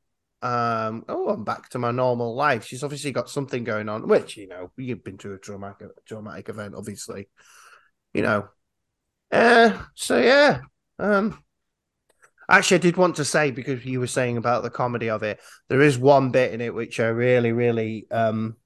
um 0.43 1.05
oh 1.09 1.29
I'm 1.29 1.45
back 1.45 1.69
to 1.71 1.79
my 1.79 1.91
normal 1.91 2.35
life. 2.35 2.65
She's 2.65 2.85
obviously 2.85 3.13
got 3.13 3.31
something 3.31 3.65
going 3.65 3.89
on, 3.89 4.09
which 4.09 4.37
you 4.37 4.47
know 4.49 4.71
you've 4.77 5.05
been 5.05 5.17
through 5.19 5.35
a 5.35 5.39
traumatic 5.39 5.89
traumatic 6.07 6.49
event, 6.49 6.75
obviously. 6.77 7.29
You 8.13 8.23
know, 8.23 8.49
uh, 9.33 9.83
so 9.95 10.21
yeah. 10.21 10.61
Um, 10.99 11.43
actually, 12.49 12.77
I 12.77 12.81
did 12.81 12.97
want 12.99 13.17
to 13.17 13.25
say 13.25 13.51
because 13.51 13.85
you 13.87 14.01
were 14.01 14.07
saying 14.07 14.37
about 14.37 14.63
the 14.63 14.71
comedy 14.71 15.09
of 15.09 15.23
it, 15.23 15.41
there 15.69 15.81
is 15.81 15.99
one 15.99 16.31
bit 16.31 16.53
in 16.53 16.61
it 16.61 16.75
which 16.75 17.01
I 17.01 17.07
really, 17.07 17.53
really 17.53 18.07
um. 18.11 18.57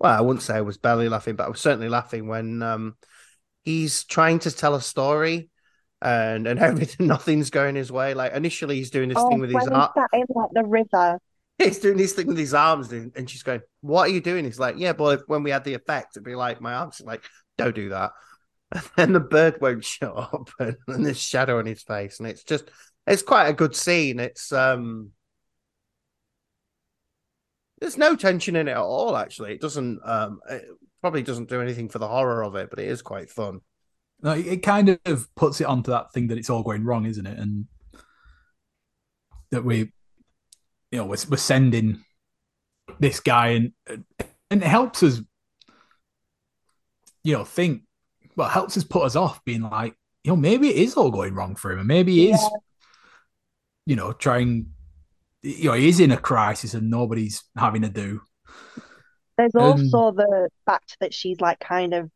Well, 0.00 0.18
I 0.18 0.22
wouldn't 0.22 0.42
say 0.42 0.56
I 0.56 0.60
was 0.62 0.76
belly 0.76 1.08
laughing, 1.08 1.36
but 1.36 1.44
I 1.46 1.50
was 1.50 1.60
certainly 1.60 1.88
laughing 1.88 2.26
when 2.26 2.62
um 2.64 2.96
he's 3.62 4.02
trying 4.04 4.40
to 4.40 4.50
tell 4.50 4.74
a 4.74 4.80
story 4.80 5.50
and 6.04 6.46
and 6.46 6.58
everything 6.60 7.06
nothing's 7.06 7.50
going 7.50 7.74
his 7.74 7.90
way. 7.90 8.14
Like 8.14 8.32
initially 8.34 8.76
he's 8.76 8.90
doing 8.90 9.08
this 9.08 9.18
Oh, 9.18 9.28
thing 9.28 9.40
with 9.40 9.50
his 9.50 9.66
arm 9.66 9.90
in 10.12 10.24
like 10.28 10.50
the 10.52 10.64
river. 10.64 11.18
he's 11.58 11.78
doing 11.78 11.96
this 11.96 12.12
thing 12.12 12.26
with 12.26 12.38
his 12.38 12.54
arms 12.54 12.92
and 12.92 13.12
and 13.16 13.28
she's 13.28 13.42
going 13.42 13.60
what 13.80 14.02
are 14.08 14.12
you 14.12 14.20
doing? 14.20 14.44
He's 14.44 14.58
like 14.58 14.76
yeah 14.78 14.92
but 14.92 15.20
if, 15.20 15.26
when 15.26 15.42
we 15.42 15.50
had 15.50 15.64
the 15.64 15.74
effect 15.74 16.16
it'd 16.16 16.24
be 16.24 16.34
like 16.34 16.60
my 16.60 16.74
arms. 16.74 17.00
Like 17.04 17.24
don't 17.58 17.74
do 17.74 17.88
that. 17.88 18.12
And 18.74 18.82
then 18.96 19.12
the 19.12 19.20
bird 19.20 19.60
won't 19.60 19.84
shut 19.84 20.16
up 20.16 20.50
and, 20.58 20.76
and 20.88 21.06
there's 21.06 21.20
shadow 21.20 21.58
on 21.58 21.66
his 21.66 21.82
face 21.82 22.18
and 22.18 22.28
it's 22.28 22.42
just 22.42 22.70
it's 23.06 23.22
quite 23.22 23.46
a 23.48 23.52
good 23.52 23.74
scene. 23.76 24.18
It's 24.18 24.52
um 24.52 25.10
there's 27.80 27.98
no 27.98 28.16
tension 28.16 28.56
in 28.56 28.68
it 28.68 28.72
at 28.72 28.78
all 28.78 29.16
actually. 29.16 29.52
It 29.52 29.60
doesn't 29.60 30.00
um 30.04 30.40
it 30.50 30.64
probably 31.00 31.22
doesn't 31.22 31.48
do 31.50 31.60
anything 31.60 31.88
for 31.88 31.98
the 31.98 32.08
horror 32.08 32.42
of 32.42 32.56
it 32.56 32.70
but 32.70 32.78
it 32.78 32.88
is 32.88 33.02
quite 33.02 33.30
fun 33.30 33.60
No, 34.24 34.32
it 34.32 34.62
kind 34.62 34.98
of 35.04 35.34
puts 35.36 35.60
it 35.60 35.66
onto 35.66 35.90
that 35.90 36.12
thing 36.12 36.28
that 36.28 36.38
it's 36.38 36.48
all 36.48 36.62
going 36.62 36.82
wrong, 36.82 37.04
isn't 37.04 37.26
it? 37.26 37.38
And 37.38 37.66
that 39.50 39.64
we, 39.64 39.92
you 40.90 40.98
know, 40.98 41.04
we're, 41.04 41.18
we're 41.28 41.36
sending 41.36 42.02
this 42.98 43.20
guy, 43.20 43.48
and 43.48 43.72
and 44.50 44.62
it 44.62 44.66
helps 44.66 45.02
us, 45.02 45.20
you 47.22 47.34
know, 47.34 47.44
think. 47.44 47.82
Well, 48.34 48.48
helps 48.48 48.76
us 48.76 48.82
put 48.82 49.04
us 49.04 49.14
off 49.14 49.44
being 49.44 49.62
like, 49.62 49.94
you 50.24 50.32
know, 50.32 50.36
maybe 50.36 50.70
it 50.70 50.76
is 50.76 50.94
all 50.94 51.10
going 51.10 51.34
wrong 51.34 51.54
for 51.54 51.70
him, 51.70 51.80
and 51.80 51.86
maybe 51.86 52.14
he 52.14 52.30
is, 52.32 52.50
you 53.84 53.94
know, 53.94 54.12
trying. 54.12 54.70
You 55.42 55.64
know, 55.64 55.74
he 55.74 55.88
is 55.88 56.00
in 56.00 56.10
a 56.10 56.16
crisis, 56.16 56.72
and 56.72 56.88
nobody's 56.88 57.44
having 57.56 57.84
a 57.84 57.90
do. 57.90 58.22
There's 59.36 59.54
Um, 59.54 59.62
also 59.62 60.12
the 60.12 60.48
fact 60.64 60.96
that 61.00 61.12
she's 61.12 61.42
like 61.42 61.60
kind 61.60 61.92
of 61.92 62.10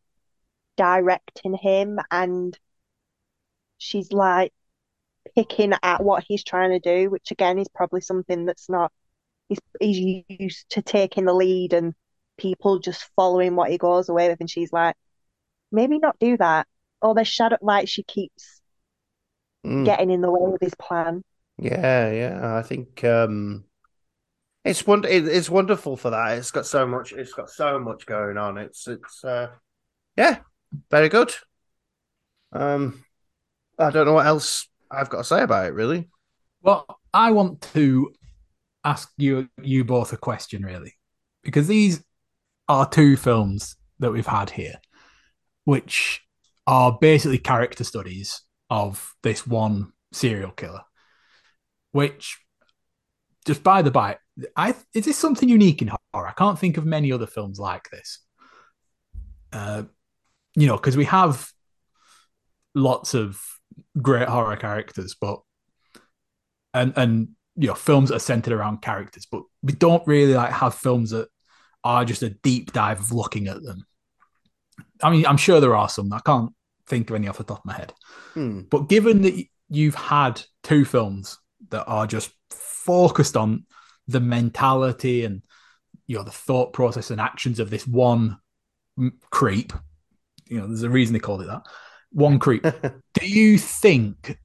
directing 0.79 1.55
him 1.57 2.01
and 2.11 2.59
she's 3.79 4.13
like 4.13 4.53
picking 5.37 5.75
at 5.83 6.03
what 6.05 6.25
he's 6.27 6.45
trying 6.45 6.71
to 6.73 6.81
do, 6.81 7.11
which 7.11 7.31
again 7.31 7.59
is 7.59 7.69
probably 7.69 8.01
something 8.01 8.45
that's 8.47 8.69
not 8.69 8.93
he's 9.49 9.61
he's 9.81 10.25
used 10.29 10.71
to 10.71 10.83
taking 10.83 11.27
the 11.27 11.35
lead 11.35 11.75
and 11.75 11.95
people 12.39 12.81
just 12.81 13.11
following 13.17 13.57
what 13.57 13.71
he 13.71 13.79
goes 13.79 14.09
away 14.11 14.29
with 14.31 14.41
and 14.41 14.51
she's 14.51 14.73
like, 14.73 14.97
maybe 15.73 15.99
not 15.99 16.19
do 16.21 16.37
that. 16.39 16.69
Or 17.03 17.15
the 17.15 17.25
shadow 17.25 17.59
like 17.63 17.89
she 17.89 18.05
keeps 18.05 18.63
Mm. 19.65 19.85
getting 19.85 20.11
in 20.11 20.21
the 20.21 20.31
way 20.31 20.53
of 20.53 20.59
his 20.61 20.75
plan. 20.77 21.23
Yeah, 21.59 22.11
yeah. 22.13 22.57
I 22.57 22.63
think 22.63 23.03
um 23.05 23.65
it's 24.65 24.87
won 24.87 25.05
it, 25.05 25.29
it's 25.29 25.51
wonderful 25.51 25.97
for 25.97 26.11
that. 26.11 26.39
It's 26.39 26.51
got 26.51 26.67
so 26.67 26.87
much 26.87 27.13
it's 27.13 27.33
got 27.33 27.51
so 27.51 27.79
much 27.81 28.07
going 28.07 28.39
on. 28.39 28.59
It's 28.59 28.89
it's 28.89 29.25
uh 29.25 29.51
yeah, 30.17 30.41
very 30.91 31.09
good. 31.09 31.33
Um 32.53 33.05
I 33.79 33.91
don't 33.91 34.07
know 34.07 34.15
what 34.15 34.27
else 34.27 34.69
I've 34.91 35.11
got 35.11 35.19
to 35.19 35.25
say 35.25 35.43
about 35.43 35.67
it 35.67 35.75
really. 35.75 36.09
Well, 36.63 36.87
I 37.13 37.31
want 37.31 37.63
to 37.75 38.13
ask 38.85 39.11
you 39.17 39.49
you 39.63 39.85
both 39.85 40.13
a 40.13 40.17
question, 40.17 40.63
really, 40.65 40.95
because 41.43 41.67
these 41.67 42.03
are 42.69 42.89
two 42.89 43.17
films 43.17 43.77
that 43.99 44.11
we've 44.11 44.27
had 44.27 44.51
here, 44.51 44.75
which 45.65 46.23
are 46.67 46.99
basically 47.01 47.39
character 47.39 47.85
studies 47.85 48.43
of 48.71 49.15
this 49.23 49.47
one 49.47 49.93
serial 50.13 50.51
killer. 50.51 50.83
Which, 51.93 52.39
just 53.47 53.63
by 53.63 53.83
the 53.83 53.91
by, 53.91 54.19
I 54.57 54.75
is 54.95 55.05
this 55.05 55.17
something 55.17 55.49
unique 55.49 55.83
in 55.83 55.91
horror? 56.13 56.29
I 56.29 56.33
can't 56.33 56.59
think 56.59 56.77
of 56.77 56.85
many 56.85 57.13
other 57.13 57.27
films 57.27 57.59
like 57.59 57.89
this. 57.91 58.21
Uh, 59.53 59.85
you 60.59 60.67
know, 60.67 60.77
because 60.77 60.97
we 60.97 61.05
have 61.05 61.51
lots 62.75 63.15
of 63.15 63.41
great 64.01 64.29
horror 64.29 64.57
characters, 64.57 65.15
but 65.21 65.41
and 66.75 66.93
and 66.97 67.29
you 67.57 67.69
know 67.69 67.75
films 67.75 68.11
are 68.11 68.19
centered 68.19 68.53
around 68.53 68.83
characters, 68.83 69.27
but 69.31 69.43
we 69.63 69.73
don't 69.73 70.07
really 70.07 70.35
like 70.35 70.53
have 70.53 70.75
films 70.75 71.11
that 71.11 71.29
are 71.85 72.05
just 72.05 72.23
a 72.23 72.31
deep 72.31 72.73
dive 72.73 72.99
of 72.99 73.13
looking 73.13 73.47
at 73.47 73.63
them. 73.63 73.87
I 75.03 75.11
mean, 75.11 75.27
I'm 75.27 75.37
sure 75.37 75.61
there 75.61 75.77
are 75.77 75.89
some. 75.89 76.13
I 76.13 76.21
can't 76.27 76.53
think 76.89 77.09
of 77.09 77.17
any 77.17 77.29
off 77.29 77.39
the 77.39 77.45
top 77.45 77.61
of 77.61 77.65
my 77.65 77.75
head. 77.75 77.93
Hmm. 78.35 78.63
But 78.69 78.89
given 78.89 79.23
that 79.23 79.41
you've 79.69 79.95
had 79.95 80.43
two 80.65 80.85
films 80.85 81.39
that 81.71 81.85
are 81.85 82.07
just 82.07 82.33
focused 82.51 83.37
on 83.37 83.65
the 84.09 84.21
mentality 84.21 85.25
and 85.25 85.45
you 86.07 86.17
know 86.17 86.25
the 86.25 86.31
thought 86.31 86.73
process 86.73 87.11
and 87.13 87.21
actions 87.21 87.61
of 87.61 87.71
this 87.71 87.87
one 87.87 88.39
creep. 89.31 89.73
You 90.49 90.61
know, 90.61 90.67
there's 90.67 90.83
a 90.83 90.91
reason 90.91 91.13
they 91.13 91.19
called 91.19 91.43
it 91.43 91.47
that. 91.47 91.63
One 92.11 92.39
creep. 92.39 92.63
Do 93.15 93.29
you 93.29 93.59
think 93.59 94.39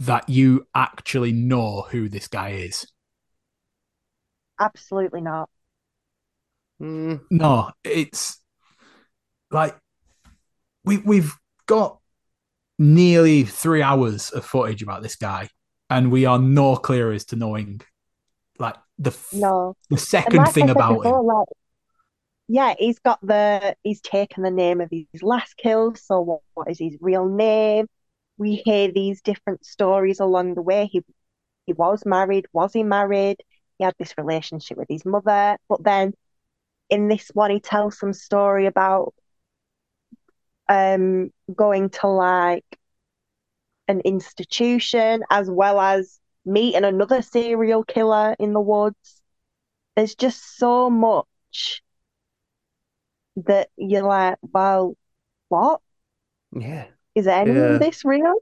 that 0.00 0.28
you 0.28 0.66
actually 0.74 1.32
know 1.32 1.86
who 1.90 2.08
this 2.08 2.28
guy 2.28 2.50
is? 2.50 2.86
Absolutely 4.60 5.20
not. 5.20 5.48
Mm. 6.80 7.22
No, 7.30 7.70
it's 7.84 8.40
like 9.50 9.76
we 10.84 10.98
we've 10.98 11.34
got 11.66 11.98
nearly 12.78 13.44
three 13.44 13.82
hours 13.82 14.30
of 14.30 14.44
footage 14.44 14.82
about 14.82 15.02
this 15.02 15.16
guy, 15.16 15.48
and 15.88 16.10
we 16.10 16.26
are 16.26 16.38
no 16.38 16.76
clearer 16.76 17.12
as 17.12 17.24
to 17.26 17.36
knowing 17.36 17.80
like 18.58 18.76
the 18.98 19.16
no 19.32 19.74
the 19.90 19.98
second 19.98 20.38
like 20.38 20.52
thing 20.52 20.70
about 20.70 21.02
before, 21.02 21.20
him. 21.20 21.26
Like, 21.26 21.48
yeah, 22.48 22.74
he's 22.78 22.98
got 23.00 23.18
the 23.26 23.76
he's 23.82 24.00
taken 24.00 24.42
the 24.42 24.50
name 24.50 24.80
of 24.80 24.90
his 24.90 25.22
last 25.22 25.56
kill. 25.56 25.94
So 25.96 26.20
what, 26.20 26.40
what 26.54 26.70
is 26.70 26.78
his 26.78 26.96
real 27.00 27.26
name? 27.28 27.86
We 28.38 28.56
hear 28.56 28.92
these 28.92 29.22
different 29.22 29.64
stories 29.66 30.20
along 30.20 30.54
the 30.54 30.62
way. 30.62 30.86
He 30.92 31.02
he 31.66 31.72
was 31.74 32.04
married. 32.06 32.46
Was 32.52 32.72
he 32.74 32.82
married? 32.84 33.38
He 33.78 33.84
had 33.84 33.94
this 33.98 34.14
relationship 34.18 34.78
with 34.78 34.88
his 34.90 35.04
mother, 35.06 35.58
but 35.68 35.84
then 35.84 36.14
in 36.90 37.08
this 37.08 37.30
one, 37.34 37.50
he 37.52 37.60
tells 37.60 37.98
some 37.98 38.12
story 38.14 38.66
about 38.66 39.14
um 40.68 41.30
going 41.54 41.90
to 41.90 42.06
like 42.08 42.64
an 43.88 44.00
institution 44.00 45.22
as 45.30 45.50
well 45.50 45.80
as 45.80 46.20
meeting 46.44 46.84
another 46.84 47.22
serial 47.22 47.84
killer 47.84 48.34
in 48.38 48.52
the 48.52 48.60
woods. 48.60 49.22
There's 49.96 50.14
just 50.14 50.58
so 50.58 50.90
much 50.90 51.82
that 53.44 53.68
you're 53.76 54.02
like, 54.02 54.38
well, 54.40 54.96
what? 55.48 55.80
Yeah. 56.52 56.86
Is 57.14 57.26
any 57.26 57.52
yeah. 57.52 57.74
of 57.74 57.80
this 57.80 58.04
real? 58.04 58.34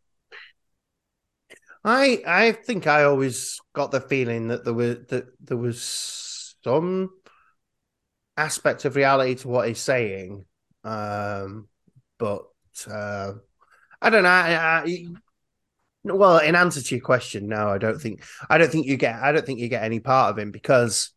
I 1.84 2.22
I 2.26 2.52
think 2.52 2.86
I 2.86 3.04
always 3.04 3.60
got 3.74 3.90
the 3.90 4.00
feeling 4.00 4.48
that 4.48 4.64
there 4.64 4.72
was 4.72 4.96
that 5.08 5.26
there 5.40 5.56
was 5.56 6.56
some 6.64 7.10
aspect 8.36 8.84
of 8.84 8.96
reality 8.96 9.34
to 9.36 9.48
what 9.48 9.68
he's 9.68 9.80
saying. 9.80 10.46
Um, 10.82 11.68
but 12.18 12.44
uh, 12.90 13.32
I 14.00 14.10
don't 14.10 14.22
know. 14.22 14.28
I, 14.28 14.82
I, 14.84 15.06
well, 16.04 16.38
in 16.38 16.54
answer 16.54 16.82
to 16.82 16.94
your 16.94 17.04
question, 17.04 17.48
no, 17.48 17.68
I 17.68 17.78
don't 17.78 18.00
think 18.00 18.24
I 18.48 18.58
don't 18.58 18.70
think 18.70 18.86
you 18.86 18.96
get 18.96 19.16
I 19.16 19.32
don't 19.32 19.44
think 19.44 19.60
you 19.60 19.68
get 19.68 19.84
any 19.84 20.00
part 20.00 20.30
of 20.30 20.38
him 20.38 20.50
because 20.50 21.10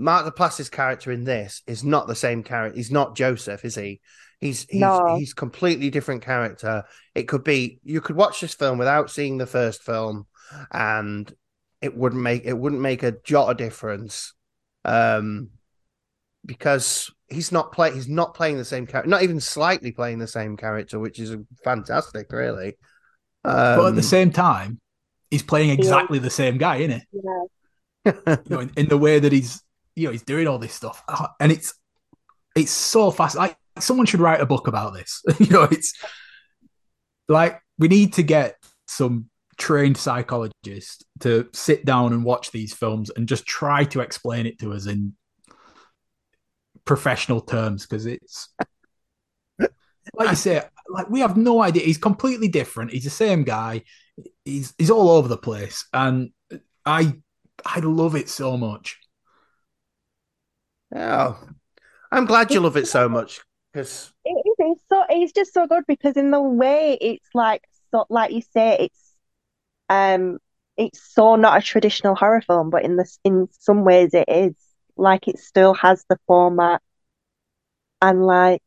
Mark 0.00 0.24
Duplass's 0.24 0.70
character 0.70 1.12
in 1.12 1.24
this 1.24 1.62
is 1.66 1.84
not 1.84 2.06
the 2.06 2.14
same 2.14 2.42
character. 2.42 2.76
He's 2.76 2.90
not 2.90 3.14
Joseph, 3.14 3.66
is 3.66 3.74
he? 3.74 4.00
He's 4.40 4.64
he's 4.70 4.80
no. 4.80 5.16
he's 5.18 5.34
completely 5.34 5.90
different 5.90 6.22
character. 6.22 6.84
It 7.14 7.24
could 7.24 7.44
be 7.44 7.80
you 7.84 8.00
could 8.00 8.16
watch 8.16 8.40
this 8.40 8.54
film 8.54 8.78
without 8.78 9.10
seeing 9.10 9.36
the 9.36 9.46
first 9.46 9.82
film, 9.82 10.26
and 10.72 11.30
it 11.82 11.94
wouldn't 11.94 12.22
make 12.22 12.46
it 12.46 12.56
wouldn't 12.56 12.80
make 12.80 13.02
a 13.02 13.16
jot 13.24 13.50
of 13.50 13.58
difference. 13.58 14.32
Um, 14.86 15.50
because 16.46 17.12
he's 17.28 17.52
not 17.52 17.70
play 17.70 17.92
he's 17.92 18.08
not 18.08 18.32
playing 18.32 18.56
the 18.56 18.64
same 18.64 18.86
character, 18.86 19.10
not 19.10 19.22
even 19.22 19.38
slightly 19.38 19.92
playing 19.92 20.18
the 20.18 20.26
same 20.26 20.56
character, 20.56 20.98
which 20.98 21.18
is 21.18 21.36
fantastic, 21.62 22.32
really. 22.32 22.68
Um, 23.44 23.76
but 23.76 23.86
at 23.88 23.94
the 23.94 24.00
um, 24.00 24.02
same 24.02 24.32
time, 24.32 24.80
he's 25.30 25.42
playing 25.42 25.68
exactly 25.68 26.16
yeah. 26.16 26.24
the 26.24 26.30
same 26.30 26.56
guy, 26.56 26.76
isn't 26.76 26.92
it? 26.92 27.02
Yeah. 27.12 28.14
you 28.26 28.42
know, 28.48 28.60
in, 28.60 28.70
in, 28.78 28.88
the 28.88 28.96
way 28.96 29.18
that 29.18 29.30
he's 29.30 29.62
you 29.96 30.06
know 30.06 30.12
he's 30.12 30.22
doing 30.22 30.46
all 30.46 30.58
this 30.58 30.74
stuff, 30.74 31.02
uh, 31.08 31.28
and 31.40 31.52
it's 31.52 31.74
it's 32.56 32.70
so 32.70 33.10
fast. 33.10 33.36
Like 33.36 33.56
someone 33.78 34.06
should 34.06 34.20
write 34.20 34.40
a 34.40 34.46
book 34.46 34.66
about 34.66 34.94
this. 34.94 35.22
you 35.38 35.50
know, 35.50 35.64
it's 35.64 35.94
like 37.28 37.60
we 37.78 37.88
need 37.88 38.14
to 38.14 38.22
get 38.22 38.56
some 38.86 39.26
trained 39.58 39.96
psychologist 39.96 41.04
to 41.20 41.48
sit 41.52 41.84
down 41.84 42.12
and 42.12 42.24
watch 42.24 42.50
these 42.50 42.72
films 42.72 43.10
and 43.14 43.28
just 43.28 43.46
try 43.46 43.84
to 43.84 44.00
explain 44.00 44.46
it 44.46 44.58
to 44.58 44.72
us 44.72 44.86
in 44.86 45.14
professional 46.84 47.40
terms 47.40 47.86
because 47.86 48.06
it's 48.06 48.48
like 50.14 50.30
you 50.30 50.34
say, 50.34 50.62
like 50.88 51.08
we 51.08 51.20
have 51.20 51.36
no 51.36 51.62
idea. 51.62 51.84
He's 51.84 51.98
completely 51.98 52.48
different. 52.48 52.92
He's 52.92 53.04
the 53.04 53.10
same 53.10 53.44
guy. 53.44 53.82
He's 54.44 54.74
he's 54.76 54.90
all 54.90 55.10
over 55.10 55.28
the 55.28 55.36
place, 55.36 55.86
and 55.92 56.30
I 56.84 57.14
I 57.64 57.80
love 57.80 58.16
it 58.16 58.28
so 58.28 58.56
much. 58.56 58.98
Oh, 60.94 61.38
I'm 62.10 62.26
glad 62.26 62.52
you 62.52 62.60
love 62.60 62.76
it 62.76 62.86
so 62.86 63.08
much 63.08 63.40
because 63.72 64.12
it 64.24 64.30
is. 64.30 64.54
It's 64.58 64.82
so 64.88 65.04
it's 65.08 65.32
just 65.32 65.54
so 65.54 65.66
good 65.66 65.84
because 65.86 66.16
in 66.16 66.30
the 66.30 66.40
way 66.42 66.98
it's 67.00 67.28
like 67.34 67.62
so 67.90 68.06
like 68.10 68.32
you 68.32 68.42
say 68.52 68.76
it's 68.80 69.14
um 69.88 70.38
it's 70.76 71.00
so 71.14 71.36
not 71.36 71.58
a 71.58 71.62
traditional 71.62 72.14
horror 72.14 72.40
film, 72.42 72.70
but 72.70 72.84
in 72.84 72.96
this 72.96 73.18
in 73.24 73.48
some 73.52 73.84
ways 73.84 74.14
it 74.14 74.28
is 74.28 74.54
like 74.96 75.28
it 75.28 75.38
still 75.38 75.74
has 75.74 76.04
the 76.08 76.18
format 76.26 76.82
and 78.02 78.24
like 78.26 78.62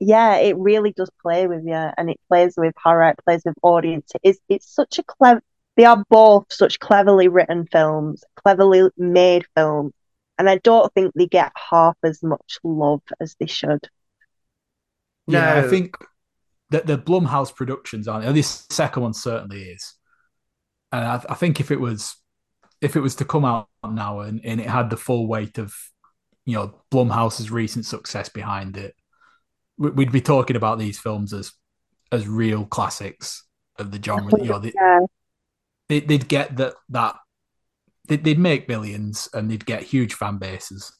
yeah, 0.00 0.36
it 0.38 0.56
really 0.58 0.92
does 0.92 1.10
play 1.22 1.46
with 1.46 1.64
you, 1.64 1.74
and 1.74 2.10
it 2.10 2.18
plays 2.28 2.54
with 2.56 2.74
horror, 2.82 3.10
it 3.10 3.20
plays 3.24 3.42
with 3.44 3.54
audience. 3.62 4.10
It's 4.22 4.40
it's 4.48 4.68
such 4.68 4.98
a 4.98 5.04
clever. 5.04 5.42
They 5.76 5.84
are 5.84 6.04
both 6.10 6.46
such 6.52 6.80
cleverly 6.80 7.28
written 7.28 7.66
films, 7.70 8.24
cleverly 8.36 8.90
made 8.96 9.46
films, 9.56 9.92
and 10.42 10.50
I 10.50 10.58
don't 10.58 10.92
think 10.92 11.12
they 11.14 11.28
get 11.28 11.52
half 11.70 11.96
as 12.02 12.20
much 12.20 12.58
love 12.64 13.02
as 13.20 13.36
they 13.38 13.46
should. 13.46 13.88
Yeah, 15.28 15.54
no. 15.54 15.64
I 15.64 15.68
think 15.70 15.94
that 16.70 16.84
the 16.84 16.98
Blumhouse 16.98 17.54
productions 17.54 18.08
aren't. 18.08 18.34
This 18.34 18.66
second 18.70 19.04
one 19.04 19.14
certainly 19.14 19.62
is, 19.62 19.94
and 20.90 21.04
I, 21.04 21.24
I 21.28 21.34
think 21.34 21.60
if 21.60 21.70
it 21.70 21.78
was 21.78 22.16
if 22.80 22.96
it 22.96 23.00
was 23.00 23.14
to 23.16 23.24
come 23.24 23.44
out 23.44 23.68
now 23.88 24.18
and, 24.18 24.40
and 24.44 24.60
it 24.60 24.66
had 24.66 24.90
the 24.90 24.96
full 24.96 25.28
weight 25.28 25.58
of 25.58 25.72
you 26.44 26.56
know 26.56 26.74
Blumhouse's 26.90 27.52
recent 27.52 27.86
success 27.86 28.28
behind 28.28 28.76
it, 28.76 28.96
we'd 29.78 30.10
be 30.10 30.20
talking 30.20 30.56
about 30.56 30.80
these 30.80 30.98
films 30.98 31.32
as 31.32 31.52
as 32.10 32.26
real 32.26 32.64
classics 32.64 33.44
of 33.78 33.92
the 33.92 34.02
genre. 34.02 34.42
You 34.42 34.48
know, 34.48 34.58
they, 34.58 34.72
yeah. 34.74 34.98
they, 35.88 36.00
would 36.00 36.26
get 36.26 36.56
that 36.56 36.74
that 36.88 37.14
they'd, 38.06 38.24
they'd 38.24 38.38
make 38.38 38.68
millions 38.68 39.28
and 39.32 39.50
they'd 39.50 39.66
get 39.66 39.82
huge 39.82 40.14
fan 40.14 40.38
bases. 40.38 40.92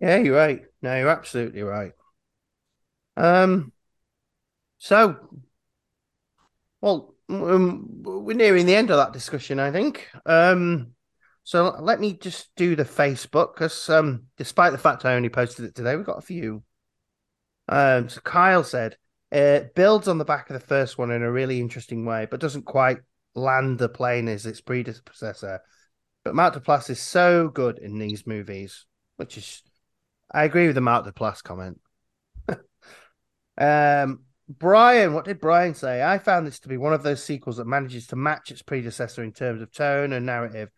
Yeah, 0.00 0.18
you're 0.18 0.36
right. 0.36 0.62
No, 0.82 0.96
you're 0.96 1.08
absolutely 1.08 1.62
right. 1.62 1.92
Um, 3.16 3.72
so, 4.78 5.40
well, 6.80 7.14
um, 7.28 8.02
we're 8.02 8.36
nearing 8.36 8.66
the 8.66 8.76
end 8.76 8.90
of 8.90 8.98
that 8.98 9.12
discussion, 9.12 9.58
I 9.58 9.70
think. 9.70 10.08
Um, 10.26 10.92
so 11.44 11.76
let 11.80 12.00
me 12.00 12.12
just 12.12 12.54
do 12.56 12.76
the 12.76 12.84
Facebook 12.84 13.54
because, 13.54 13.88
um, 13.88 14.24
despite 14.36 14.72
the 14.72 14.78
fact 14.78 15.04
I 15.04 15.14
only 15.14 15.28
posted 15.28 15.64
it 15.64 15.74
today, 15.74 15.96
we've 15.96 16.04
got 16.04 16.18
a 16.18 16.22
few. 16.22 16.62
Um, 17.68 18.08
so 18.08 18.20
Kyle 18.20 18.64
said 18.64 18.96
it 19.32 19.74
builds 19.74 20.08
on 20.08 20.18
the 20.18 20.24
back 20.24 20.50
of 20.50 20.54
the 20.54 20.66
first 20.66 20.98
one 20.98 21.10
in 21.10 21.22
a 21.22 21.32
really 21.32 21.60
interesting 21.60 22.04
way, 22.04 22.26
but 22.30 22.40
doesn't 22.40 22.64
quite 22.64 22.98
land 23.36 23.78
the 23.78 23.88
plane 23.88 24.28
as 24.28 24.46
its 24.46 24.60
predecessor. 24.60 25.60
But 26.24 26.34
Mark 26.34 26.54
Duplass 26.54 26.90
is 26.90 27.00
so 27.00 27.48
good 27.48 27.78
in 27.78 27.98
these 27.98 28.26
movies, 28.26 28.86
which 29.16 29.38
is, 29.38 29.62
I 30.32 30.44
agree 30.44 30.66
with 30.66 30.74
the 30.74 30.80
Mark 30.80 31.06
Duplass 31.06 31.42
comment. 31.42 31.80
um, 33.58 34.24
Brian, 34.48 35.14
what 35.14 35.24
did 35.24 35.40
Brian 35.40 35.74
say? 35.74 36.02
I 36.02 36.18
found 36.18 36.46
this 36.46 36.60
to 36.60 36.68
be 36.68 36.76
one 36.76 36.92
of 36.92 37.02
those 37.02 37.22
sequels 37.22 37.58
that 37.58 37.66
manages 37.66 38.08
to 38.08 38.16
match 38.16 38.50
its 38.50 38.62
predecessor 38.62 39.22
in 39.22 39.32
terms 39.32 39.62
of 39.62 39.72
tone 39.72 40.12
and 40.12 40.26
narrative 40.26 40.70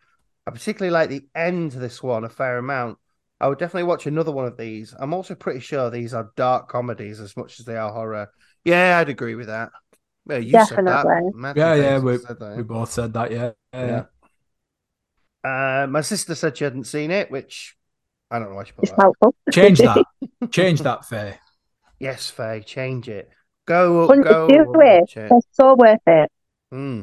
I 0.48 0.50
particularly 0.50 0.90
like 0.90 1.10
the 1.10 1.26
end 1.34 1.72
to 1.72 1.78
this 1.78 2.02
one 2.02 2.24
a 2.24 2.30
fair 2.30 2.56
amount. 2.56 2.96
I 3.38 3.48
would 3.48 3.58
definitely 3.58 3.82
watch 3.82 4.06
another 4.06 4.32
one 4.32 4.46
of 4.46 4.56
these. 4.56 4.94
I'm 4.98 5.12
also 5.12 5.34
pretty 5.34 5.60
sure 5.60 5.90
these 5.90 6.14
are 6.14 6.32
dark 6.36 6.70
comedies 6.70 7.20
as 7.20 7.36
much 7.36 7.60
as 7.60 7.66
they 7.66 7.76
are 7.76 7.92
horror. 7.92 8.30
Yeah, 8.64 8.96
I'd 8.96 9.10
agree 9.10 9.34
with 9.34 9.48
that. 9.48 9.68
Yeah, 10.28 10.36
you 10.36 10.52
definitely. 10.52 11.30
yeah, 11.56 11.74
yeah, 11.74 11.98
we, 11.98 12.16
that, 12.18 12.54
we 12.56 12.62
both 12.62 12.90
said 12.90 13.12
that. 13.14 13.30
Yeah, 13.30 13.50
yeah. 13.72 14.04
yeah. 15.44 15.82
Uh, 15.82 15.86
my 15.86 16.00
sister 16.02 16.34
said 16.34 16.56
she 16.56 16.64
hadn't 16.64 16.84
seen 16.84 17.10
it, 17.10 17.30
which 17.30 17.76
I 18.30 18.38
don't 18.38 18.50
know 18.50 18.56
why 18.56 18.64
she 18.64 18.72
put 18.72 18.84
it's 18.84 18.92
that. 18.92 19.00
Helpful. 19.00 19.34
Change 19.50 19.78
that. 19.78 20.04
change 20.50 20.80
that, 20.80 21.04
Faye. 21.06 21.38
Yes, 21.98 22.28
Faye. 22.28 22.62
Change 22.64 23.08
it. 23.08 23.30
Go, 23.66 24.06
go. 24.22 24.48
Do 24.48 24.74
it. 24.80 25.16
it. 25.16 25.28
It's 25.30 25.46
so 25.52 25.74
worth 25.74 26.00
it. 26.06 26.30
Hmm. 26.70 27.02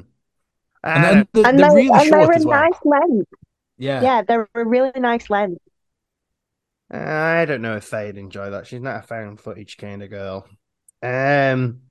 And 0.83 1.03
then 1.03 1.27
the, 1.33 1.47
and 1.47 1.59
they're, 1.59 1.67
they're, 1.67 1.75
really 1.75 1.89
and 1.89 2.07
short 2.07 2.27
they're 2.27 2.41
a 2.41 2.45
well. 2.45 2.61
nice 2.61 2.79
length. 2.85 3.29
Yeah. 3.77 4.01
Yeah, 4.01 4.21
they're 4.21 4.49
a 4.53 4.65
really 4.65 4.91
nice 4.95 5.29
length. 5.29 5.61
I 6.91 7.45
don't 7.45 7.63
know 7.63 7.77
if 7.77 7.83
Faye'd 7.85 8.17
enjoy 8.17 8.51
that. 8.51 8.67
She's 8.67 8.81
not 8.81 9.03
a 9.03 9.07
found 9.07 9.39
footage 9.39 9.77
kind 9.77 10.03
of 10.03 10.11
girl. 10.11 10.47
Um, 11.01 11.81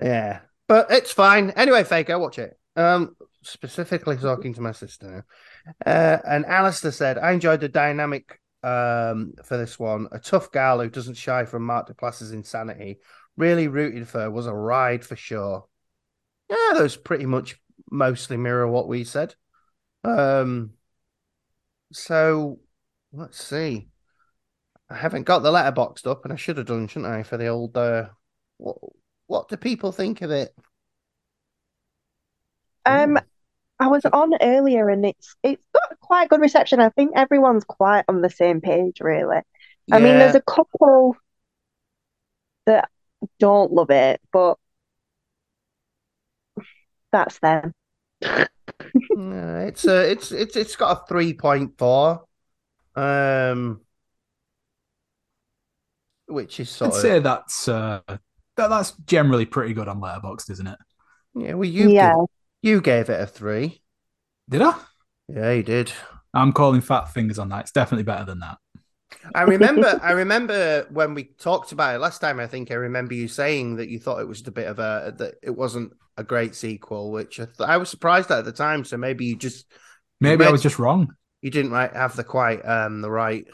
yeah, 0.00 0.40
but 0.66 0.90
it's 0.90 1.12
fine. 1.12 1.50
Anyway, 1.50 1.84
Faker, 1.84 2.18
watch 2.18 2.38
it. 2.38 2.58
Um, 2.76 3.16
specifically 3.42 4.16
talking 4.16 4.54
to 4.54 4.60
my 4.60 4.72
sister. 4.72 5.24
Uh, 5.84 6.18
and 6.26 6.46
Alistair 6.46 6.92
said, 6.92 7.18
I 7.18 7.32
enjoyed 7.32 7.60
the 7.60 7.68
dynamic 7.68 8.40
um, 8.62 9.34
for 9.44 9.56
this 9.56 9.78
one. 9.78 10.08
A 10.12 10.18
tough 10.18 10.52
gal 10.52 10.80
who 10.80 10.88
doesn't 10.88 11.14
shy 11.14 11.44
from 11.44 11.64
Mark 11.64 11.88
Duplass's 11.88 12.32
insanity. 12.32 12.98
Really 13.36 13.68
rooted 13.68 14.08
for 14.08 14.20
her. 14.20 14.30
Was 14.30 14.46
a 14.46 14.54
ride 14.54 15.04
for 15.04 15.16
sure. 15.16 15.66
Yeah, 16.50 16.72
those 16.74 16.96
pretty 16.96 17.26
much 17.26 17.60
mostly 17.90 18.36
mirror 18.36 18.66
what 18.66 18.88
we 18.88 19.04
said. 19.04 19.34
Um, 20.04 20.72
so 21.92 22.60
let's 23.12 23.42
see. 23.42 23.88
I 24.90 24.96
haven't 24.96 25.24
got 25.24 25.40
the 25.40 25.52
Letterboxd 25.52 26.06
up, 26.06 26.24
and 26.24 26.32
I 26.32 26.36
should 26.36 26.56
have 26.56 26.66
done, 26.66 26.88
shouldn't 26.88 27.12
I, 27.12 27.22
for 27.22 27.36
the 27.36 27.48
old. 27.48 27.76
Uh, 27.76 28.06
what 28.56 28.78
What 29.28 29.48
do 29.48 29.56
people 29.56 29.92
think 29.92 30.22
of 30.22 30.32
it? 30.32 30.52
Um, 32.84 33.18
I 33.78 33.86
was 33.88 34.04
on 34.06 34.32
earlier 34.40 34.88
and 34.88 35.04
it's 35.04 35.36
it's 35.42 35.62
got 35.72 36.00
quite 36.00 36.28
good 36.30 36.40
reception. 36.40 36.80
I 36.80 36.88
think 36.88 37.12
everyone's 37.14 37.64
quite 37.64 38.04
on 38.08 38.22
the 38.22 38.30
same 38.30 38.60
page, 38.60 39.00
really. 39.00 39.38
I 39.92 40.00
mean, 40.00 40.18
there's 40.18 40.34
a 40.34 40.42
couple 40.42 41.16
that 42.66 42.88
don't 43.38 43.72
love 43.72 43.90
it, 43.90 44.20
but 44.32 44.58
that's 47.12 47.38
them. 47.38 47.72
Yeah, 48.20 49.60
it's 49.60 49.86
a 49.86 50.10
it's 50.10 50.32
it's 50.32 50.56
it's 50.56 50.76
got 50.76 51.02
a 51.02 51.06
three 51.06 51.34
point 51.34 51.76
four, 51.78 52.24
um, 52.96 53.80
which 56.26 56.60
is 56.60 56.70
sort 56.70 56.92
I'd 56.92 56.96
of 56.96 57.00
say 57.00 57.18
that's 57.20 57.68
uh, 57.68 58.00
that, 58.58 58.68
that's 58.68 58.92
generally 59.06 59.46
pretty 59.46 59.74
good 59.74 59.88
on 59.88 60.00
Letterboxd, 60.00 60.50
isn't 60.50 60.66
it? 60.66 60.78
yeah. 61.34 61.54
Well, 61.54 61.68
you 61.68 61.90
Yeah. 61.90 62.14
you 62.62 62.80
gave 62.80 63.08
it 63.08 63.20
a 63.20 63.26
three. 63.26 63.82
Did 64.48 64.62
I? 64.62 64.74
Yeah, 65.28 65.52
you 65.52 65.62
did. 65.62 65.92
I'm 66.34 66.52
calling 66.52 66.80
fat 66.80 67.06
fingers 67.12 67.38
on 67.38 67.48
that. 67.50 67.60
It's 67.62 67.72
definitely 67.72 68.04
better 68.04 68.24
than 68.24 68.40
that. 68.40 68.58
I 69.34 69.42
remember. 69.42 69.98
I 70.02 70.12
remember 70.12 70.86
when 70.90 71.14
we 71.14 71.24
talked 71.24 71.72
about 71.72 71.94
it 71.94 71.98
last 71.98 72.20
time. 72.20 72.38
I 72.40 72.46
think 72.46 72.70
I 72.70 72.74
remember 72.74 73.14
you 73.14 73.28
saying 73.28 73.76
that 73.76 73.88
you 73.88 73.98
thought 73.98 74.20
it 74.20 74.28
was 74.28 74.46
a 74.46 74.50
bit 74.52 74.66
of 74.68 74.78
a 74.78 75.14
that 75.18 75.34
it 75.42 75.50
wasn't 75.50 75.92
a 76.18 76.24
great 76.24 76.54
sequel, 76.54 77.10
which 77.10 77.40
I, 77.40 77.44
th- 77.46 77.60
I 77.60 77.76
was 77.78 77.88
surprised 77.88 78.30
at 78.30 78.38
at 78.40 78.44
the 78.44 78.52
time. 78.52 78.84
So 78.84 78.96
maybe 78.98 79.24
you 79.24 79.36
just 79.36 79.66
Maybe 80.20 80.44
I 80.44 80.50
was 80.50 80.62
just 80.62 80.78
wrong. 80.78 81.14
you 81.40 81.50
didn't 81.50 81.70
right 81.70 81.92
have 81.92 82.16
the 82.16 82.24
quite 82.24 82.60
um 82.66 83.00
the 83.00 83.10
right 83.10 83.46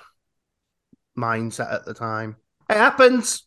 mindset 1.16 1.72
at 1.72 1.84
the 1.84 1.94
time. 1.94 2.36
It 2.68 2.76
happens. 2.76 3.46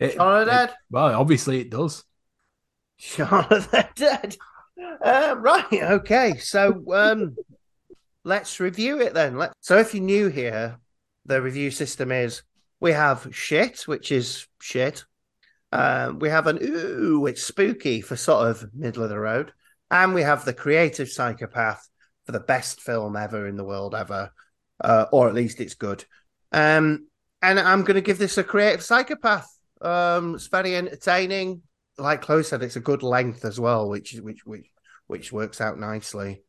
It- 0.00 0.14
Shaun 0.14 0.40
of 0.40 0.46
the 0.46 0.52
Dead. 0.52 0.74
well, 0.90 1.20
obviously 1.20 1.60
it 1.60 1.70
does. 1.70 2.04
Shaun 2.96 3.46
of 3.50 3.70
the 3.70 3.88
Dead. 3.94 4.36
Uh, 5.04 5.36
right. 5.38 5.72
Okay. 5.72 6.36
So 6.38 6.82
um, 6.92 7.36
let's 8.24 8.60
review 8.60 9.00
it 9.00 9.14
then. 9.14 9.36
Let 9.36 9.52
so 9.60 9.78
if 9.78 9.94
you're 9.94 10.02
new 10.02 10.28
here, 10.28 10.78
the 11.26 11.40
review 11.40 11.70
system 11.70 12.10
is 12.10 12.42
we 12.80 12.92
have 12.92 13.28
shit, 13.30 13.82
which 13.82 14.10
is 14.10 14.46
shit. 14.60 15.04
Um, 15.72 16.18
we 16.18 16.30
have 16.30 16.46
an 16.46 16.58
ooh, 16.62 17.26
it's 17.26 17.42
spooky 17.42 18.00
for 18.00 18.16
sort 18.16 18.48
of 18.48 18.74
middle 18.74 19.04
of 19.04 19.10
the 19.10 19.18
road, 19.18 19.52
and 19.90 20.14
we 20.14 20.22
have 20.22 20.44
the 20.44 20.54
creative 20.54 21.08
psychopath 21.08 21.88
for 22.24 22.32
the 22.32 22.40
best 22.40 22.80
film 22.80 23.16
ever 23.16 23.46
in 23.46 23.56
the 23.56 23.64
world 23.64 23.94
ever, 23.94 24.32
uh, 24.82 25.06
or 25.12 25.28
at 25.28 25.34
least 25.34 25.60
it's 25.60 25.74
good. 25.74 26.04
Um, 26.52 27.06
and 27.42 27.60
I'm 27.60 27.82
going 27.82 27.94
to 27.94 28.00
give 28.00 28.18
this 28.18 28.38
a 28.38 28.44
creative 28.44 28.82
psychopath. 28.82 29.48
Um, 29.80 30.34
it's 30.34 30.48
very 30.48 30.76
entertaining. 30.76 31.62
Like 31.98 32.22
Chloe 32.22 32.42
said, 32.42 32.62
it's 32.62 32.76
a 32.76 32.80
good 32.80 33.02
length 33.02 33.44
as 33.44 33.58
well, 33.60 33.88
which 33.88 34.14
which 34.14 34.44
which 34.46 34.70
which 35.06 35.32
works 35.32 35.60
out 35.60 35.78
nicely. 35.78 36.42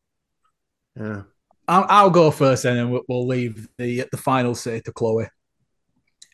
Yeah. 0.96 1.24
I'll, 1.68 1.86
I'll 1.88 2.10
go 2.10 2.32
first, 2.32 2.66
and 2.66 2.78
then 2.78 2.90
we'll, 2.92 3.04
we'll 3.08 3.28
leave 3.28 3.68
the 3.78 4.06
the 4.12 4.18
final 4.18 4.56
say 4.56 4.80
to 4.82 4.92
Chloe. 4.92 5.28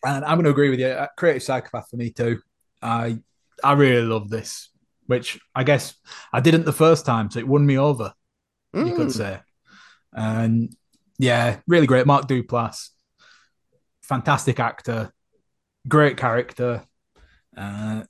And 0.05 0.23
I'm 0.23 0.35
going 0.37 0.45
to 0.45 0.51
agree 0.51 0.69
with 0.69 0.79
you. 0.79 0.87
Uh, 0.87 1.07
Creative 1.17 1.43
psychopath 1.43 1.89
for 1.89 1.97
me 1.97 2.11
too. 2.11 2.39
I 2.81 3.19
I 3.63 3.73
really 3.73 4.05
love 4.05 4.29
this, 4.29 4.69
which 5.07 5.39
I 5.55 5.63
guess 5.63 5.95
I 6.31 6.39
didn't 6.39 6.65
the 6.65 6.73
first 6.73 7.05
time, 7.05 7.29
so 7.31 7.39
it 7.39 7.47
won 7.47 7.65
me 7.65 7.77
over. 7.77 8.13
You 8.73 8.93
could 8.95 9.07
Mm. 9.07 9.11
say. 9.11 9.39
And 10.13 10.75
yeah, 11.17 11.59
really 11.67 11.87
great. 11.87 12.05
Mark 12.05 12.27
Duplass, 12.27 12.89
fantastic 14.03 14.59
actor, 14.59 15.11
great 15.87 16.17
character. 16.17 16.83
Uh, 17.55 18.03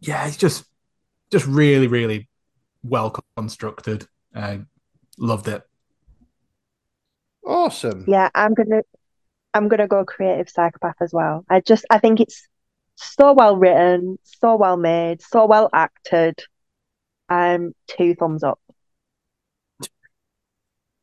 yeah, 0.00 0.26
it's 0.26 0.36
just 0.36 0.64
just 1.30 1.46
really, 1.46 1.86
really 1.86 2.28
well 2.82 3.14
constructed. 3.36 4.06
Uh, 4.34 4.58
loved 5.18 5.48
it. 5.48 5.62
Awesome. 7.44 8.04
Yeah, 8.06 8.28
I'm 8.34 8.54
gonna 8.54 8.82
I'm 9.52 9.68
gonna 9.68 9.88
go 9.88 10.04
creative 10.04 10.48
psychopath 10.48 10.96
as 11.00 11.12
well. 11.12 11.44
I 11.48 11.60
just 11.60 11.84
I 11.90 11.98
think 11.98 12.20
it's 12.20 12.46
so 12.96 13.32
well 13.32 13.56
written, 13.56 14.18
so 14.22 14.56
well 14.56 14.76
made, 14.76 15.22
so 15.22 15.46
well 15.46 15.68
acted. 15.72 16.40
Um, 17.28 17.72
two 17.88 18.14
thumbs 18.14 18.42
up. 18.42 18.60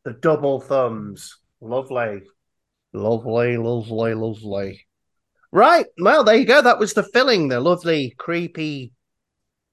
The 0.05 0.13
double 0.13 0.59
thumbs. 0.59 1.38
Lovely. 1.59 2.24
Lovely, 2.93 3.57
lovely, 3.57 4.13
lovely. 4.13 4.86
Right. 5.52 5.86
Well, 5.97 6.24
there 6.24 6.36
you 6.36 6.45
go. 6.45 6.62
That 6.62 6.80
was 6.80 6.93
the 6.93 7.04
filling, 7.04 7.49
the 7.49 7.60
lovely, 7.60 8.14
creepy 8.18 8.93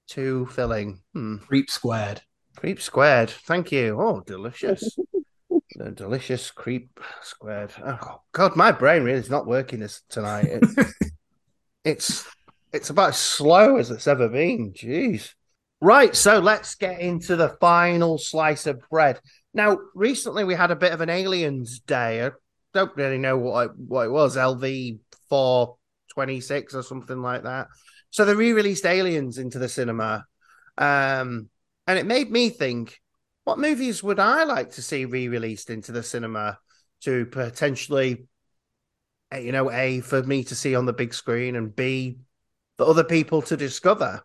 two 0.07 0.47
filling. 0.47 1.01
Hmm. 1.13 1.37
Creep 1.37 1.69
squared. 1.69 2.21
Creep 2.57 2.81
squared. 2.81 3.29
Thank 3.29 3.71
you. 3.71 3.97
Oh, 4.01 4.21
delicious. 4.25 4.97
the 5.75 5.91
delicious 5.91 6.51
creep 6.51 6.99
squared. 7.21 7.71
Oh, 7.85 8.21
God, 8.33 8.55
my 8.55 8.71
brain 8.71 9.03
really 9.03 9.19
is 9.19 9.29
not 9.29 9.47
working 9.47 9.79
this 9.79 10.01
tonight. 10.09 10.47
It's, 10.49 10.93
it's 11.85 12.27
it's 12.73 12.89
about 12.89 13.09
as 13.09 13.17
slow 13.17 13.77
as 13.77 13.91
it's 13.91 14.07
ever 14.07 14.27
been. 14.27 14.73
Jeez. 14.73 15.33
Right, 15.81 16.13
so 16.13 16.39
let's 16.39 16.75
get 16.75 16.99
into 16.99 17.37
the 17.37 17.55
final 17.61 18.17
slice 18.17 18.67
of 18.67 18.81
bread. 18.89 19.21
Now, 19.53 19.77
recently 19.95 20.43
we 20.43 20.53
had 20.53 20.71
a 20.71 20.75
bit 20.75 20.91
of 20.91 20.99
an 20.99 21.09
aliens 21.09 21.79
day. 21.79 22.25
I 22.25 22.31
don't 22.73 22.95
really 22.97 23.17
know 23.17 23.37
what 23.37 23.67
it, 23.67 23.71
what 23.77 24.05
it 24.05 24.11
was, 24.11 24.35
LV 24.35 24.99
four 25.29 25.77
twenty 26.11 26.41
six 26.41 26.73
or 26.73 26.83
something 26.83 27.21
like 27.21 27.43
that. 27.43 27.67
So 28.11 28.25
they 28.25 28.33
re-released 28.33 28.85
Aliens 28.85 29.37
into 29.37 29.59
the 29.59 29.69
cinema, 29.69 30.25
um, 30.77 31.49
and 31.87 31.99
it 31.99 32.05
made 32.05 32.31
me 32.31 32.49
think: 32.49 32.99
what 33.43 33.59
movies 33.59 34.03
would 34.03 34.19
I 34.19 34.43
like 34.43 34.71
to 34.71 34.81
see 34.81 35.05
re-released 35.05 35.69
into 35.69 35.91
the 35.91 36.03
cinema 36.03 36.59
to 37.03 37.25
potentially, 37.27 38.25
eh, 39.31 39.39
you 39.39 39.51
know, 39.51 39.71
a 39.71 40.01
for 40.01 40.23
me 40.23 40.43
to 40.45 40.55
see 40.55 40.75
on 40.75 40.85
the 40.85 40.93
big 40.93 41.13
screen 41.13 41.55
and 41.55 41.75
b 41.75 42.17
for 42.77 42.87
other 42.87 43.03
people 43.03 43.41
to 43.43 43.55
discover. 43.57 44.23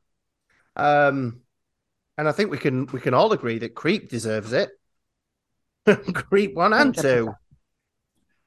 Um, 0.76 1.40
and 2.16 2.28
I 2.28 2.32
think 2.32 2.50
we 2.50 2.58
can 2.58 2.86
we 2.86 3.00
can 3.00 3.14
all 3.14 3.32
agree 3.32 3.58
that 3.58 3.74
Creep 3.74 4.08
deserves 4.08 4.52
it. 4.52 4.70
Creep 6.14 6.54
one 6.54 6.72
and 6.72 6.96
two 6.96 7.34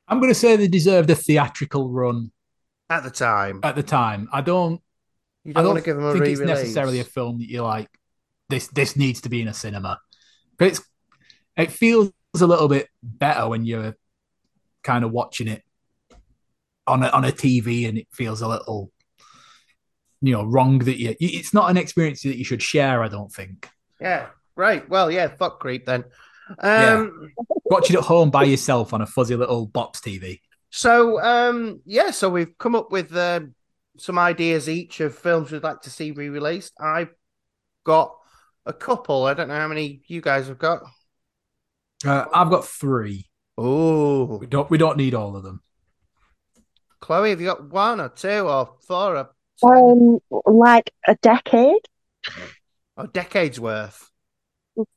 I'm 0.07 0.19
going 0.19 0.31
to 0.31 0.39
say 0.39 0.55
they 0.55 0.67
deserved 0.67 1.09
a 1.09 1.15
theatrical 1.15 1.89
run 1.89 2.31
at 2.89 3.03
the 3.03 3.09
time. 3.09 3.59
at 3.63 3.75
the 3.75 3.83
time. 3.83 4.29
I 4.31 4.41
don't. 4.41 4.81
You 5.43 5.53
don't, 5.53 5.63
don't 5.63 5.73
want 5.73 5.83
to 5.83 5.85
give 5.85 5.95
them 5.95 6.05
a 6.05 6.11
think 6.11 6.23
re-release. 6.23 6.39
it's 6.39 6.47
necessarily 6.47 6.99
a 6.99 7.05
film 7.05 7.39
that 7.39 7.49
you're 7.49 7.63
like, 7.63 7.89
this. 8.49 8.67
This 8.67 8.95
needs 8.95 9.21
to 9.21 9.29
be 9.29 9.41
in 9.41 9.47
a 9.47 9.53
cinema, 9.53 9.99
but 10.57 10.69
it's. 10.69 10.81
It 11.55 11.71
feels 11.71 12.11
a 12.39 12.45
little 12.45 12.67
bit 12.67 12.87
better 13.01 13.47
when 13.47 13.65
you're 13.65 13.95
kind 14.83 15.03
of 15.03 15.11
watching 15.11 15.47
it 15.47 15.63
on 16.85 17.03
a, 17.03 17.07
on 17.07 17.25
a 17.25 17.31
TV, 17.31 17.87
and 17.89 17.97
it 17.97 18.07
feels 18.11 18.41
a 18.41 18.47
little, 18.47 18.91
you 20.21 20.33
know, 20.33 20.43
wrong 20.43 20.79
that 20.79 20.99
you. 20.99 21.15
It's 21.19 21.53
not 21.53 21.71
an 21.71 21.77
experience 21.77 22.21
that 22.23 22.37
you 22.37 22.43
should 22.43 22.61
share. 22.61 23.01
I 23.03 23.07
don't 23.07 23.31
think. 23.31 23.69
Yeah, 23.99 24.27
right. 24.55 24.87
Well, 24.87 25.09
yeah, 25.09 25.27
fuck 25.27 25.59
Creep 25.59 25.85
then. 25.85 26.05
Yeah. 26.63 26.93
Um, 26.93 27.33
Watch 27.65 27.89
it 27.89 27.97
at 27.97 28.03
home 28.03 28.29
by 28.29 28.43
yourself 28.43 28.93
on 28.93 29.01
a 29.01 29.05
fuzzy 29.05 29.35
little 29.35 29.65
box 29.65 29.99
TV. 29.99 30.39
So, 30.69 31.21
um, 31.21 31.81
yeah, 31.85 32.11
so 32.11 32.29
we've 32.29 32.57
come 32.57 32.75
up 32.75 32.91
with 32.91 33.15
uh, 33.15 33.41
some 33.97 34.19
ideas 34.19 34.69
each 34.69 34.99
of 34.99 35.15
films 35.15 35.51
we'd 35.51 35.63
like 35.63 35.81
to 35.81 35.89
see 35.89 36.11
re-released. 36.11 36.73
I've 36.79 37.09
got 37.83 38.15
a 38.65 38.73
couple. 38.73 39.25
I 39.25 39.33
don't 39.33 39.47
know 39.47 39.55
how 39.55 39.67
many 39.67 40.01
you 40.07 40.21
guys 40.21 40.47
have 40.47 40.57
got. 40.59 40.81
Uh, 42.05 42.25
I've 42.33 42.49
got 42.49 42.65
three. 42.65 43.25
Oh, 43.57 44.37
We 44.37 44.45
don't. 44.45 44.69
We 44.69 44.77
don't 44.77 44.97
need 44.97 45.15
all 45.15 45.35
of 45.35 45.43
them. 45.43 45.61
Chloe, 46.99 47.31
have 47.31 47.41
you 47.41 47.47
got 47.47 47.69
one 47.71 47.99
or 47.99 48.09
two 48.09 48.47
or 48.47 48.75
four 48.87 49.17
or? 49.17 49.29
Um, 49.63 50.19
like 50.45 50.93
a 51.07 51.15
decade. 51.15 51.87
oh, 52.97 53.07
decades 53.07 53.59
worth? 53.59 54.11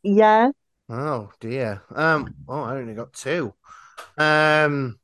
Yeah. 0.03 0.51
Oh 0.91 1.31
dear. 1.41 1.83
Um. 1.95 2.35
Oh, 2.47 2.61
I 2.61 2.77
only 2.77 2.95
got 2.95 3.15
two. 3.15 3.55
Um. 4.19 5.00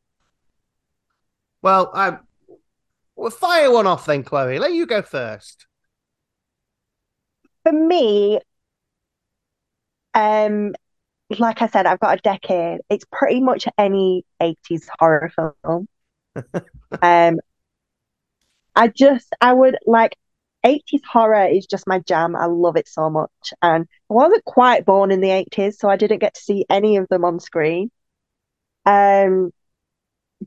Well, 1.66 1.90
I. 1.92 2.18
Well, 3.16 3.32
fire 3.32 3.72
one 3.72 3.88
off 3.88 4.06
then, 4.06 4.22
Chloe. 4.22 4.60
Let 4.60 4.72
you 4.72 4.86
go 4.86 5.02
first. 5.02 5.66
For 7.64 7.72
me, 7.72 8.38
um, 10.14 10.76
like 11.40 11.62
I 11.62 11.66
said, 11.66 11.86
I've 11.86 11.98
got 11.98 12.18
a 12.18 12.22
decade. 12.22 12.82
It's 12.88 13.04
pretty 13.10 13.40
much 13.40 13.66
any 13.76 14.24
80s 14.40 14.86
horror 15.00 15.32
film. 15.34 15.88
um, 17.02 17.40
I 18.76 18.86
just, 18.86 19.34
I 19.40 19.52
would 19.52 19.76
like 19.86 20.16
80s 20.64 21.02
horror 21.10 21.48
is 21.48 21.66
just 21.66 21.88
my 21.88 21.98
jam. 21.98 22.36
I 22.36 22.46
love 22.46 22.76
it 22.76 22.86
so 22.86 23.10
much. 23.10 23.52
And 23.60 23.88
I 24.08 24.14
wasn't 24.14 24.44
quite 24.44 24.86
born 24.86 25.10
in 25.10 25.20
the 25.20 25.30
80s, 25.30 25.78
so 25.78 25.88
I 25.88 25.96
didn't 25.96 26.20
get 26.20 26.34
to 26.34 26.40
see 26.40 26.64
any 26.70 26.96
of 26.96 27.08
them 27.08 27.24
on 27.24 27.40
screen. 27.40 27.90
Um, 28.84 29.50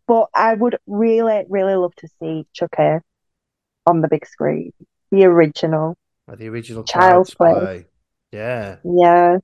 but 0.08 0.28
I 0.36 0.54
would 0.54 0.78
really, 0.88 1.46
really 1.50 1.76
love 1.76 1.96
to 1.98 2.08
see 2.20 2.46
Chucky 2.54 3.00
on 3.86 4.02
the 4.02 4.08
big 4.08 4.26
screen, 4.26 4.72
the 5.12 5.26
original. 5.26 5.98
Or 6.28 6.36
the 6.36 6.48
original 6.50 6.84
Child's 6.84 7.34
Play. 7.34 7.54
Play. 7.54 7.86
Yeah, 8.32 8.78
Yeah, 8.84 9.38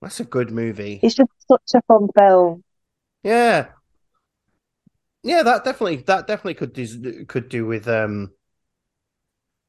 that's 0.00 0.20
a 0.20 0.24
good 0.24 0.50
movie. 0.50 1.00
it's 1.02 1.14
just 1.14 1.30
such 1.50 1.74
a 1.74 1.82
fun 1.86 2.08
film. 2.16 2.64
Yeah, 3.22 3.68
yeah, 5.22 5.42
that 5.42 5.64
definitely 5.64 5.96
that 5.96 6.26
definitely 6.26 6.54
could 6.54 6.72
do 6.72 7.24
could 7.26 7.48
do 7.48 7.66
with 7.66 7.88
um, 7.88 8.32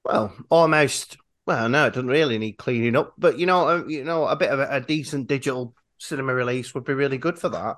well, 0.04 0.34
almost. 0.50 1.18
Well, 1.46 1.70
no, 1.70 1.86
it 1.86 1.92
doesn't 1.92 2.08
really 2.08 2.40
need 2.40 2.54
cleaning 2.54 2.96
up, 2.96 3.14
but 3.18 3.38
you 3.38 3.46
know, 3.46 3.68
uh, 3.68 3.84
you 3.88 4.04
know, 4.04 4.26
a 4.26 4.36
bit 4.36 4.50
of 4.50 4.60
a, 4.60 4.68
a 4.70 4.82
decent 4.82 5.28
digital 5.28 5.76
cinema 6.00 6.34
release 6.34 6.74
would 6.74 6.86
be 6.86 6.94
really 6.94 7.18
good 7.18 7.38
for 7.38 7.50
that. 7.50 7.76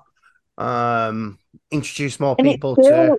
Um, 0.58 1.38
introduce 1.70 2.20
more 2.20 2.36
And 2.38 2.46
people 2.46 2.74
still, 2.74 3.18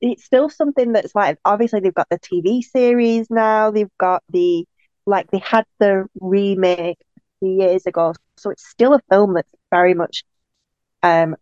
it's 0.00 0.24
still 0.24 0.48
something 0.48 0.92
that's 0.92 1.14
like 1.14 1.38
obviously 1.44 1.80
they've 1.80 1.94
got 1.94 2.08
the 2.10 2.18
TV 2.18 2.62
series 2.62 3.28
now. 3.30 3.70
They've 3.70 3.90
got 3.98 4.22
the 4.30 4.66
like 5.06 5.30
they 5.30 5.38
had 5.38 5.64
the 5.78 6.06
remake 6.20 6.98
a 7.18 7.20
few 7.40 7.56
years 7.60 7.86
ago, 7.86 8.14
so 8.36 8.50
it's 8.50 8.66
still 8.68 8.94
a 8.94 9.00
film 9.10 9.34
that's 9.34 9.50
very 9.70 9.94
much 9.94 10.24
um 11.02 11.36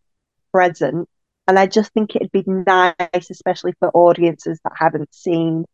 present. 0.53 1.09
And 1.49 1.59
I 1.59 1.66
just 1.66 1.93
think 1.93 2.16
it'd 2.16 2.33
be 2.33 2.45
nice, 2.47 3.31
especially 3.31 3.75
for 3.81 3.91
audiences 3.95 4.61
that 4.64 4.72
haven't 4.79 5.14
seen 5.14 5.66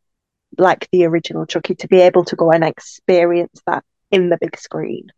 like 0.58 0.88
the 0.92 1.04
original 1.06 1.46
Chucky, 1.46 1.76
to 1.76 1.88
be 1.88 2.00
able 2.00 2.24
to 2.26 2.36
go 2.36 2.52
and 2.52 2.64
experience 2.64 3.62
that 3.66 3.84
in 4.10 4.30
the 4.30 4.38
big 4.40 4.58
screen. 4.58 5.08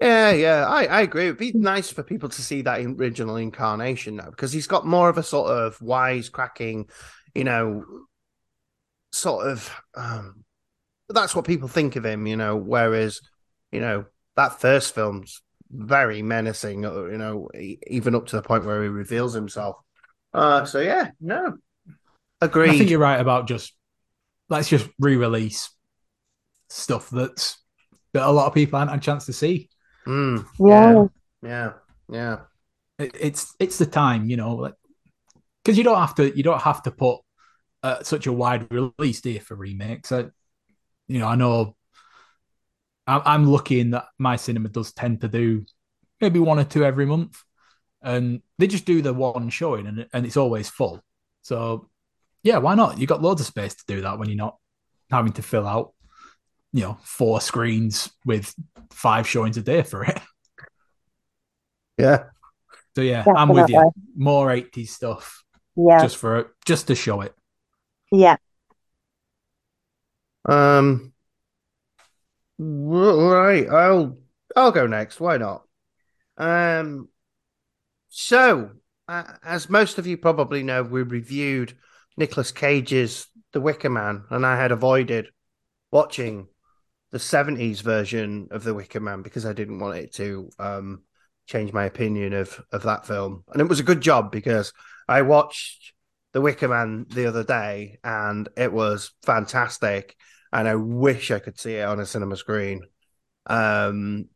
Yeah, 0.00 0.30
yeah, 0.32 0.66
I, 0.66 0.84
I 0.84 1.00
agree. 1.02 1.24
It'd 1.24 1.38
be 1.38 1.52
nice 1.52 1.90
for 1.90 2.02
people 2.02 2.28
to 2.28 2.42
see 2.42 2.62
that 2.62 2.80
original 2.80 3.36
incarnation 3.36 4.16
now 4.16 4.28
because 4.28 4.52
he's 4.52 4.66
got 4.66 4.86
more 4.86 5.08
of 5.08 5.16
a 5.16 5.22
sort 5.22 5.50
of 5.50 5.80
wise 5.80 6.28
cracking, 6.28 6.88
you 7.34 7.44
know, 7.44 7.84
sort 9.12 9.46
of. 9.46 9.70
Um, 9.94 10.44
that's 11.08 11.34
what 11.34 11.46
people 11.46 11.68
think 11.68 11.96
of 11.96 12.04
him, 12.04 12.26
you 12.26 12.36
know. 12.36 12.56
Whereas, 12.56 13.20
you 13.72 13.80
know, 13.80 14.04
that 14.36 14.60
first 14.60 14.94
film's 14.94 15.40
very 15.70 16.22
menacing, 16.22 16.84
uh, 16.84 17.04
you 17.04 17.18
know, 17.18 17.48
even 17.86 18.14
up 18.14 18.26
to 18.26 18.36
the 18.36 18.42
point 18.42 18.66
where 18.66 18.82
he 18.82 18.88
reveals 18.88 19.32
himself. 19.32 19.76
Uh, 20.34 20.66
so 20.66 20.80
yeah, 20.80 21.10
no, 21.20 21.56
agree. 22.42 22.70
I 22.70 22.76
think 22.76 22.90
you're 22.90 22.98
right 22.98 23.20
about 23.20 23.48
just 23.48 23.72
let's 24.50 24.68
just 24.68 24.88
re-release 24.98 25.70
stuff 26.68 27.08
that's 27.10 27.56
that 28.12 28.28
a 28.28 28.30
lot 28.30 28.46
of 28.46 28.54
people 28.54 28.78
haven't 28.78 28.92
had 28.92 29.00
a 29.00 29.02
chance 29.02 29.26
to 29.26 29.32
see. 29.32 29.70
Mm, 30.06 30.46
Yeah. 30.58 31.06
yeah, 31.42 31.72
yeah. 32.10 32.38
It, 32.98 33.16
it's 33.18 33.54
it's 33.58 33.78
the 33.78 33.86
time, 33.86 34.30
you 34.30 34.36
know, 34.36 34.54
like 34.54 34.74
because 35.62 35.76
you 35.76 35.84
don't 35.84 35.98
have 35.98 36.14
to 36.16 36.36
you 36.36 36.42
don't 36.42 36.62
have 36.62 36.82
to 36.84 36.90
put 36.90 37.20
uh, 37.82 38.02
such 38.02 38.26
a 38.26 38.32
wide 38.32 38.70
release 38.72 39.20
do 39.20 39.30
you, 39.30 39.40
for 39.40 39.54
remakes. 39.54 40.12
I, 40.12 40.26
you 41.08 41.18
know, 41.18 41.26
I 41.26 41.36
know 41.36 41.76
I'm, 43.06 43.22
I'm 43.24 43.44
lucky 43.46 43.80
in 43.80 43.90
that 43.90 44.06
my 44.18 44.36
cinema 44.36 44.68
does 44.68 44.92
tend 44.92 45.20
to 45.20 45.28
do 45.28 45.64
maybe 46.20 46.38
one 46.38 46.58
or 46.58 46.64
two 46.64 46.84
every 46.84 47.06
month, 47.06 47.42
and 48.02 48.42
they 48.58 48.66
just 48.66 48.86
do 48.86 49.02
the 49.02 49.12
one 49.12 49.50
showing, 49.50 49.86
and 49.86 50.06
and 50.12 50.26
it's 50.26 50.36
always 50.36 50.68
full. 50.68 51.02
So 51.42 51.88
yeah, 52.42 52.58
why 52.58 52.74
not? 52.74 52.98
You 52.98 53.06
got 53.06 53.22
loads 53.22 53.40
of 53.40 53.46
space 53.46 53.74
to 53.74 53.84
do 53.86 54.00
that 54.02 54.18
when 54.18 54.28
you're 54.28 54.36
not 54.36 54.56
having 55.10 55.32
to 55.34 55.42
fill 55.42 55.66
out, 55.66 55.92
you 56.76 56.82
know, 56.82 56.98
four 57.02 57.40
screens 57.40 58.10
with 58.26 58.54
five 58.92 59.26
showings 59.26 59.56
a 59.56 59.62
day 59.62 59.82
for 59.82 60.04
it. 60.04 60.20
Yeah. 61.98 62.24
So 62.94 63.02
yeah, 63.02 63.24
I'm 63.36 63.52
with 63.52 63.68
you. 63.68 63.92
More 64.16 64.50
80s 64.50 64.90
stuff 64.90 65.44
Yeah, 65.76 66.02
just 66.02 66.16
for 66.16 66.54
just 66.64 66.88
to 66.88 66.94
show 66.94 67.20
it. 67.22 67.34
yeah. 68.12 68.36
Um. 70.44 71.12
r- 72.60 72.64
Right, 73.30 73.68
I'll 73.68 74.18
I'll 74.54 74.72
go 74.72 74.86
next. 74.86 75.20
Why 75.20 75.36
not? 75.38 75.66
Um. 76.38 77.08
So, 78.08 78.72
uh, 79.08 79.34
as 79.44 79.68
most 79.70 79.98
of 79.98 80.06
you 80.06 80.16
probably 80.16 80.62
know, 80.62 80.82
we 80.82 81.02
reviewed 81.02 81.76
Nicolas 82.16 82.52
Cage's 82.52 83.26
The 83.52 83.60
Wicker 83.60 83.90
Man, 83.90 84.24
and 84.30 84.46
I 84.46 84.56
had 84.56 84.72
avoided 84.72 85.28
watching 85.90 86.48
the 87.10 87.18
'70s 87.18 87.82
version 87.82 88.48
of 88.50 88.64
The 88.64 88.74
Wicker 88.74 89.00
Man 89.00 89.22
because 89.22 89.46
I 89.46 89.52
didn't 89.52 89.78
want 89.78 89.98
it 89.98 90.14
to 90.14 90.50
um 90.58 91.02
change 91.46 91.72
my 91.72 91.84
opinion 91.84 92.32
of 92.32 92.60
of 92.72 92.82
that 92.82 93.06
film. 93.06 93.44
And 93.52 93.60
it 93.60 93.68
was 93.68 93.80
a 93.80 93.84
good 93.84 94.00
job 94.00 94.32
because 94.32 94.72
I 95.08 95.22
watched 95.22 95.92
The 96.32 96.40
Wicker 96.40 96.68
Man 96.68 97.06
the 97.08 97.26
other 97.26 97.44
day, 97.44 97.98
and 98.02 98.48
it 98.56 98.72
was 98.72 99.12
fantastic 99.24 100.16
and 100.52 100.68
I 100.68 100.74
wish 100.76 101.30
I 101.30 101.38
could 101.38 101.58
see 101.58 101.74
it 101.74 101.82
on 101.82 102.00
a 102.00 102.06
cinema 102.06 102.36
screen. 102.36 102.82
Um, 103.46 104.26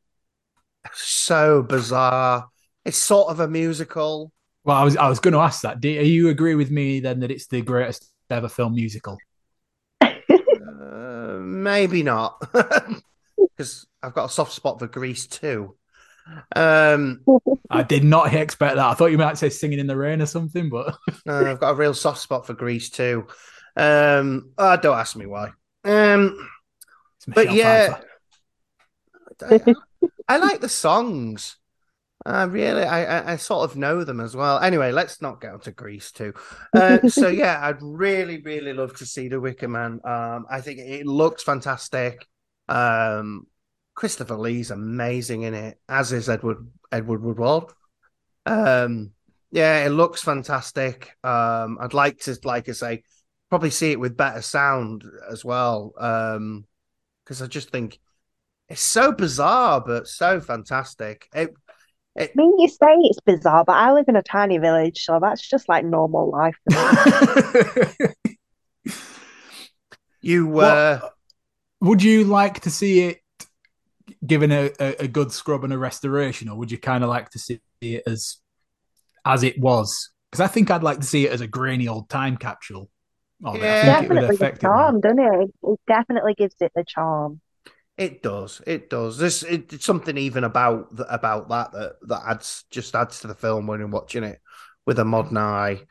so 0.93 1.63
bizarre. 1.63 2.49
It's 2.85 2.99
sort 2.99 3.31
of 3.31 3.41
a 3.41 3.49
musical. 3.49 4.33
Well, 4.65 4.77
I 4.77 4.85
was 4.85 4.97
I 4.97 5.09
was 5.09 5.21
going 5.21 5.33
to 5.33 5.41
ask 5.41 5.63
that. 5.63 5.81
Do 5.81 5.89
you 5.89 6.29
agree 6.29 6.55
with 6.55 6.71
me 6.71 7.01
then 7.01 7.21
that 7.21 7.31
it's 7.31 7.47
the 7.47 7.63
greatest 7.63 8.11
ever 8.29 8.49
film 8.49 8.75
musical? 8.75 9.19
Uh, 10.91 11.39
maybe 11.41 12.03
not, 12.03 12.43
because 13.57 13.87
I've 14.03 14.15
got 14.15 14.25
a 14.25 14.33
soft 14.33 14.53
spot 14.53 14.81
for 14.81 14.89
Grease 14.89 15.27
too. 15.27 15.77
Um, 16.55 17.21
I 17.71 17.83
did 17.83 18.03
not 18.03 18.35
expect 18.35 18.77
that. 18.77 18.87
I 18.87 18.95
thought 18.95 19.13
you 19.13 19.19
might 19.19 19.39
say 19.39 19.51
"Singing 19.51 19.79
in 19.79 19.87
the 19.87 19.97
Rain" 19.97 20.21
or 20.21 20.27
something, 20.27 20.69
but 20.69 20.97
no, 21.27 21.51
I've 21.51 21.61
got 21.61 21.71
a 21.71 21.77
real 21.77 21.95
soft 21.95 22.19
spot 22.19 22.47
for 22.47 22.55
Grease 22.55 22.91
too. 22.91 23.27
Um, 23.77 24.51
oh, 24.59 24.77
don't 24.77 24.99
ask 24.99 25.17
me 25.17 25.27
why. 25.27 25.51
Um, 25.85 26.49
but 27.29 27.53
yeah, 27.53 28.01
I, 29.43 29.77
I 30.29 30.37
like 30.39 30.61
the 30.61 30.69
songs. 30.69 31.57
I 32.27 32.45
really, 32.45 32.83
I, 32.83 33.05
I, 33.05 33.33
I 33.33 33.37
sort 33.37 33.71
of 33.71 33.77
know 33.77 34.05
them 34.05 34.21
as 34.21 34.37
well. 34.37 34.59
Anyway, 34.59 34.93
let's 34.93 35.23
not 35.23 35.41
get 35.41 35.53
onto 35.53 35.71
Grease 35.71 36.13
too. 36.13 36.35
Uh, 36.75 37.09
so 37.09 37.29
yeah, 37.29 37.59
I'd 37.63 37.83
really, 37.83 38.41
really 38.43 38.73
love 38.73 38.95
to 38.97 39.07
see 39.07 39.29
the 39.29 39.41
Wicker 39.41 39.69
Man. 39.69 40.01
Um, 40.05 40.47
I 40.49 40.61
think 40.61 40.79
it 40.79 41.07
looks 41.07 41.43
fantastic. 41.43 42.27
Um, 42.69 43.47
Christopher 43.95 44.37
Lee's 44.37 44.71
amazing 44.71 45.43
in 45.43 45.55
it, 45.55 45.79
as 45.89 46.13
is 46.13 46.29
Edward 46.29 46.69
Edward 46.93 47.23
Woodward. 47.23 47.65
Um, 48.47 49.11
yeah, 49.51 49.85
it 49.85 49.91
looks 49.91 50.23
fantastic. 50.23 51.11
Um, 51.25 51.79
I'd 51.81 51.95
like 51.95 52.21
to, 52.21 52.39
like 52.45 52.69
I 52.69 52.73
say, 52.73 53.03
probably 53.49 53.71
see 53.71 53.93
it 53.93 54.01
with 54.01 54.17
better 54.17 54.43
sound 54.43 55.05
as 55.31 55.45
well. 55.45 55.93
Um, 55.99 56.67
because 57.25 57.43
I 57.43 57.47
just 57.47 57.71
think 57.71 57.99
it's 58.69 58.81
so 58.81 59.13
bizarre, 59.13 59.83
but 59.85 60.07
so 60.07 60.41
fantastic. 60.41 61.29
It, 61.35 61.51
I 62.19 62.29
mean, 62.35 62.59
you 62.59 62.69
say 62.69 62.95
it's 62.99 63.21
bizarre, 63.21 63.65
but 63.65 63.77
I 63.77 63.93
live 63.93 64.07
in 64.09 64.17
a 64.17 64.23
tiny 64.23 64.59
village, 64.59 65.05
so 65.05 65.19
that's 65.21 65.47
just 65.49 65.69
like 65.69 65.85
normal 65.85 66.31
life. 66.31 66.57
for 66.71 68.05
me. 68.85 68.95
you, 70.21 70.61
uh, 70.61 70.99
What- 71.01 71.13
would 71.81 72.03
you 72.03 72.25
like 72.25 72.61
to 72.61 72.71
see 72.71 73.01
it 73.09 73.19
given 74.27 74.53
a, 74.53 74.71
a, 74.79 75.05
a 75.05 75.09
good 75.09 75.33
scrub 75.33 75.65
and 75.65 75.73
a 75.73 75.79
restoration, 75.79 76.49
or 76.49 76.57
would 76.59 76.71
you 76.71 76.79
kind 76.79 77.03
of 77.05 77.11
like 77.11 77.31
to 77.31 77.39
see 77.39 77.61
it 77.81 78.03
as 78.07 78.37
as 79.25 79.43
it 79.43 79.59
was? 79.59 80.11
Because 80.31 80.41
I 80.41 80.47
think 80.47 80.71
I'd 80.71 80.83
like 80.83 80.99
to 81.01 81.07
see 81.07 81.27
it 81.27 81.33
as 81.33 81.41
a 81.41 81.47
grainy 81.47 81.89
old 81.89 82.09
time 82.11 82.37
capsule. 82.37 82.91
of 83.45 83.57
it. 83.57 83.63
Yeah. 83.63 83.81
I 83.97 84.01
think 84.01 84.11
it 84.11 84.15
would 84.15 84.15
definitely 84.21 84.27
the 84.29 84.35
affect 84.35 84.57
it. 84.59 84.63
more. 84.67 84.77
charm, 84.77 85.01
doesn't 85.01 85.19
it? 85.19 85.51
It 85.63 85.81
definitely 85.87 86.35
gives 86.35 86.55
it 86.61 86.73
the 86.75 86.85
charm. 86.87 87.41
It 88.01 88.23
does, 88.23 88.63
it 88.67 88.89
does. 88.89 89.19
There's 89.19 89.43
it, 89.43 89.73
it's 89.73 89.85
something 89.85 90.17
even 90.17 90.45
about 90.45 90.89
about 91.09 91.51
that 91.51 91.73
that 91.73 91.93
that 92.09 92.23
adds 92.27 92.65
just 92.71 92.95
adds 92.97 93.21
to 93.21 93.27
the 93.27 93.35
film 93.35 93.67
when 93.67 93.79
you're 93.81 93.89
watching 93.89 94.25
it 94.25 94.41
with 94.87 94.99
a 94.99 95.05
modern 95.05 95.37
eye. 95.37 95.83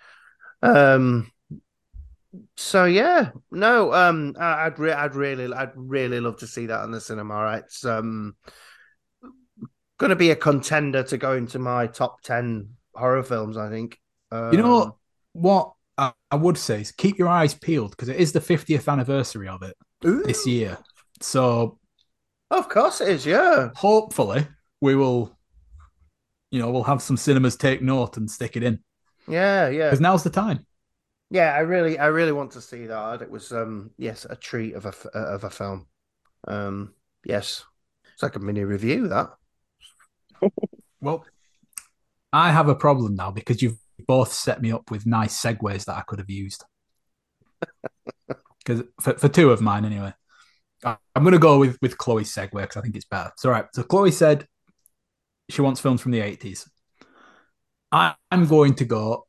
Um. 0.62 1.32
So 2.58 2.86
yeah, 2.86 3.32
no. 3.52 3.94
Um, 3.94 4.36
I- 4.40 4.66
I'd 4.66 4.80
re- 4.80 4.92
I'd 4.92 5.16
really 5.16 5.54
I'd 5.54 5.72
really 5.76 6.20
love 6.20 6.38
to 6.40 6.48
see 6.48 6.68
that 6.68 6.84
in 6.84 6.92
the 6.92 7.02
cinema. 7.02 7.36
Right? 7.36 7.64
It's 7.64 7.86
um 7.86 8.36
going 9.98 10.10
to 10.12 10.16
be 10.16 10.32
a 10.32 10.36
contender 10.36 11.04
to 11.04 11.18
go 11.18 11.34
into 11.34 11.60
my 11.60 11.88
top 11.88 12.22
ten 12.22 12.70
horror 12.96 13.24
films. 13.24 13.58
I 13.58 13.70
think. 13.70 14.00
Um, 14.32 14.52
You 14.52 14.60
know 14.60 14.98
what 15.34 15.74
I, 15.98 16.14
I 16.32 16.36
would 16.36 16.58
say 16.58 16.82
is 16.82 16.92
keep 16.92 17.18
your 17.18 17.28
eyes 17.28 17.54
peeled 17.54 17.92
because 17.92 18.10
it 18.10 18.18
is 18.18 18.32
the 18.32 18.42
50th 18.42 18.88
anniversary 18.88 19.48
of 19.48 19.64
it 19.64 19.76
Ooh, 20.06 20.24
this 20.24 20.46
year. 20.46 20.78
So 21.22 21.79
Of 22.52 22.70
course 22.70 23.02
it 23.02 23.08
is. 23.10 23.26
Yeah. 23.26 23.72
hopefully 23.74 24.48
we 24.82 24.96
will, 24.96 25.36
you 26.52 26.60
know, 26.60 26.72
we'll 26.72 26.84
have 26.84 27.02
some 27.02 27.18
cinemas 27.18 27.56
take 27.56 27.82
note 27.82 28.18
and 28.18 28.30
stick 28.30 28.56
it 28.58 28.64
in 28.64 28.80
Yeah, 29.28 29.70
yeah, 29.70 29.90
because 29.90 30.02
now's 30.02 30.24
the 30.24 30.30
time. 30.30 30.66
yeah. 31.30 31.54
I 31.54 31.60
really, 31.60 31.98
I 32.00 32.08
really 32.08 32.32
want 32.32 32.52
to 32.52 32.62
see 32.62 32.86
that. 32.88 33.22
It 33.22 33.30
was, 33.32 33.52
um, 33.52 33.92
yes, 33.98 34.26
a 34.30 34.36
treat 34.36 34.74
of 34.76 34.86
a 34.86 34.94
uh, 35.16 35.36
of 35.36 35.44
a 35.44 35.50
film. 35.50 35.88
Um, 36.48 36.96
yes, 37.26 37.66
it's 38.14 38.24
like 38.24 38.36
a 38.36 38.40
mini 38.40 38.64
review. 38.66 39.10
That. 39.10 39.32
Well, 41.02 41.26
I 42.34 42.52
have 42.52 42.68
a 42.70 42.76
problem 42.76 43.16
now 43.16 43.32
because 43.32 43.62
you've 43.62 43.80
both 44.08 44.34
set 44.34 44.62
me 44.62 44.72
up 44.72 44.92
with 44.92 45.06
nice 45.06 45.40
segues 45.42 45.86
that 45.86 45.98
I 45.98 46.02
could 46.02 46.20
have 46.20 46.30
used. 46.30 46.64
Because 48.66 48.84
for, 49.02 49.14
for 49.16 49.30
two 49.30 49.52
of 49.52 49.62
mine, 49.62 49.86
anyway, 49.86 50.14
I'm 50.84 51.24
going 51.24 51.34
to 51.34 51.40
go 51.40 51.60
with 51.60 51.78
with 51.82 51.98
Chloe's 51.98 52.34
segue 52.34 52.52
because 52.52 52.78
I 52.78 52.82
think 52.82 52.96
it's 52.96 53.06
better. 53.06 53.32
So, 53.38 53.50
all 53.50 53.56
right. 53.56 53.66
So, 53.74 53.84
Chloe 53.84 54.12
said 54.12 54.48
she 55.50 55.62
wants 55.62 55.82
films 55.82 56.02
from 56.02 56.12
the 56.12 56.20
80s. 56.20 56.68
I, 57.92 58.14
I'm 58.32 58.46
going 58.46 58.76
to 58.76 58.86
go 58.86 59.26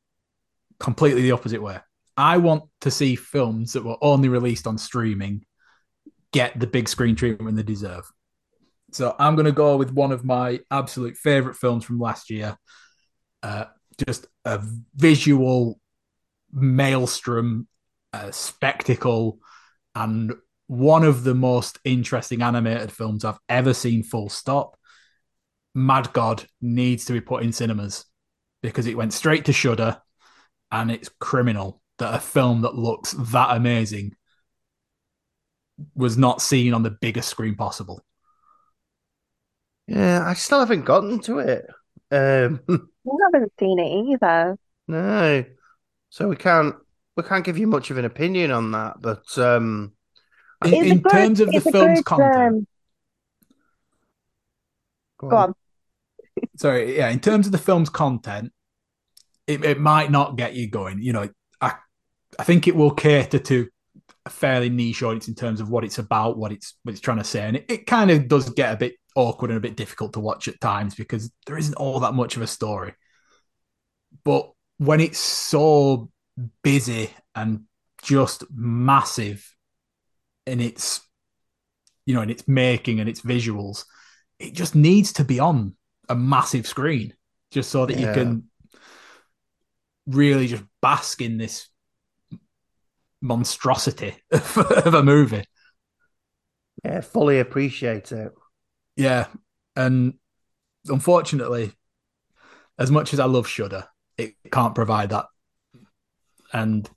completely 0.79 1.23
the 1.23 1.33
opposite 1.33 1.63
way. 1.63 1.79
I 2.17 2.37
want 2.37 2.65
to 2.83 2.91
see 2.91 3.17
films 3.17 3.73
that 3.73 3.85
were 3.85 3.97
only 4.03 4.29
released 4.29 4.67
on 4.67 4.77
streaming 4.77 5.45
get 6.33 6.59
the 6.59 6.67
big 6.67 6.89
screen 6.89 7.17
treatment 7.17 7.57
they 7.57 7.63
deserve. 7.63 8.05
So 8.93 9.15
I'm 9.19 9.37
going 9.37 9.47
to 9.47 9.53
go 9.53 9.77
with 9.77 9.93
one 9.93 10.13
of 10.13 10.25
my 10.25 10.61
absolute 10.71 11.17
favorite 11.17 11.57
films 11.57 11.85
from 11.85 11.99
last 11.99 12.31
year. 12.31 12.57
Uh, 13.43 13.67
just 14.07 14.27
a 14.45 14.61
visual 14.95 15.81
maelstrom, 16.53 17.69
uh, 18.13 18.31
spectacle, 18.31 19.39
and 19.95 20.33
one 20.71 21.03
of 21.03 21.25
the 21.25 21.35
most 21.35 21.81
interesting 21.83 22.43
animated 22.43 22.93
films 22.93 23.25
I've 23.25 23.41
ever 23.49 23.75
seen. 23.75 24.05
Full 24.05 24.29
stop. 24.29 24.79
Mad 25.75 26.13
God 26.13 26.45
needs 26.61 27.07
to 27.07 27.13
be 27.13 27.21
put 27.21 27.43
in 27.43 27.51
cinemas 27.51 28.05
because 28.63 28.87
it 28.87 28.97
went 28.97 29.13
straight 29.13 29.47
to 29.47 29.53
Shudder, 29.53 30.01
and 30.71 30.93
it's 30.93 31.11
criminal 31.19 31.83
that 31.99 32.15
a 32.15 32.21
film 32.21 32.61
that 32.63 32.77
looks 32.77 33.17
that 33.19 33.57
amazing 33.57 34.15
was 35.97 36.17
not 36.17 36.41
seen 36.41 36.73
on 36.73 36.85
the 36.85 36.97
biggest 37.01 37.29
screen 37.29 37.57
possible. 37.57 38.05
Yeah, 39.89 40.23
I 40.25 40.35
still 40.35 40.61
haven't 40.61 40.85
gotten 40.85 41.19
to 41.23 41.41
it. 41.41 41.67
Um, 42.13 42.61
I 42.69 43.11
haven't 43.25 43.53
seen 43.59 43.81
it 43.81 44.13
either. 44.13 44.57
no, 44.87 45.45
so 46.11 46.29
we 46.29 46.37
can't 46.37 46.77
we 47.17 47.25
can't 47.25 47.45
give 47.45 47.59
you 47.59 47.67
much 47.67 47.91
of 47.91 47.99
an 47.99 48.05
opinion 48.05 48.53
on 48.53 48.71
that. 48.71 49.01
But 49.01 49.37
um, 49.37 49.95
In, 50.65 50.75
in 50.75 50.99
good- 51.01 51.11
terms 51.11 51.41
of 51.41 51.51
the 51.51 51.61
film's 51.61 52.01
good, 52.01 52.05
content, 52.05 52.55
um, 52.57 52.67
go 55.19 55.37
on. 55.37 55.55
sorry, 56.57 56.97
yeah, 56.99 57.09
in 57.09 57.21
terms 57.21 57.47
of 57.47 57.53
the 57.53 57.59
film's 57.59 57.89
content, 57.89 58.53
it, 59.47 59.65
it 59.65 59.81
might 59.81 60.11
not 60.11 60.37
get 60.37 60.55
you 60.55 60.69
going. 60.69 61.03
You 61.03 61.13
know, 61.13 61.29
I 61.61 61.75
I 62.39 62.45
think 62.45 62.69
it 62.69 62.77
will 62.77 62.91
cater 62.93 63.39
to 63.39 63.69
a 64.27 64.31
fairly 64.31 64.69
niche 64.69 65.03
audience 65.03 65.29
in 65.29 65.35
terms 65.35 65.61
of 65.61 65.71
what 65.71 65.85
it's 65.85 65.99
about, 65.99 66.37
what 66.37 66.53
it's 66.53 66.77
what 66.83 66.93
it's 66.93 67.01
trying 67.01 67.19
to 67.19 67.25
say, 67.25 67.43
and 67.43 67.57
it, 67.57 67.65
it 67.69 67.87
kind 67.87 68.11
of 68.11 68.29
does 68.29 68.51
get 68.51 68.75
a 68.75 68.77
bit 68.77 68.95
awkward 69.17 69.51
and 69.51 69.59
a 69.59 69.61
bit 69.61 69.77
difficult 69.77 70.13
to 70.13 70.21
watch 70.21 70.47
at 70.47 70.61
times 70.61 70.95
because 70.95 71.33
there 71.47 71.59
isn't 71.59 71.75
all 71.75 72.01
that 72.01 72.15
much 72.15 72.37
of 72.37 72.43
a 72.43 72.47
story. 72.47 72.95
But 74.25 74.51
when 74.79 75.01
it's 75.01 75.19
so 75.19 76.11
busy 76.63 77.11
and 77.35 77.63
just 78.03 78.45
massive 78.51 79.55
in 80.51 80.61
its 80.61 81.01
you 82.07 82.15
know 82.15 82.23
in 82.23 82.31
its 82.31 82.47
making 82.49 83.01
and 83.01 83.09
its 83.09 83.21
visuals 83.23 83.85
it 84.39 84.55
just 84.55 84.75
needs 84.75 85.13
to 85.13 85.25
be 85.25 85.39
on 85.39 85.75
a 86.09 86.15
massive 86.15 86.67
screen 86.67 87.15
just 87.51 87.71
so 87.71 87.87
that 87.87 87.97
Yeah. 87.97 88.07
you 88.09 88.13
can 88.15 88.45
really 90.07 90.47
just 90.47 90.65
bask 90.83 91.21
in 91.21 91.39
this 91.39 91.69
monstrosity 93.23 94.15
of, 94.33 94.59
of 94.59 94.95
a 94.95 95.03
movie 95.03 95.45
yeah, 96.85 97.01
fully 97.01 97.39
appreciate 97.39 98.13
it. 98.13 98.33
yeah 98.97 99.27
and 99.77 100.15
unfortunately 100.89 101.73
as 102.79 102.91
much 102.91 103.13
as 103.13 103.21
i 103.21 103.27
love 103.27 103.47
shudder 103.47 103.87
it 104.17 104.35
can't 104.51 104.75
provide 104.75 105.11
that 105.11 105.27
and 106.53 106.89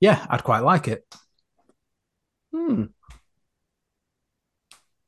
yeah 0.00 0.26
i'd 0.30 0.44
quite 0.44 0.60
like 0.60 0.88
it 0.88 1.04
Hmm. 2.52 2.92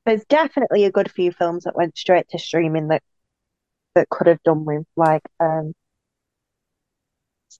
There's 0.04 0.24
definitely 0.26 0.84
a 0.84 0.90
good 0.90 1.10
few 1.10 1.32
films 1.32 1.64
that 1.64 1.74
went 1.76 1.96
straight 1.96 2.28
to 2.30 2.38
streaming 2.38 2.88
that 2.88 3.02
that 3.94 4.08
could 4.10 4.26
have 4.28 4.42
done 4.42 4.64
with 4.64 4.86
like 4.96 5.22
um 5.40 5.74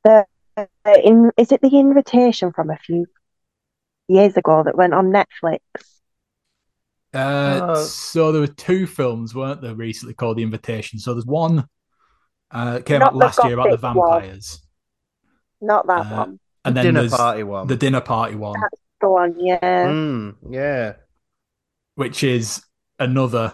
the 0.05 0.26
in 1.05 1.31
is 1.37 1.53
it 1.53 1.61
the 1.62 1.78
invitation 1.78 2.53
from 2.53 2.70
a 2.70 2.76
few 2.78 3.07
years 4.09 4.37
ago 4.37 4.62
that 4.64 4.76
went 4.76 4.95
on 4.95 5.12
Netflix? 5.12 5.61
Uh, 7.12 7.61
Oh. 7.61 7.74
so 7.74 8.31
there 8.31 8.41
were 8.41 8.47
two 8.47 8.87
films, 8.87 9.35
weren't 9.35 9.61
there, 9.61 9.74
recently 9.74 10.14
called 10.14 10.37
The 10.37 10.45
Invitation. 10.45 10.99
So 11.01 11.12
there's 11.14 11.26
one 11.26 11.66
uh, 12.53 12.81
came 12.85 13.03
Not 13.03 13.03
out 13.03 13.16
last 13.16 13.45
year 13.45 13.55
about 13.55 13.70
the 13.70 13.76
Gothic 13.76 13.93
one. 13.93 14.22
vampires, 14.22 14.61
Not 15.62 15.87
that 15.87 16.09
Uh, 16.11 16.11
one. 16.11 16.39
and 16.64 16.76
then 16.76 16.95
Dinner 16.95 16.95
there's 16.95 17.16
party 17.18 17.43
one. 17.43 17.68
the 17.68 17.76
dinner 17.76 18.01
party 18.01 18.35
one, 18.35 18.68
That's 18.70 18.80
the 19.01 19.09
one, 19.09 19.34
yeah. 19.38 19.88
Hmm. 19.90 20.30
yeah. 20.51 20.94
which 21.94 22.22
is 22.24 22.62
another 22.98 23.53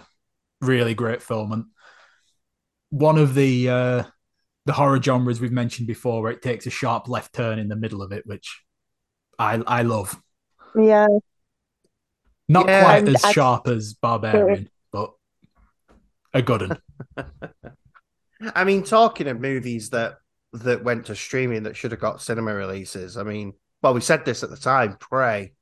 really 0.61 0.94
great 0.94 1.22
film 1.22 1.53
and 1.53 1.64
one 2.90 3.18
of 3.18 3.34
the 3.34 3.68
uh, 3.68 4.03
the 4.64 4.72
horror 4.72 5.01
genres 5.03 5.40
we've 5.40 5.53
mentioned 5.53 5.86
before, 5.86 6.22
where 6.22 6.32
it 6.32 6.42
takes 6.42 6.66
a 6.66 6.70
sharp 6.70 7.09
left 7.09 7.34
turn 7.34 7.59
in 7.59 7.68
the 7.68 7.76
middle 7.76 8.01
of 8.03 8.12
it, 8.12 8.24
which 8.26 8.62
I 9.38 9.55
I 9.66 9.82
love. 9.82 10.20
Yeah. 10.76 11.07
Not 12.49 12.66
Yeah. 12.68 12.82
quite 12.84 13.09
as 13.09 13.24
I- 13.24 13.32
sharp 13.32 13.66
as 13.68 13.94
Barbarian, 13.94 14.70
but 14.92 15.12
a 16.32 16.42
good 16.42 16.68
one. 16.68 16.78
I 18.55 18.64
mean, 18.64 18.84
talking 18.84 19.26
of 19.26 19.40
movies 19.40 19.90
that 19.90 20.18
that 20.53 20.84
went 20.84 21.07
to 21.07 21.16
streaming 21.16 21.64
that 21.64 21.76
should 21.76 21.90
have 21.90 22.01
got 22.01 22.22
cinema 22.22 22.55
releases. 22.55 23.16
I 23.16 23.24
mean, 23.24 23.53
well, 23.87 23.95
we 23.95 24.01
said 24.01 24.24
this 24.24 24.43
at 24.43 24.51
the 24.51 24.57
time. 24.57 24.97
Prey, 24.99 25.53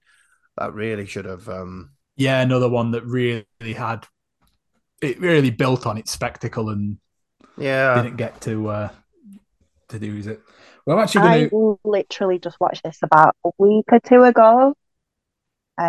that 0.58 0.74
really 0.74 1.06
should 1.06 1.26
have. 1.26 1.48
um 1.48 1.92
yeah, 2.16 2.42
another 2.42 2.68
one 2.68 2.92
that 2.92 3.04
really 3.06 3.46
had 3.60 4.06
it 5.02 5.20
really 5.20 5.50
built 5.50 5.86
on 5.86 5.98
its 5.98 6.10
spectacle 6.12 6.70
and 6.70 6.98
Yeah, 7.56 8.04
didn't 8.04 8.16
get 8.16 8.40
to 8.42 8.68
uh 8.68 8.90
to 9.88 9.98
do 9.98 10.16
is 10.16 10.26
it. 10.26 10.40
Well, 10.86 10.98
I'm 10.98 11.04
actually 11.04 11.20
I 11.20 11.22
going 11.22 11.50
to. 11.50 11.56
literally 11.84 12.38
just 12.38 12.60
watched 12.60 12.82
this 12.84 12.98
about 13.02 13.36
a 13.44 13.50
week 13.58 13.86
or 13.92 14.00
two 14.00 14.22
ago. 14.22 14.74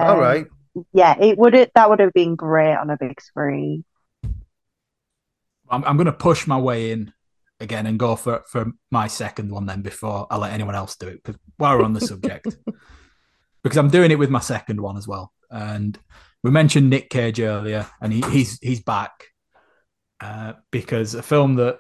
all 0.01 0.17
Um, 0.17 0.19
right. 0.19 0.47
Yeah, 0.93 1.15
it 1.19 1.38
would 1.38 1.53
that 1.75 1.89
would 1.89 1.99
have 2.01 2.13
been 2.13 2.36
great 2.36 2.75
on 2.75 2.89
a 2.89 2.97
big 2.99 3.21
screen. 3.21 3.86
I'm, 5.69 5.83
I'm 5.83 5.97
going 5.97 6.05
to 6.05 6.11
push 6.13 6.47
my 6.47 6.57
way 6.57 6.91
in 6.91 7.13
again 7.59 7.85
and 7.85 7.97
go 7.97 8.15
for 8.15 8.43
for 8.47 8.71
my 8.91 9.07
second 9.07 9.49
one 9.51 9.65
then 9.65 9.81
before 9.81 10.27
I 10.29 10.37
let 10.37 10.53
anyone 10.53 10.75
else 10.75 10.95
do 10.95 11.07
it. 11.07 11.23
Because 11.23 11.39
while 11.57 11.77
we're 11.77 11.85
on 11.85 11.93
the 11.93 12.01
subject, 12.01 12.55
because 13.63 13.77
I'm 13.77 13.89
doing 13.89 14.11
it 14.11 14.19
with 14.19 14.29
my 14.29 14.39
second 14.39 14.81
one 14.81 14.97
as 14.97 15.07
well. 15.07 15.31
And 15.49 15.97
we 16.43 16.51
mentioned 16.51 16.89
Nick 16.89 17.09
Cage 17.09 17.39
earlier, 17.39 17.87
and 18.01 18.13
he, 18.13 18.21
he's 18.31 18.59
he's 18.59 18.81
back 18.81 19.11
uh, 20.19 20.53
because 20.71 21.15
a 21.15 21.23
film 21.23 21.55
that 21.55 21.77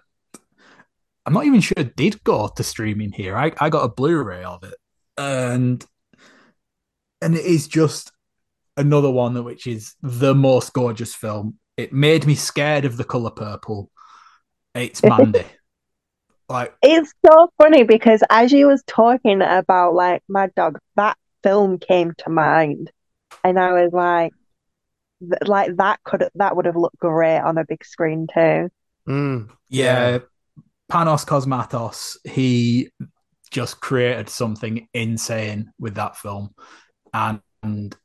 I'm 1.25 1.33
not 1.33 1.45
even 1.45 1.61
sure 1.61 1.83
did 1.83 2.23
go 2.23 2.47
to 2.47 2.63
streaming 2.63 3.11
here. 3.11 3.35
I, 3.35 3.51
I 3.59 3.69
got 3.69 3.83
a 3.83 3.89
Blu-ray 3.89 4.43
of 4.43 4.63
it, 4.63 4.75
and 5.17 5.83
and 7.21 7.35
it 7.35 7.45
is 7.45 7.67
just 7.67 8.11
another 8.77 9.09
one 9.09 9.33
that 9.33 9.43
which 9.43 9.67
is 9.67 9.95
the 10.01 10.35
most 10.35 10.73
gorgeous 10.73 11.13
film. 11.13 11.57
It 11.77 11.91
made 11.91 12.25
me 12.25 12.35
scared 12.35 12.85
of 12.85 12.97
the 12.97 13.03
color 13.03 13.31
purple. 13.31 13.89
It's 14.73 15.03
Mandy. 15.03 15.45
Like 16.49 16.75
It's 16.81 17.13
so 17.25 17.51
funny 17.57 17.83
because 17.83 18.21
as 18.29 18.51
you 18.51 18.67
was 18.67 18.83
talking 18.87 19.41
about 19.41 19.93
like 19.93 20.23
Mad 20.29 20.51
God, 20.55 20.77
that 20.95 21.17
film 21.43 21.79
came 21.79 22.13
to 22.19 22.29
mind, 22.29 22.91
and 23.43 23.59
I 23.59 23.73
was 23.73 23.91
like, 23.93 24.33
th- 25.21 25.47
like 25.47 25.75
that 25.77 25.99
could 26.03 26.27
that 26.35 26.55
would 26.55 26.65
have 26.65 26.75
looked 26.75 26.99
great 26.99 27.39
on 27.39 27.57
a 27.57 27.65
big 27.65 27.83
screen 27.83 28.27
too. 28.31 28.69
Mm, 29.07 29.49
yeah, 29.69 30.19
Panos 30.91 31.25
Cosmatos, 31.25 32.17
he 32.23 32.89
just 33.51 33.79
created 33.79 34.29
something 34.29 34.87
insane 34.93 35.71
with 35.79 35.95
that 35.95 36.17
film. 36.17 36.53
And, 37.13 37.39
and 37.63 37.95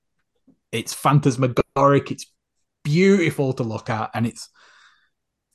it's 0.70 0.95
phantasmagoric, 0.95 2.11
it's 2.11 2.26
beautiful 2.84 3.53
to 3.55 3.62
look 3.62 3.91
at, 3.91 4.11
and 4.14 4.26
it's 4.26 4.49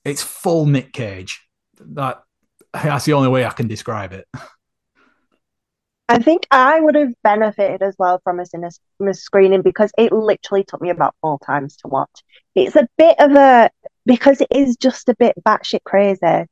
it's 0.03 0.21
full 0.21 0.65
Nick 0.65 0.93
Cage. 0.93 1.41
That 1.79 2.21
that's 2.83 3.05
the 3.05 3.13
only 3.13 3.29
way 3.29 3.45
I 3.45 3.51
can 3.51 3.67
describe 3.67 4.13
it. 4.13 4.27
I 6.07 6.19
think 6.19 6.45
I 6.51 6.79
would 6.79 6.93
have 6.95 7.13
benefited 7.23 7.81
as 7.81 7.95
well 7.97 8.21
from 8.23 8.39
a 8.39 8.45
cinema 8.45 9.13
screening 9.13 9.63
because 9.63 9.91
it 9.97 10.11
literally 10.11 10.63
took 10.63 10.79
me 10.81 10.91
about 10.91 11.15
four 11.21 11.39
times 11.43 11.77
to 11.77 11.87
watch. 11.87 12.23
It's 12.53 12.75
a 12.75 12.87
bit 12.97 13.19
of 13.19 13.31
a 13.31 13.71
because 14.05 14.39
it 14.39 14.49
is 14.51 14.77
just 14.77 15.09
a 15.09 15.15
bit 15.15 15.35
batshit 15.43 15.83
crazy. 15.83 16.45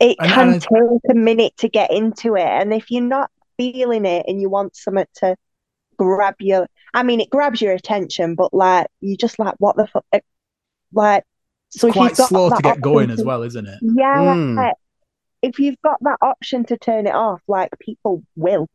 It 0.00 0.16
And- 0.18 0.30
can 0.32 0.48
and- 0.54 0.62
take 0.62 1.10
a 1.10 1.14
minute 1.14 1.56
to 1.58 1.68
get 1.68 1.92
into 1.92 2.34
it, 2.34 2.46
and 2.46 2.74
if 2.74 2.90
you're 2.90 3.02
not 3.02 3.30
feeling 3.56 4.04
it 4.06 4.24
and 4.26 4.40
you 4.40 4.48
want 4.50 4.74
something 4.74 5.06
to 5.16 5.36
grab 5.96 6.34
your, 6.40 6.66
I 6.94 7.02
mean, 7.04 7.20
it 7.20 7.30
grabs 7.30 7.60
your 7.60 7.74
attention, 7.74 8.34
but 8.34 8.52
like 8.52 8.88
you 9.00 9.16
just 9.16 9.38
like 9.38 9.54
what 9.58 9.76
the 9.76 9.86
fuck, 9.86 10.04
like 10.92 11.24
It's 11.74 11.80
so 11.80 11.88
if 11.88 11.94
quite 11.94 12.10
you've 12.10 12.18
got 12.18 12.28
slow 12.28 12.50
to 12.50 12.62
get 12.62 12.80
going 12.80 13.10
option 13.10 13.20
as 13.20 13.24
well, 13.24 13.42
isn't 13.42 13.66
it? 13.66 13.78
yeah, 13.80 14.34
Mm. 14.34 14.72
if 15.42 15.58
you've 15.58 15.80
got 15.82 15.98
that 16.02 16.18
option 16.22 16.64
to 16.66 16.78
turn 16.78 17.06
it 17.06 17.14
off, 17.14 17.40
like 17.48 17.70
people 17.78 18.22
will. 18.36 18.68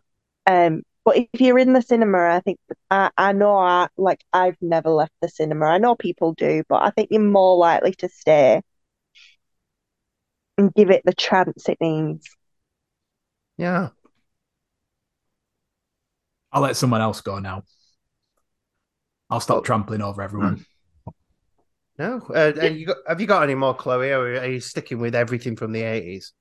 Um, 0.47 0.83
but 1.03 1.17
if 1.17 1.27
you're 1.39 1.59
in 1.59 1.73
the 1.73 1.81
cinema, 1.81 2.17
I 2.29 2.39
think 2.39 2.59
I, 2.89 3.11
I 3.17 3.31
know 3.33 3.57
I 3.57 3.87
like 3.97 4.21
I've 4.33 4.57
never 4.61 4.89
left 4.89 5.13
the 5.21 5.29
cinema. 5.29 5.65
I 5.67 5.77
know 5.77 5.95
people 5.95 6.33
do, 6.33 6.63
but 6.67 6.81
I 6.83 6.89
think 6.91 7.09
you're 7.11 7.21
more 7.21 7.57
likely 7.57 7.93
to 7.99 8.09
stay 8.09 8.61
and 10.57 10.73
give 10.73 10.89
it 10.89 11.01
the 11.05 11.13
chance 11.13 11.67
it 11.69 11.77
needs. 11.81 12.27
Yeah. 13.57 13.89
I'll 16.51 16.61
let 16.61 16.77
someone 16.77 17.01
else 17.01 17.21
go 17.21 17.39
now. 17.39 17.63
I'll 19.29 19.39
stop 19.39 19.63
trampling 19.65 20.01
over 20.01 20.21
everyone. 20.21 20.65
No. 21.97 22.21
Uh, 22.29 22.51
uh, 22.61 22.65
you 22.65 22.87
got, 22.87 22.97
have 23.07 23.21
you 23.21 23.27
got 23.27 23.43
any 23.43 23.55
more, 23.55 23.73
Chloe, 23.73 24.11
or 24.11 24.39
are 24.39 24.45
you 24.45 24.59
sticking 24.59 24.99
with 24.99 25.15
everything 25.15 25.55
from 25.55 25.71
the 25.71 25.81
80s? 25.81 26.31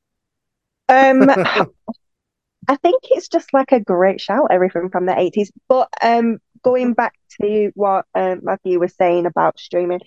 Um, 0.88 1.30
I 2.68 2.76
think 2.76 3.02
it's 3.10 3.28
just 3.28 3.52
like 3.52 3.72
a 3.72 3.80
great 3.80 4.20
shout, 4.20 4.48
everything 4.50 4.88
from 4.90 5.06
the 5.06 5.12
80s. 5.12 5.50
But 5.68 5.88
um, 6.02 6.38
going 6.62 6.94
back 6.94 7.14
to 7.40 7.70
what 7.74 8.06
um, 8.14 8.40
Matthew 8.42 8.80
was 8.80 8.94
saying 8.96 9.26
about 9.26 9.58
streaming, 9.58 10.00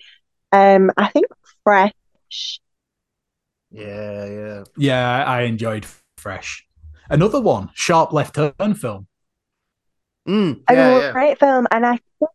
um, 0.51 0.91
I 0.97 1.07
think 1.07 1.27
Fresh. 1.63 2.59
Yeah, 3.71 4.25
yeah. 4.25 4.63
Yeah, 4.75 5.23
I 5.25 5.41
enjoyed 5.41 5.85
Fresh. 6.17 6.65
Another 7.09 7.39
one, 7.39 7.69
Sharp 7.73 8.11
Left 8.11 8.35
Turn 8.35 8.73
film. 8.73 9.07
Mm, 10.27 10.61
a 10.67 10.73
yeah, 10.73 10.99
yeah. 10.99 11.11
great 11.13 11.39
film 11.39 11.67
and 11.71 11.85
I 11.85 11.99
think 12.19 12.31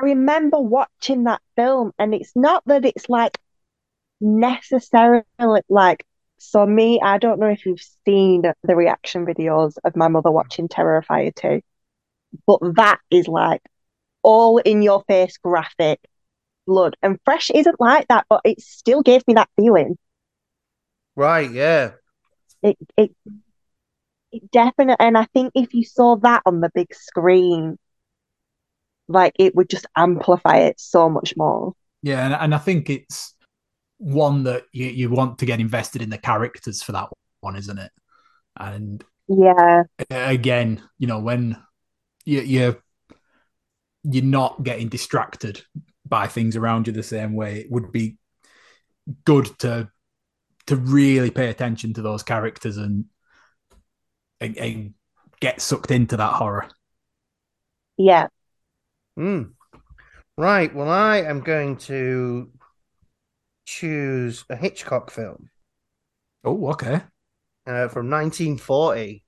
I 0.00 0.04
remember 0.04 0.58
watching 0.58 1.24
that 1.24 1.42
film 1.56 1.92
and 1.98 2.14
it's 2.14 2.32
not 2.34 2.62
that 2.66 2.84
it's 2.84 3.08
like 3.08 3.36
necessarily 4.20 5.24
like 5.68 6.04
so 6.38 6.64
me 6.64 7.00
I 7.02 7.18
don't 7.18 7.38
know 7.40 7.48
if 7.48 7.66
you've 7.66 7.82
seen 8.06 8.42
the 8.62 8.76
reaction 8.76 9.26
videos 9.26 9.74
of 9.84 9.96
my 9.96 10.08
mother 10.08 10.30
watching 10.30 10.68
Terrifier 10.68 11.34
2 11.34 11.60
but 12.46 12.60
that 12.76 13.00
is 13.10 13.28
like 13.28 13.62
all 14.22 14.58
in 14.58 14.82
your 14.82 15.02
face 15.08 15.36
graphic 15.38 16.00
blood 16.66 16.96
and 17.02 17.18
Fresh 17.24 17.50
isn't 17.50 17.80
like 17.80 18.08
that 18.08 18.26
but 18.28 18.40
it 18.44 18.60
still 18.60 19.02
gave 19.02 19.26
me 19.28 19.34
that 19.34 19.50
feeling 19.56 19.98
Right, 21.14 21.50
yeah. 21.50 21.92
it 22.62 22.76
it 22.96 23.14
it 24.32 24.50
definitely 24.50 24.96
and 24.98 25.18
I 25.18 25.26
think 25.32 25.52
if 25.54 25.74
you 25.74 25.84
saw 25.84 26.16
that 26.16 26.42
on 26.46 26.60
the 26.60 26.70
big 26.74 26.94
screen 26.94 27.78
like 29.10 29.34
it 29.38 29.54
would 29.54 29.68
just 29.68 29.86
amplify 29.96 30.58
it 30.58 30.78
so 30.78 31.08
much 31.08 31.36
more 31.36 31.74
Yeah, 32.02 32.24
and, 32.24 32.34
and 32.34 32.54
I 32.54 32.58
think 32.58 32.88
it's 32.88 33.34
one 33.98 34.44
that 34.44 34.64
you, 34.72 34.86
you 34.86 35.10
want 35.10 35.38
to 35.38 35.46
get 35.46 35.60
invested 35.60 36.00
in 36.00 36.10
the 36.10 36.18
characters 36.18 36.82
for 36.82 36.92
that 36.92 37.08
one, 37.40 37.56
isn't 37.56 37.78
it? 37.78 37.90
And 38.58 39.04
yeah 39.28 39.84
again, 40.10 40.82
you 40.98 41.06
know, 41.06 41.20
when 41.20 41.56
you, 42.24 42.40
you're 42.40 42.76
you're 44.02 44.24
not 44.24 44.62
getting 44.62 44.88
distracted 44.88 45.62
by 46.06 46.26
things 46.26 46.56
around 46.56 46.86
you 46.86 46.92
the 46.92 47.02
same 47.02 47.34
way, 47.34 47.60
it 47.60 47.70
would 47.70 47.92
be 47.92 48.16
good 49.24 49.46
to 49.60 49.88
to 50.66 50.76
really 50.76 51.30
pay 51.30 51.48
attention 51.48 51.92
to 51.94 52.02
those 52.02 52.22
characters 52.22 52.76
and 52.76 53.06
and, 54.40 54.56
and 54.56 54.94
get 55.40 55.60
sucked 55.60 55.90
into 55.90 56.16
that 56.16 56.32
horror. 56.34 56.68
yeah 57.96 58.28
Mm. 59.20 59.50
Right. 60.38 60.74
Well, 60.74 60.88
I 60.88 61.18
am 61.18 61.40
going 61.40 61.76
to 61.88 62.50
choose 63.66 64.46
a 64.48 64.56
Hitchcock 64.56 65.10
film 65.10 65.50
Oh, 66.42 66.68
okay. 66.70 67.02
uh, 67.66 67.88
from 67.88 68.08
1940 68.08 69.22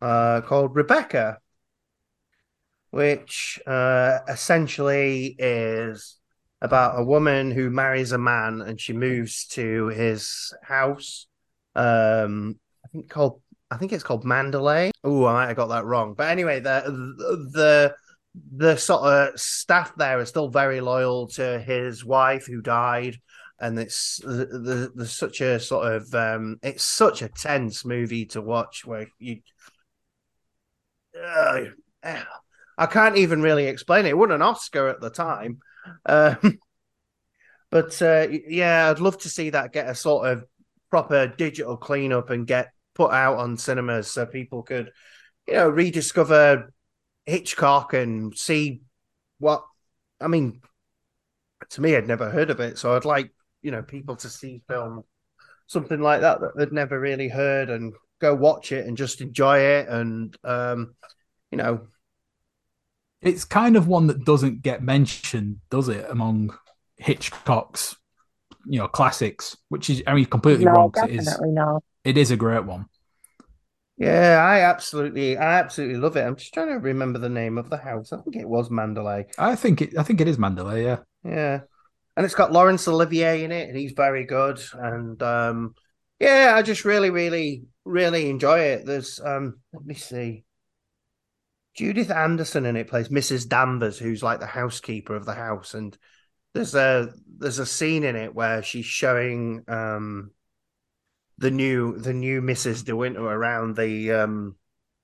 uh, 0.00 0.40
called 0.40 0.74
Rebecca, 0.74 1.38
which 2.90 3.60
uh, 3.66 4.20
essentially 4.26 5.36
is 5.38 6.16
about 6.62 6.98
a 6.98 7.04
woman 7.04 7.50
who 7.50 7.68
marries 7.68 8.12
a 8.12 8.18
man 8.18 8.62
and 8.62 8.80
she 8.80 8.94
moves 8.94 9.46
to 9.48 9.88
his 9.88 10.54
house. 10.62 11.26
Um, 11.76 12.58
I 12.86 12.88
think 12.88 13.10
called 13.10 13.42
I 13.70 13.76
think 13.76 13.92
it's 13.92 14.02
called 14.02 14.24
Mandalay. 14.24 14.92
Oh, 15.04 15.26
I 15.26 15.34
might 15.34 15.46
have 15.48 15.56
got 15.56 15.66
that 15.66 15.84
wrong. 15.84 16.14
But 16.14 16.30
anyway, 16.30 16.60
the 16.60 16.80
the 17.52 17.94
the 18.56 18.76
sort 18.76 19.02
of 19.02 19.40
staff 19.40 19.94
there 19.96 20.18
are 20.18 20.24
still 20.26 20.48
very 20.48 20.80
loyal 20.80 21.28
to 21.28 21.58
his 21.60 22.04
wife 22.04 22.46
who 22.46 22.60
died 22.60 23.16
and 23.60 23.78
it's 23.78 24.18
the, 24.18 24.90
the, 24.94 25.06
such 25.06 25.40
a 25.40 25.58
sort 25.58 25.92
of 25.92 26.14
um 26.14 26.58
it's 26.62 26.84
such 26.84 27.22
a 27.22 27.28
tense 27.28 27.84
movie 27.84 28.26
to 28.26 28.40
watch 28.40 28.84
where 28.84 29.08
you 29.18 29.40
uh, 31.20 31.64
I 32.76 32.86
can't 32.86 33.16
even 33.16 33.42
really 33.42 33.66
explain 33.66 34.06
it. 34.06 34.10
It 34.10 34.18
won 34.18 34.30
an 34.30 34.42
Oscar 34.42 34.88
at 34.88 35.00
the 35.00 35.10
time. 35.10 35.58
Um, 36.06 36.58
but 37.70 38.00
uh, 38.00 38.28
yeah, 38.30 38.88
I'd 38.88 39.00
love 39.00 39.18
to 39.18 39.28
see 39.28 39.50
that 39.50 39.72
get 39.72 39.88
a 39.88 39.94
sort 39.94 40.28
of 40.28 40.44
proper 40.90 41.26
digital 41.26 41.76
cleanup 41.76 42.30
and 42.30 42.46
get 42.46 42.72
put 42.94 43.12
out 43.12 43.38
on 43.38 43.56
cinemas 43.56 44.08
so 44.10 44.26
people 44.26 44.62
could, 44.62 44.90
you 45.46 45.54
know, 45.54 45.68
rediscover 45.68 46.72
Hitchcock 47.28 47.92
and 47.94 48.36
see 48.36 48.80
what 49.38 49.64
I 50.20 50.28
mean. 50.28 50.60
To 51.70 51.80
me, 51.80 51.96
I'd 51.96 52.08
never 52.08 52.30
heard 52.30 52.50
of 52.50 52.60
it, 52.60 52.78
so 52.78 52.96
I'd 52.96 53.04
like 53.04 53.32
you 53.62 53.70
know 53.70 53.82
people 53.82 54.16
to 54.16 54.28
see 54.28 54.62
film 54.68 55.04
something 55.66 56.00
like 56.00 56.22
that 56.22 56.40
that 56.40 56.56
they'd 56.56 56.72
never 56.72 56.98
really 57.00 57.28
heard 57.28 57.70
and 57.70 57.94
go 58.20 58.34
watch 58.34 58.72
it 58.72 58.86
and 58.86 58.96
just 58.96 59.20
enjoy 59.20 59.58
it 59.58 59.88
and 59.88 60.36
um 60.44 60.94
you 61.50 61.58
know 61.58 61.88
It's 63.20 63.44
kind 63.44 63.76
of 63.76 63.88
one 63.88 64.06
that 64.06 64.24
doesn't 64.24 64.62
get 64.62 64.82
mentioned, 64.82 65.58
does 65.70 65.88
it, 65.88 66.06
among 66.08 66.56
Hitchcock's, 66.96 67.96
you 68.66 68.78
know, 68.78 68.88
classics, 68.88 69.56
which 69.68 69.90
is 69.90 70.02
I 70.06 70.14
mean 70.14 70.26
completely 70.26 70.64
no 70.64 70.72
wrong 70.72 70.90
'cause 70.92 71.04
it 71.04 71.10
is 71.10 71.24
definitely 71.24 71.52
not 71.52 71.82
it 72.04 72.16
is 72.18 72.30
a 72.30 72.36
great 72.36 72.64
one. 72.64 72.86
Yeah 73.98 74.44
i 74.46 74.60
absolutely 74.60 75.36
i 75.36 75.58
absolutely 75.58 75.96
love 75.96 76.16
it. 76.16 76.22
I'm 76.22 76.36
just 76.36 76.54
trying 76.54 76.68
to 76.68 76.78
remember 76.78 77.18
the 77.18 77.28
name 77.28 77.58
of 77.58 77.68
the 77.70 77.76
house. 77.76 78.12
I 78.12 78.18
think 78.18 78.36
it 78.36 78.48
was 78.48 78.70
mandalay. 78.70 79.26
I 79.38 79.56
think 79.56 79.82
it 79.82 79.98
I 79.98 80.02
think 80.02 80.20
it 80.20 80.28
is 80.28 80.38
Mandalay, 80.38 80.84
yeah. 80.84 80.98
yeah. 81.24 81.60
And 82.16 82.24
it's 82.24 82.34
got 82.34 82.52
Laurence 82.52 82.88
Olivier 82.88 83.44
in 83.44 83.52
it 83.52 83.68
and 83.68 83.76
he's 83.76 83.92
very 83.92 84.24
good. 84.24 84.60
And 84.72 85.22
um 85.22 85.74
yeah 86.20 86.54
i 86.56 86.62
just 86.62 86.84
really 86.84 87.10
really 87.10 87.64
really 87.84 88.30
enjoy 88.30 88.60
it. 88.60 88.86
There's 88.86 89.20
um 89.20 89.58
let 89.72 89.84
me 89.84 89.94
see. 89.94 90.44
Judith 91.74 92.10
Anderson 92.10 92.66
in 92.66 92.76
it 92.76 92.88
plays 92.88 93.08
Mrs. 93.08 93.48
Danvers, 93.48 93.98
who's 93.98 94.22
like 94.22 94.40
the 94.40 94.46
housekeeper 94.46 95.14
of 95.14 95.24
the 95.24 95.34
house, 95.34 95.74
and 95.74 95.96
there's 96.52 96.74
a 96.74 97.12
there's 97.36 97.60
a 97.60 97.66
scene 97.66 98.02
in 98.02 98.16
it 98.16 98.34
where 98.34 98.62
she's 98.62 98.84
showing 98.84 99.62
um 99.68 100.32
the 101.38 101.50
new 101.50 101.98
the 101.98 102.12
new 102.12 102.42
Mrs. 102.42 102.84
De 102.84 102.94
Winter 102.94 103.24
around 103.24 103.76
the 103.76 104.12
um 104.12 104.56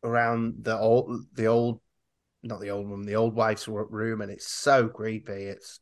around 0.03 0.64
the 0.64 0.78
old 0.78 1.26
the 1.32 1.47
old 1.47 1.80
not 2.43 2.61
the 2.61 2.70
old 2.70 2.89
room 2.89 3.05
the 3.05 3.16
old 3.16 3.35
wife's 3.35 3.68
room, 3.68 4.20
and 4.20 4.30
it's 4.30 4.47
so 4.47 4.89
creepy. 4.89 5.45
It's 5.45 5.80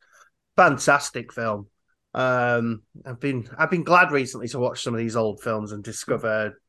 fantastic 0.56 1.32
film. 1.32 1.68
Um, 2.14 2.82
I've 3.04 3.20
been 3.20 3.48
I've 3.58 3.70
been 3.70 3.84
glad 3.84 4.12
recently 4.12 4.48
to 4.48 4.58
watch 4.58 4.82
some 4.82 4.94
of 4.94 5.00
these 5.00 5.16
old 5.16 5.42
films 5.42 5.72
and 5.72 5.82
discover 5.82 6.60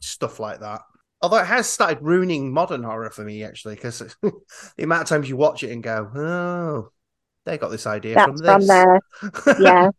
stuff 0.00 0.40
like 0.40 0.60
that. 0.60 0.80
Although 1.20 1.38
it 1.38 1.46
has 1.46 1.68
started 1.68 1.98
ruining 2.00 2.52
modern 2.52 2.84
horror 2.84 3.10
for 3.10 3.24
me, 3.24 3.42
actually, 3.42 3.74
because 3.74 3.98
the 4.22 4.82
amount 4.84 5.02
of 5.02 5.08
times 5.08 5.28
you 5.28 5.36
watch 5.36 5.64
it 5.64 5.72
and 5.72 5.82
go, 5.82 6.10
"Oh, 6.14 6.92
they 7.44 7.58
got 7.58 7.70
this 7.70 7.86
idea 7.86 8.14
that's 8.14 8.40
from 8.40 8.44
from 8.44 8.66
there 8.66 9.00
yeah 9.60 9.90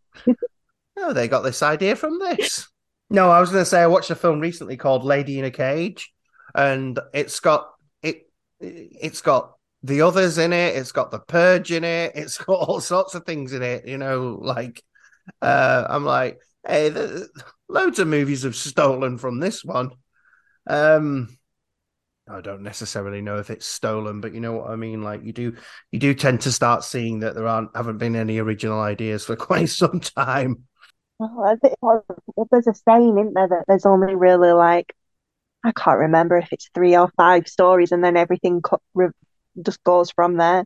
oh, 1.01 1.13
they 1.13 1.27
got 1.27 1.41
this 1.41 1.63
idea 1.63 1.95
from 1.95 2.19
this. 2.19 2.67
No, 3.09 3.29
I 3.31 3.39
was 3.39 3.49
going 3.49 3.61
to 3.61 3.69
say 3.69 3.81
I 3.81 3.87
watched 3.87 4.11
a 4.11 4.15
film 4.15 4.39
recently 4.39 4.77
called 4.77 5.03
Lady 5.03 5.39
in 5.39 5.45
a 5.45 5.51
Cage, 5.51 6.13
and 6.53 6.99
it's 7.13 7.39
got 7.39 7.69
it. 8.03 8.29
It's 8.59 9.21
got 9.21 9.53
the 9.83 10.01
others 10.01 10.37
in 10.37 10.53
it. 10.53 10.75
It's 10.75 10.91
got 10.91 11.11
the 11.11 11.19
Purge 11.19 11.71
in 11.71 11.83
it. 11.83 12.13
It's 12.15 12.37
got 12.37 12.53
all 12.67 12.79
sorts 12.81 13.15
of 13.15 13.25
things 13.25 13.53
in 13.53 13.63
it. 13.63 13.87
You 13.87 13.97
know, 13.97 14.37
like 14.41 14.83
uh, 15.41 15.85
I'm 15.89 16.05
like, 16.05 16.39
hey, 16.67 16.89
the, 16.89 17.29
loads 17.67 17.99
of 17.99 18.07
movies 18.07 18.43
have 18.43 18.55
stolen 18.55 19.17
from 19.17 19.39
this 19.39 19.63
one. 19.63 19.91
Um, 20.67 21.35
I 22.29 22.41
don't 22.41 22.61
necessarily 22.61 23.21
know 23.21 23.37
if 23.37 23.49
it's 23.49 23.65
stolen, 23.65 24.21
but 24.21 24.33
you 24.35 24.39
know 24.39 24.53
what 24.53 24.69
I 24.69 24.75
mean. 24.75 25.01
Like 25.01 25.23
you 25.23 25.33
do, 25.33 25.55
you 25.91 25.97
do 25.97 26.13
tend 26.13 26.41
to 26.41 26.51
start 26.51 26.83
seeing 26.83 27.21
that 27.21 27.33
there 27.33 27.47
aren't 27.47 27.75
haven't 27.75 27.97
been 27.97 28.15
any 28.15 28.37
original 28.37 28.79
ideas 28.79 29.25
for 29.25 29.35
quite 29.35 29.69
some 29.69 29.99
time. 29.99 30.65
Well, 31.19 31.43
I 31.45 31.55
think, 31.57 31.75
there's 32.51 32.67
a 32.67 32.73
saying, 32.73 33.17
isn't 33.19 33.33
there, 33.33 33.47
that 33.49 33.65
there's 33.67 33.85
only 33.85 34.15
really 34.15 34.51
like 34.51 34.95
I 35.65 35.73
can't 35.73 35.99
remember 35.99 36.37
if 36.37 36.53
it's 36.53 36.69
three 36.73 36.97
or 36.97 37.09
five 37.17 37.47
stories, 37.47 37.91
and 37.93 38.03
then 38.03 38.17
everything 38.17 38.61
co- 38.61 38.81
re- 38.95 39.09
just 39.63 39.83
goes 39.83 40.11
from 40.11 40.37
there. 40.37 40.65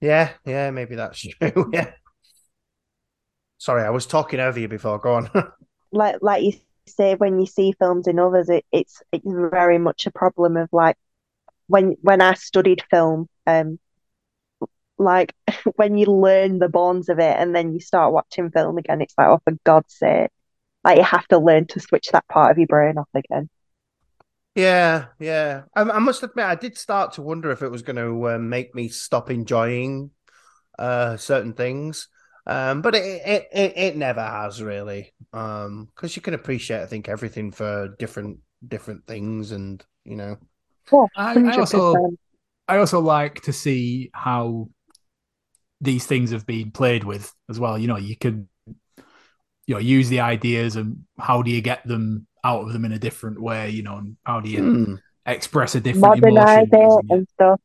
Yeah, 0.00 0.32
yeah, 0.44 0.70
maybe 0.70 0.94
that's 0.96 1.20
true. 1.40 1.70
yeah. 1.72 1.92
Sorry, 3.58 3.84
I 3.84 3.90
was 3.90 4.06
talking 4.06 4.40
over 4.40 4.58
you 4.58 4.66
before. 4.68 4.98
Go 4.98 5.14
on. 5.14 5.30
Like 5.92 6.16
like 6.22 6.42
you 6.42 6.52
say, 6.86 7.14
when 7.14 7.40
you 7.40 7.46
see 7.46 7.72
films 7.72 8.06
in 8.06 8.18
others, 8.18 8.48
it, 8.48 8.64
it's 8.72 9.02
it's 9.12 9.24
very 9.26 9.78
much 9.78 10.06
a 10.06 10.10
problem 10.12 10.56
of 10.56 10.68
like 10.72 10.96
when 11.68 11.96
when 12.02 12.20
I 12.22 12.34
studied 12.34 12.82
film, 12.90 13.28
um, 13.46 13.78
like 15.00 15.34
when 15.76 15.96
you 15.96 16.06
learn 16.06 16.58
the 16.58 16.68
bones 16.68 17.08
of 17.08 17.18
it 17.18 17.36
and 17.38 17.54
then 17.54 17.72
you 17.72 17.80
start 17.80 18.12
watching 18.12 18.50
film 18.50 18.78
again, 18.78 19.00
it's 19.00 19.14
like, 19.18 19.28
oh, 19.28 19.40
for 19.44 19.56
God's 19.64 19.94
sake, 19.96 20.30
like 20.84 20.98
you 20.98 21.04
have 21.04 21.26
to 21.28 21.38
learn 21.38 21.66
to 21.68 21.80
switch 21.80 22.08
that 22.12 22.28
part 22.28 22.52
of 22.52 22.58
your 22.58 22.66
brain 22.66 22.98
off 22.98 23.08
again. 23.14 23.48
Yeah, 24.54 25.06
yeah. 25.18 25.62
I, 25.74 25.82
I 25.82 25.98
must 25.98 26.22
admit, 26.22 26.44
I 26.44 26.54
did 26.54 26.76
start 26.76 27.14
to 27.14 27.22
wonder 27.22 27.50
if 27.50 27.62
it 27.62 27.70
was 27.70 27.82
going 27.82 27.96
to 27.96 28.34
uh, 28.34 28.38
make 28.38 28.74
me 28.74 28.88
stop 28.88 29.30
enjoying 29.30 30.10
uh, 30.78 31.16
certain 31.16 31.54
things, 31.54 32.08
um, 32.46 32.82
but 32.82 32.94
it, 32.94 33.22
it 33.24 33.48
it 33.52 33.72
it 33.76 33.96
never 33.96 34.22
has 34.22 34.62
really, 34.62 35.12
because 35.30 35.66
um, 35.66 35.88
you 36.02 36.22
can 36.22 36.34
appreciate, 36.34 36.82
I 36.82 36.86
think, 36.86 37.08
everything 37.08 37.52
for 37.52 37.94
different 37.98 38.38
different 38.66 39.06
things, 39.06 39.52
and 39.52 39.84
you 40.04 40.16
know. 40.16 40.36
Yeah, 40.92 41.06
I, 41.16 41.34
I 41.34 41.56
also 41.58 42.10
I 42.66 42.78
also 42.78 43.00
like 43.00 43.42
to 43.42 43.52
see 43.52 44.10
how 44.14 44.68
these 45.80 46.06
things 46.06 46.30
have 46.32 46.46
been 46.46 46.70
played 46.70 47.04
with 47.04 47.32
as 47.48 47.58
well. 47.60 47.78
You 47.78 47.88
know, 47.88 47.96
you 47.96 48.16
can 48.16 48.48
you 49.66 49.74
know 49.74 49.80
use 49.80 50.08
the 50.08 50.20
ideas 50.20 50.76
and 50.76 51.04
how 51.18 51.42
do 51.42 51.50
you 51.50 51.60
get 51.60 51.86
them 51.86 52.26
out 52.44 52.62
of 52.62 52.72
them 52.72 52.84
in 52.84 52.92
a 52.92 52.98
different 52.98 53.40
way? 53.40 53.70
You 53.70 53.82
know, 53.82 53.96
and 53.96 54.16
how 54.24 54.40
do 54.40 54.48
you 54.50 54.70
Hmm. 54.72 54.94
express 55.26 55.74
a 55.74 55.80
different 55.80 56.16
modernize 56.16 56.68
emotion? 56.68 56.70
it? 56.72 57.04
and 57.10 57.28
stuff. 57.28 57.60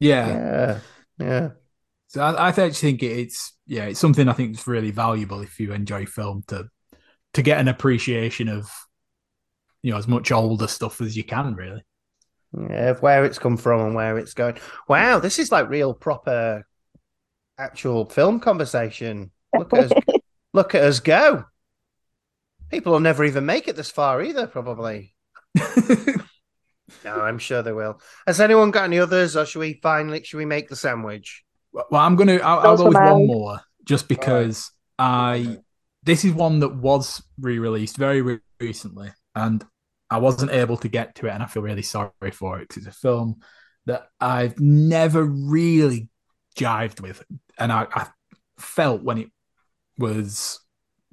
Yeah. 0.00 0.40
Yeah, 0.50 0.80
yeah. 1.18 1.50
So 2.08 2.22
I, 2.22 2.32
I 2.32 2.48
actually 2.48 2.72
think 2.72 3.02
it's 3.02 3.54
yeah, 3.66 3.84
it's 3.84 4.00
something 4.00 4.28
I 4.28 4.32
think 4.32 4.56
is 4.56 4.66
really 4.66 4.90
valuable 4.90 5.40
if 5.40 5.60
you 5.60 5.72
enjoy 5.72 6.06
film 6.06 6.42
to 6.48 6.68
to 7.34 7.42
get 7.42 7.60
an 7.60 7.68
appreciation 7.68 8.48
of 8.48 8.70
you 9.82 9.90
know 9.90 9.98
as 9.98 10.08
much 10.08 10.30
older 10.32 10.66
stuff 10.68 11.00
as 11.00 11.16
you 11.16 11.24
can 11.24 11.54
really. 11.54 11.82
Yeah, 12.52 12.90
of 12.90 13.02
where 13.02 13.24
it's 13.24 13.38
come 13.38 13.56
from 13.56 13.80
and 13.80 13.94
where 13.94 14.18
it's 14.18 14.32
going. 14.34 14.56
Wow, 14.88 15.18
this 15.18 15.38
is 15.38 15.52
like 15.52 15.68
real 15.68 15.92
proper 15.94 16.66
actual 17.58 18.04
film 18.04 18.40
conversation. 18.40 19.30
Look 19.56 19.72
at 19.72 19.90
us 19.90 20.02
look 20.54 20.74
at 20.74 20.82
us 20.84 21.00
go. 21.00 21.44
People 22.70 22.92
will 22.92 23.00
never 23.00 23.24
even 23.24 23.46
make 23.46 23.66
it 23.68 23.76
this 23.76 23.90
far 23.90 24.22
either, 24.22 24.46
probably. 24.46 25.14
No, 27.04 27.20
I'm 27.20 27.38
sure 27.38 27.62
they 27.62 27.72
will. 27.72 28.00
Has 28.26 28.40
anyone 28.40 28.70
got 28.70 28.84
any 28.84 28.98
others, 28.98 29.36
or 29.36 29.44
should 29.44 29.58
we 29.60 29.78
finally 29.82 30.22
should 30.24 30.38
we 30.38 30.46
make 30.46 30.68
the 30.68 30.76
sandwich? 30.76 31.44
well, 31.72 31.86
I'm 31.92 32.16
gonna 32.16 32.36
I'll, 32.36 32.60
I'll 32.60 32.76
go 32.76 32.86
with 32.86 32.94
one 32.94 33.26
more 33.26 33.60
just 33.84 34.08
because 34.08 34.70
I 34.98 35.58
this 36.02 36.24
is 36.24 36.32
one 36.32 36.60
that 36.60 36.74
was 36.74 37.22
re-released 37.38 37.96
very 37.98 38.22
re- 38.22 38.40
recently 38.58 39.10
and 39.34 39.64
I 40.10 40.16
wasn't 40.18 40.50
able 40.50 40.78
to 40.78 40.88
get 40.88 41.14
to 41.16 41.26
it 41.26 41.30
and 41.32 41.42
I 41.42 41.46
feel 41.46 41.62
really 41.62 41.82
sorry 41.82 42.30
for 42.32 42.58
it 42.58 42.68
'cause 42.68 42.78
it's 42.78 42.96
a 42.96 43.00
film 43.00 43.40
that 43.84 44.08
I've 44.18 44.58
never 44.58 45.22
really 45.24 46.08
jived 46.58 47.00
with 47.00 47.22
and 47.58 47.72
I, 47.72 47.86
I 47.94 48.06
felt 48.58 49.02
when 49.02 49.18
it 49.18 49.28
was 49.98 50.60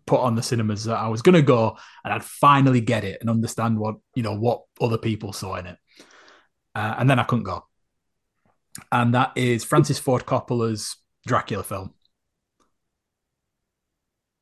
put 0.05 0.19
on 0.19 0.35
the 0.35 0.43
cinemas 0.43 0.83
that 0.85 0.97
I 0.97 1.07
was 1.07 1.21
going 1.21 1.33
to 1.35 1.41
go 1.41 1.77
and 2.03 2.13
I'd 2.13 2.23
finally 2.23 2.81
get 2.81 3.03
it 3.03 3.17
and 3.21 3.29
understand 3.29 3.79
what 3.79 3.95
you 4.15 4.23
know 4.23 4.35
what 4.37 4.61
other 4.81 4.97
people 4.97 5.33
saw 5.33 5.55
in 5.55 5.65
it 5.67 5.77
uh, 6.75 6.95
and 6.97 7.09
then 7.09 7.19
I 7.19 7.23
couldn't 7.23 7.45
go 7.45 7.63
and 8.91 9.13
that 9.13 9.31
is 9.35 9.63
Francis 9.63 9.99
Ford 9.99 10.25
Coppola's 10.25 10.97
Dracula 11.25 11.63
film 11.63 11.93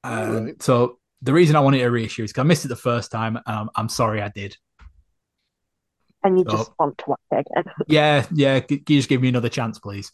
uh, 0.03 0.39
Right. 0.41 0.61
so 0.61 0.99
the 1.21 1.33
reason 1.33 1.55
I 1.55 1.61
wanted 1.61 1.79
to 1.79 1.87
reissue 1.89 2.23
is 2.23 2.31
because 2.31 2.41
I 2.41 2.47
missed 2.47 2.65
it 2.65 2.69
the 2.69 2.75
first 2.75 3.11
time 3.11 3.37
and 3.37 3.43
I'm, 3.47 3.69
I'm 3.75 3.89
sorry 3.89 4.21
I 4.21 4.29
did 4.29 4.57
And 6.23 6.37
you 6.39 6.45
Oh. 6.47 6.57
just 6.57 6.71
want 6.79 6.97
to 6.97 7.05
watch 7.07 7.19
it 7.31 7.45
again. 7.47 7.73
yeah 7.87 8.25
yeah 8.33 8.59
can 8.59 8.79
you 8.89 8.97
just 8.99 9.09
give 9.09 9.21
me 9.21 9.29
another 9.29 9.49
chance 9.49 9.79
please 9.79 10.11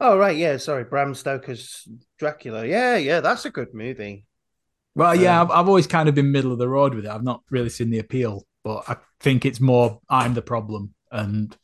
Oh 0.00 0.16
right, 0.16 0.36
yeah, 0.36 0.56
sorry, 0.56 0.84
Bram 0.84 1.14
Stoker's 1.14 1.86
Dracula. 2.18 2.66
Yeah, 2.66 2.96
yeah, 2.96 3.20
that's 3.20 3.44
a 3.44 3.50
good 3.50 3.74
movie. 3.74 4.26
Well, 4.94 5.14
yeah, 5.14 5.40
Um, 5.40 5.42
I've, 5.42 5.50
I've 5.50 5.68
always 5.68 5.86
kind 5.86 6.08
of 6.08 6.14
been 6.14 6.32
middle 6.32 6.52
of 6.52 6.58
the 6.58 6.68
road 6.68 6.94
with 6.94 7.04
it. 7.06 7.10
I've 7.10 7.22
not 7.22 7.42
really 7.50 7.68
seen 7.68 7.90
the 7.90 8.00
appeal, 8.00 8.46
but 8.64 8.84
I 8.88 8.96
think 9.20 9.44
it's 9.44 9.60
more 9.60 10.00
I'm 10.08 10.34
the 10.34 10.42
problem, 10.42 10.94
and 11.10 11.56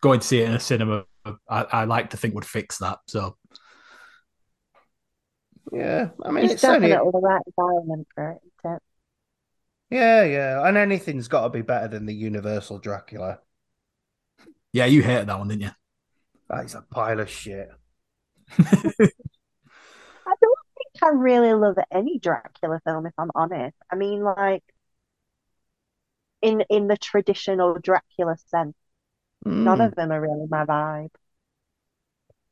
going 0.00 0.20
to 0.20 0.26
see 0.26 0.40
it 0.40 0.48
in 0.48 0.54
a 0.54 0.60
cinema, 0.60 1.04
I, 1.48 1.62
I 1.64 1.84
like 1.84 2.10
to 2.10 2.16
think 2.16 2.34
would 2.34 2.44
fix 2.44 2.78
that. 2.78 2.98
So 3.06 3.36
Yeah, 5.72 6.10
I 6.24 6.30
mean 6.30 6.50
It's, 6.50 6.54
it's, 6.54 6.68
only 6.68 6.90
definitely 6.90 7.10
the 7.12 7.18
right 7.20 7.42
environment 7.46 8.06
for 8.14 8.32
it. 8.32 8.40
isn't 8.64 8.76
it? 8.76 8.82
yeah, 9.90 10.22
yeah, 10.24 10.66
and 10.68 10.76
anything's 10.76 11.28
got 11.28 11.42
to 11.44 11.50
be 11.50 11.62
better 11.62 11.88
than 11.88 12.06
the 12.06 12.14
Universal 12.14 12.78
Dracula. 12.78 13.40
yeah, 14.72 14.84
you 14.86 15.02
hated 15.02 15.28
that 15.28 15.38
one, 15.38 15.48
didn't 15.48 15.62
you? 15.62 15.70
That 16.50 16.64
is 16.66 16.74
a 16.74 16.82
pile 16.82 17.20
of 17.20 17.30
shit. 17.30 17.70
I 20.26 20.34
don't 20.40 20.58
think 20.76 21.02
I 21.02 21.08
really 21.08 21.52
love 21.54 21.76
any 21.90 22.18
Dracula 22.18 22.80
film, 22.84 23.06
if 23.06 23.14
I'm 23.18 23.30
honest. 23.34 23.76
I 23.90 23.96
mean, 23.96 24.22
like 24.22 24.62
in 26.42 26.62
in 26.70 26.88
the 26.88 26.96
traditional 26.96 27.74
Dracula 27.78 28.36
sense, 28.46 28.76
none 29.56 29.80
Mm. 29.80 29.82
of 29.82 29.94
them 29.96 30.12
are 30.12 30.20
really 30.20 30.46
my 30.48 30.64
vibe. 30.66 31.10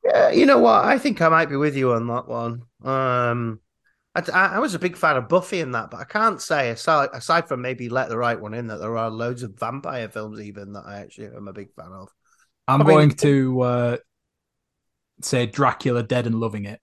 Yeah, 0.05 0.31
you 0.31 0.47
know 0.47 0.59
what? 0.59 0.85
I 0.85 0.99
think 0.99 1.21
I 1.21 1.29
might 1.29 1.49
be 1.49 1.57
with 1.57 1.77
you 1.77 1.93
on 1.93 2.07
that 2.09 2.29
one. 2.29 2.63
Um, 2.85 3.61
I, 4.15 4.23
I, 4.33 4.47
I 4.57 4.59
was 4.61 4.75
a 4.75 4.79
big 4.81 4.97
fan 4.97 5.17
of 5.17 5.29
Buffy 5.29 5.61
in 5.61 5.73
that, 5.73 5.91
but 5.91 5.99
I 6.01 6.05
can't 6.05 6.43
say 6.43 6.71
aside, 6.71 7.11
aside 7.15 7.49
from 7.49 7.63
maybe 7.63 7.89
Let 7.89 8.09
the 8.11 8.19
Right 8.19 8.41
One 8.41 8.55
In 8.55 8.69
that 8.69 8.79
there 8.79 8.99
are 8.99 9.11
loads 9.11 9.43
of 9.45 9.59
vampire 9.59 10.09
films 10.09 10.41
even 10.41 10.73
that 10.75 10.87
I 10.87 11.01
actually 11.01 11.29
am 11.29 11.49
a 11.49 11.53
big 11.53 11.73
fan 11.75 11.93
of. 11.93 12.15
I'm 12.69 12.83
I 12.83 12.85
mean- 12.85 12.97
going 12.97 13.11
to 13.11 13.61
uh, 13.61 13.97
say 15.23 15.47
Dracula 15.47 16.03
Dead 16.03 16.27
and 16.27 16.35
Loving 16.37 16.65
It, 16.65 16.81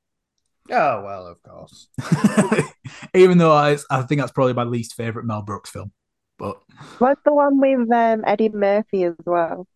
Oh 0.72 1.04
well, 1.04 1.28
of 1.28 1.44
course. 1.44 1.90
even 3.14 3.38
though 3.38 3.52
I, 3.52 3.78
I 3.90 4.02
think 4.04 4.22
that's 4.22 4.32
probably 4.32 4.54
my 4.54 4.64
least 4.64 4.96
favorite 4.96 5.26
Mel 5.26 5.42
Brooks 5.42 5.70
film. 5.70 5.92
But 6.40 6.58
What's 7.00 7.22
the 7.26 7.34
one 7.34 7.60
with 7.60 7.92
um, 7.92 8.24
Eddie 8.26 8.50
Murphy 8.50 9.04
as 9.04 9.16
well? 9.26 9.68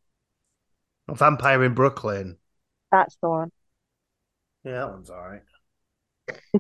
Vampire 1.10 1.64
in 1.64 1.74
Brooklyn. 1.74 2.38
That's 2.92 3.16
the 3.22 3.30
one. 3.30 3.52
Yeah, 4.64 4.72
that 4.80 4.90
one's 4.92 5.10
all 5.10 5.22
right. 5.28 5.42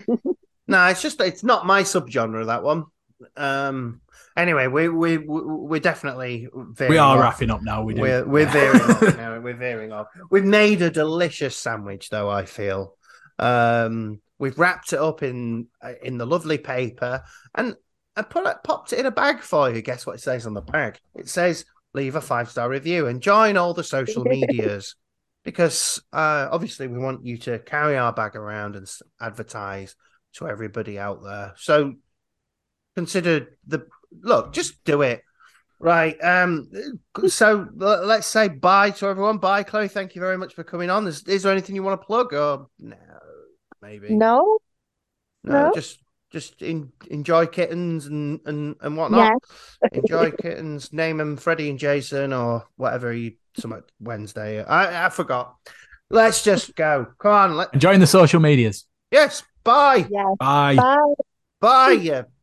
no, 0.68 0.86
it's 0.88 1.02
just 1.02 1.20
it's 1.22 1.44
not 1.44 1.66
my 1.66 1.84
subgenre 1.84 2.46
that 2.46 2.64
one. 2.64 2.86
Um. 3.36 4.02
Anyway, 4.36 4.68
we 4.68 4.90
we 4.90 5.18
we- 5.18 5.42
we're 5.42 5.80
definitely 5.80 6.48
veering 6.54 6.92
we 6.92 6.98
are 6.98 7.18
off. 7.18 7.24
wrapping 7.24 7.50
up 7.50 7.62
now. 7.64 7.84
We 7.84 7.94
do. 7.96 8.02
We're 8.02 8.26
we're 8.26 8.46
veering 8.52 8.82
off 8.82 9.18
now. 9.18 9.40
We're 9.40 9.56
veering 9.56 9.92
off. 9.92 10.08
We've 10.30 10.44
made 10.46 10.82
a 10.82 10.90
delicious 10.92 11.56
sandwich, 11.58 12.10
though. 12.10 12.30
I 12.30 12.46
feel. 12.46 12.96
Um, 13.40 14.22
we've 14.40 14.58
wrapped 14.58 14.94
it 14.94 15.00
up 15.00 15.24
in 15.24 15.68
in 16.04 16.18
the 16.18 16.26
lovely 16.26 16.58
paper 16.58 17.24
and 17.56 17.76
I 18.16 18.24
put 18.24 18.46
it 18.48 18.58
popped 18.64 18.94
it 18.94 19.00
in 19.00 19.06
a 19.06 19.12
bag 19.12 19.42
for 19.42 19.70
you. 19.70 19.82
Guess 19.82 20.06
what 20.06 20.16
it 20.16 20.22
says 20.22 20.46
on 20.48 20.54
the 20.54 20.62
bag? 20.62 21.00
It 21.16 21.30
says 21.30 21.66
leave 21.94 22.16
a 22.16 22.22
five 22.22 22.50
star 22.50 22.70
review 22.70 23.08
and 23.08 23.22
join 23.22 23.58
all 23.58 23.74
the 23.74 23.84
social 23.84 24.24
medias 24.26 24.96
because 25.44 26.02
uh, 26.12 26.48
obviously 26.52 26.88
we 26.88 26.98
want 27.00 27.26
you 27.26 27.38
to 27.38 27.60
carry 27.60 27.96
our 27.98 28.12
bag 28.12 28.36
around 28.36 28.76
and 28.76 28.88
advertise 29.22 29.96
to 30.34 30.48
everybody 30.48 31.00
out 31.00 31.24
there. 31.24 31.54
So 31.58 31.94
consider 32.98 33.56
the 33.68 33.86
look. 34.24 34.54
Just 34.54 34.84
do 34.84 35.04
it. 35.04 35.22
Right. 35.80 36.18
Um. 36.24 36.72
So 37.28 37.70
let's 37.76 38.26
say 38.26 38.48
bye 38.48 38.90
to 38.90 39.06
everyone. 39.06 39.38
Bye, 39.38 39.62
Chloe. 39.62 39.88
Thank 39.88 40.16
you 40.16 40.22
very 40.22 40.38
much 40.38 40.56
for 40.56 40.64
coming 40.64 40.90
on. 40.90 41.06
Is, 41.06 41.22
is 41.28 41.44
there 41.44 41.52
anything 41.52 41.76
you 41.76 41.84
want 41.84 42.02
to 42.02 42.06
plug 42.06 42.34
or 42.34 42.68
no? 42.80 42.96
Maybe 43.84 44.16
No? 44.16 44.58
No, 45.44 45.68
no. 45.68 45.72
Just 45.76 46.00
just 46.32 46.64
in, 46.64 46.92
enjoy 47.12 47.46
kittens 47.46 48.08
and 48.08 48.40
and 48.46 48.76
and 48.82 48.98
whatnot. 48.98 49.32
Yeah. 49.84 49.90
Enjoy 50.00 50.32
kittens. 50.32 50.92
Name 50.92 51.20
them 51.20 51.38
Freddie 51.38 51.70
and 51.70 51.78
Jason 51.78 52.34
or 52.34 52.66
whatever 52.76 53.14
you 53.14 53.34
some 53.56 53.80
Wednesday. 54.00 54.64
I 54.64 55.06
I 55.06 55.10
forgot. 55.10 55.56
Let's 56.10 56.44
just 56.44 56.76
go. 56.76 57.06
Come 57.20 57.32
on. 57.32 57.58
Let 57.58 57.78
Join 57.78 58.00
the 58.00 58.08
social 58.08 58.40
medias. 58.40 58.86
yes. 59.12 59.44
Bye. 59.64 60.08
Yeah. 60.10 60.34
Bye. 60.40 60.76
Bye. 60.76 61.14
Bye. 61.62 61.92
You 61.92 62.26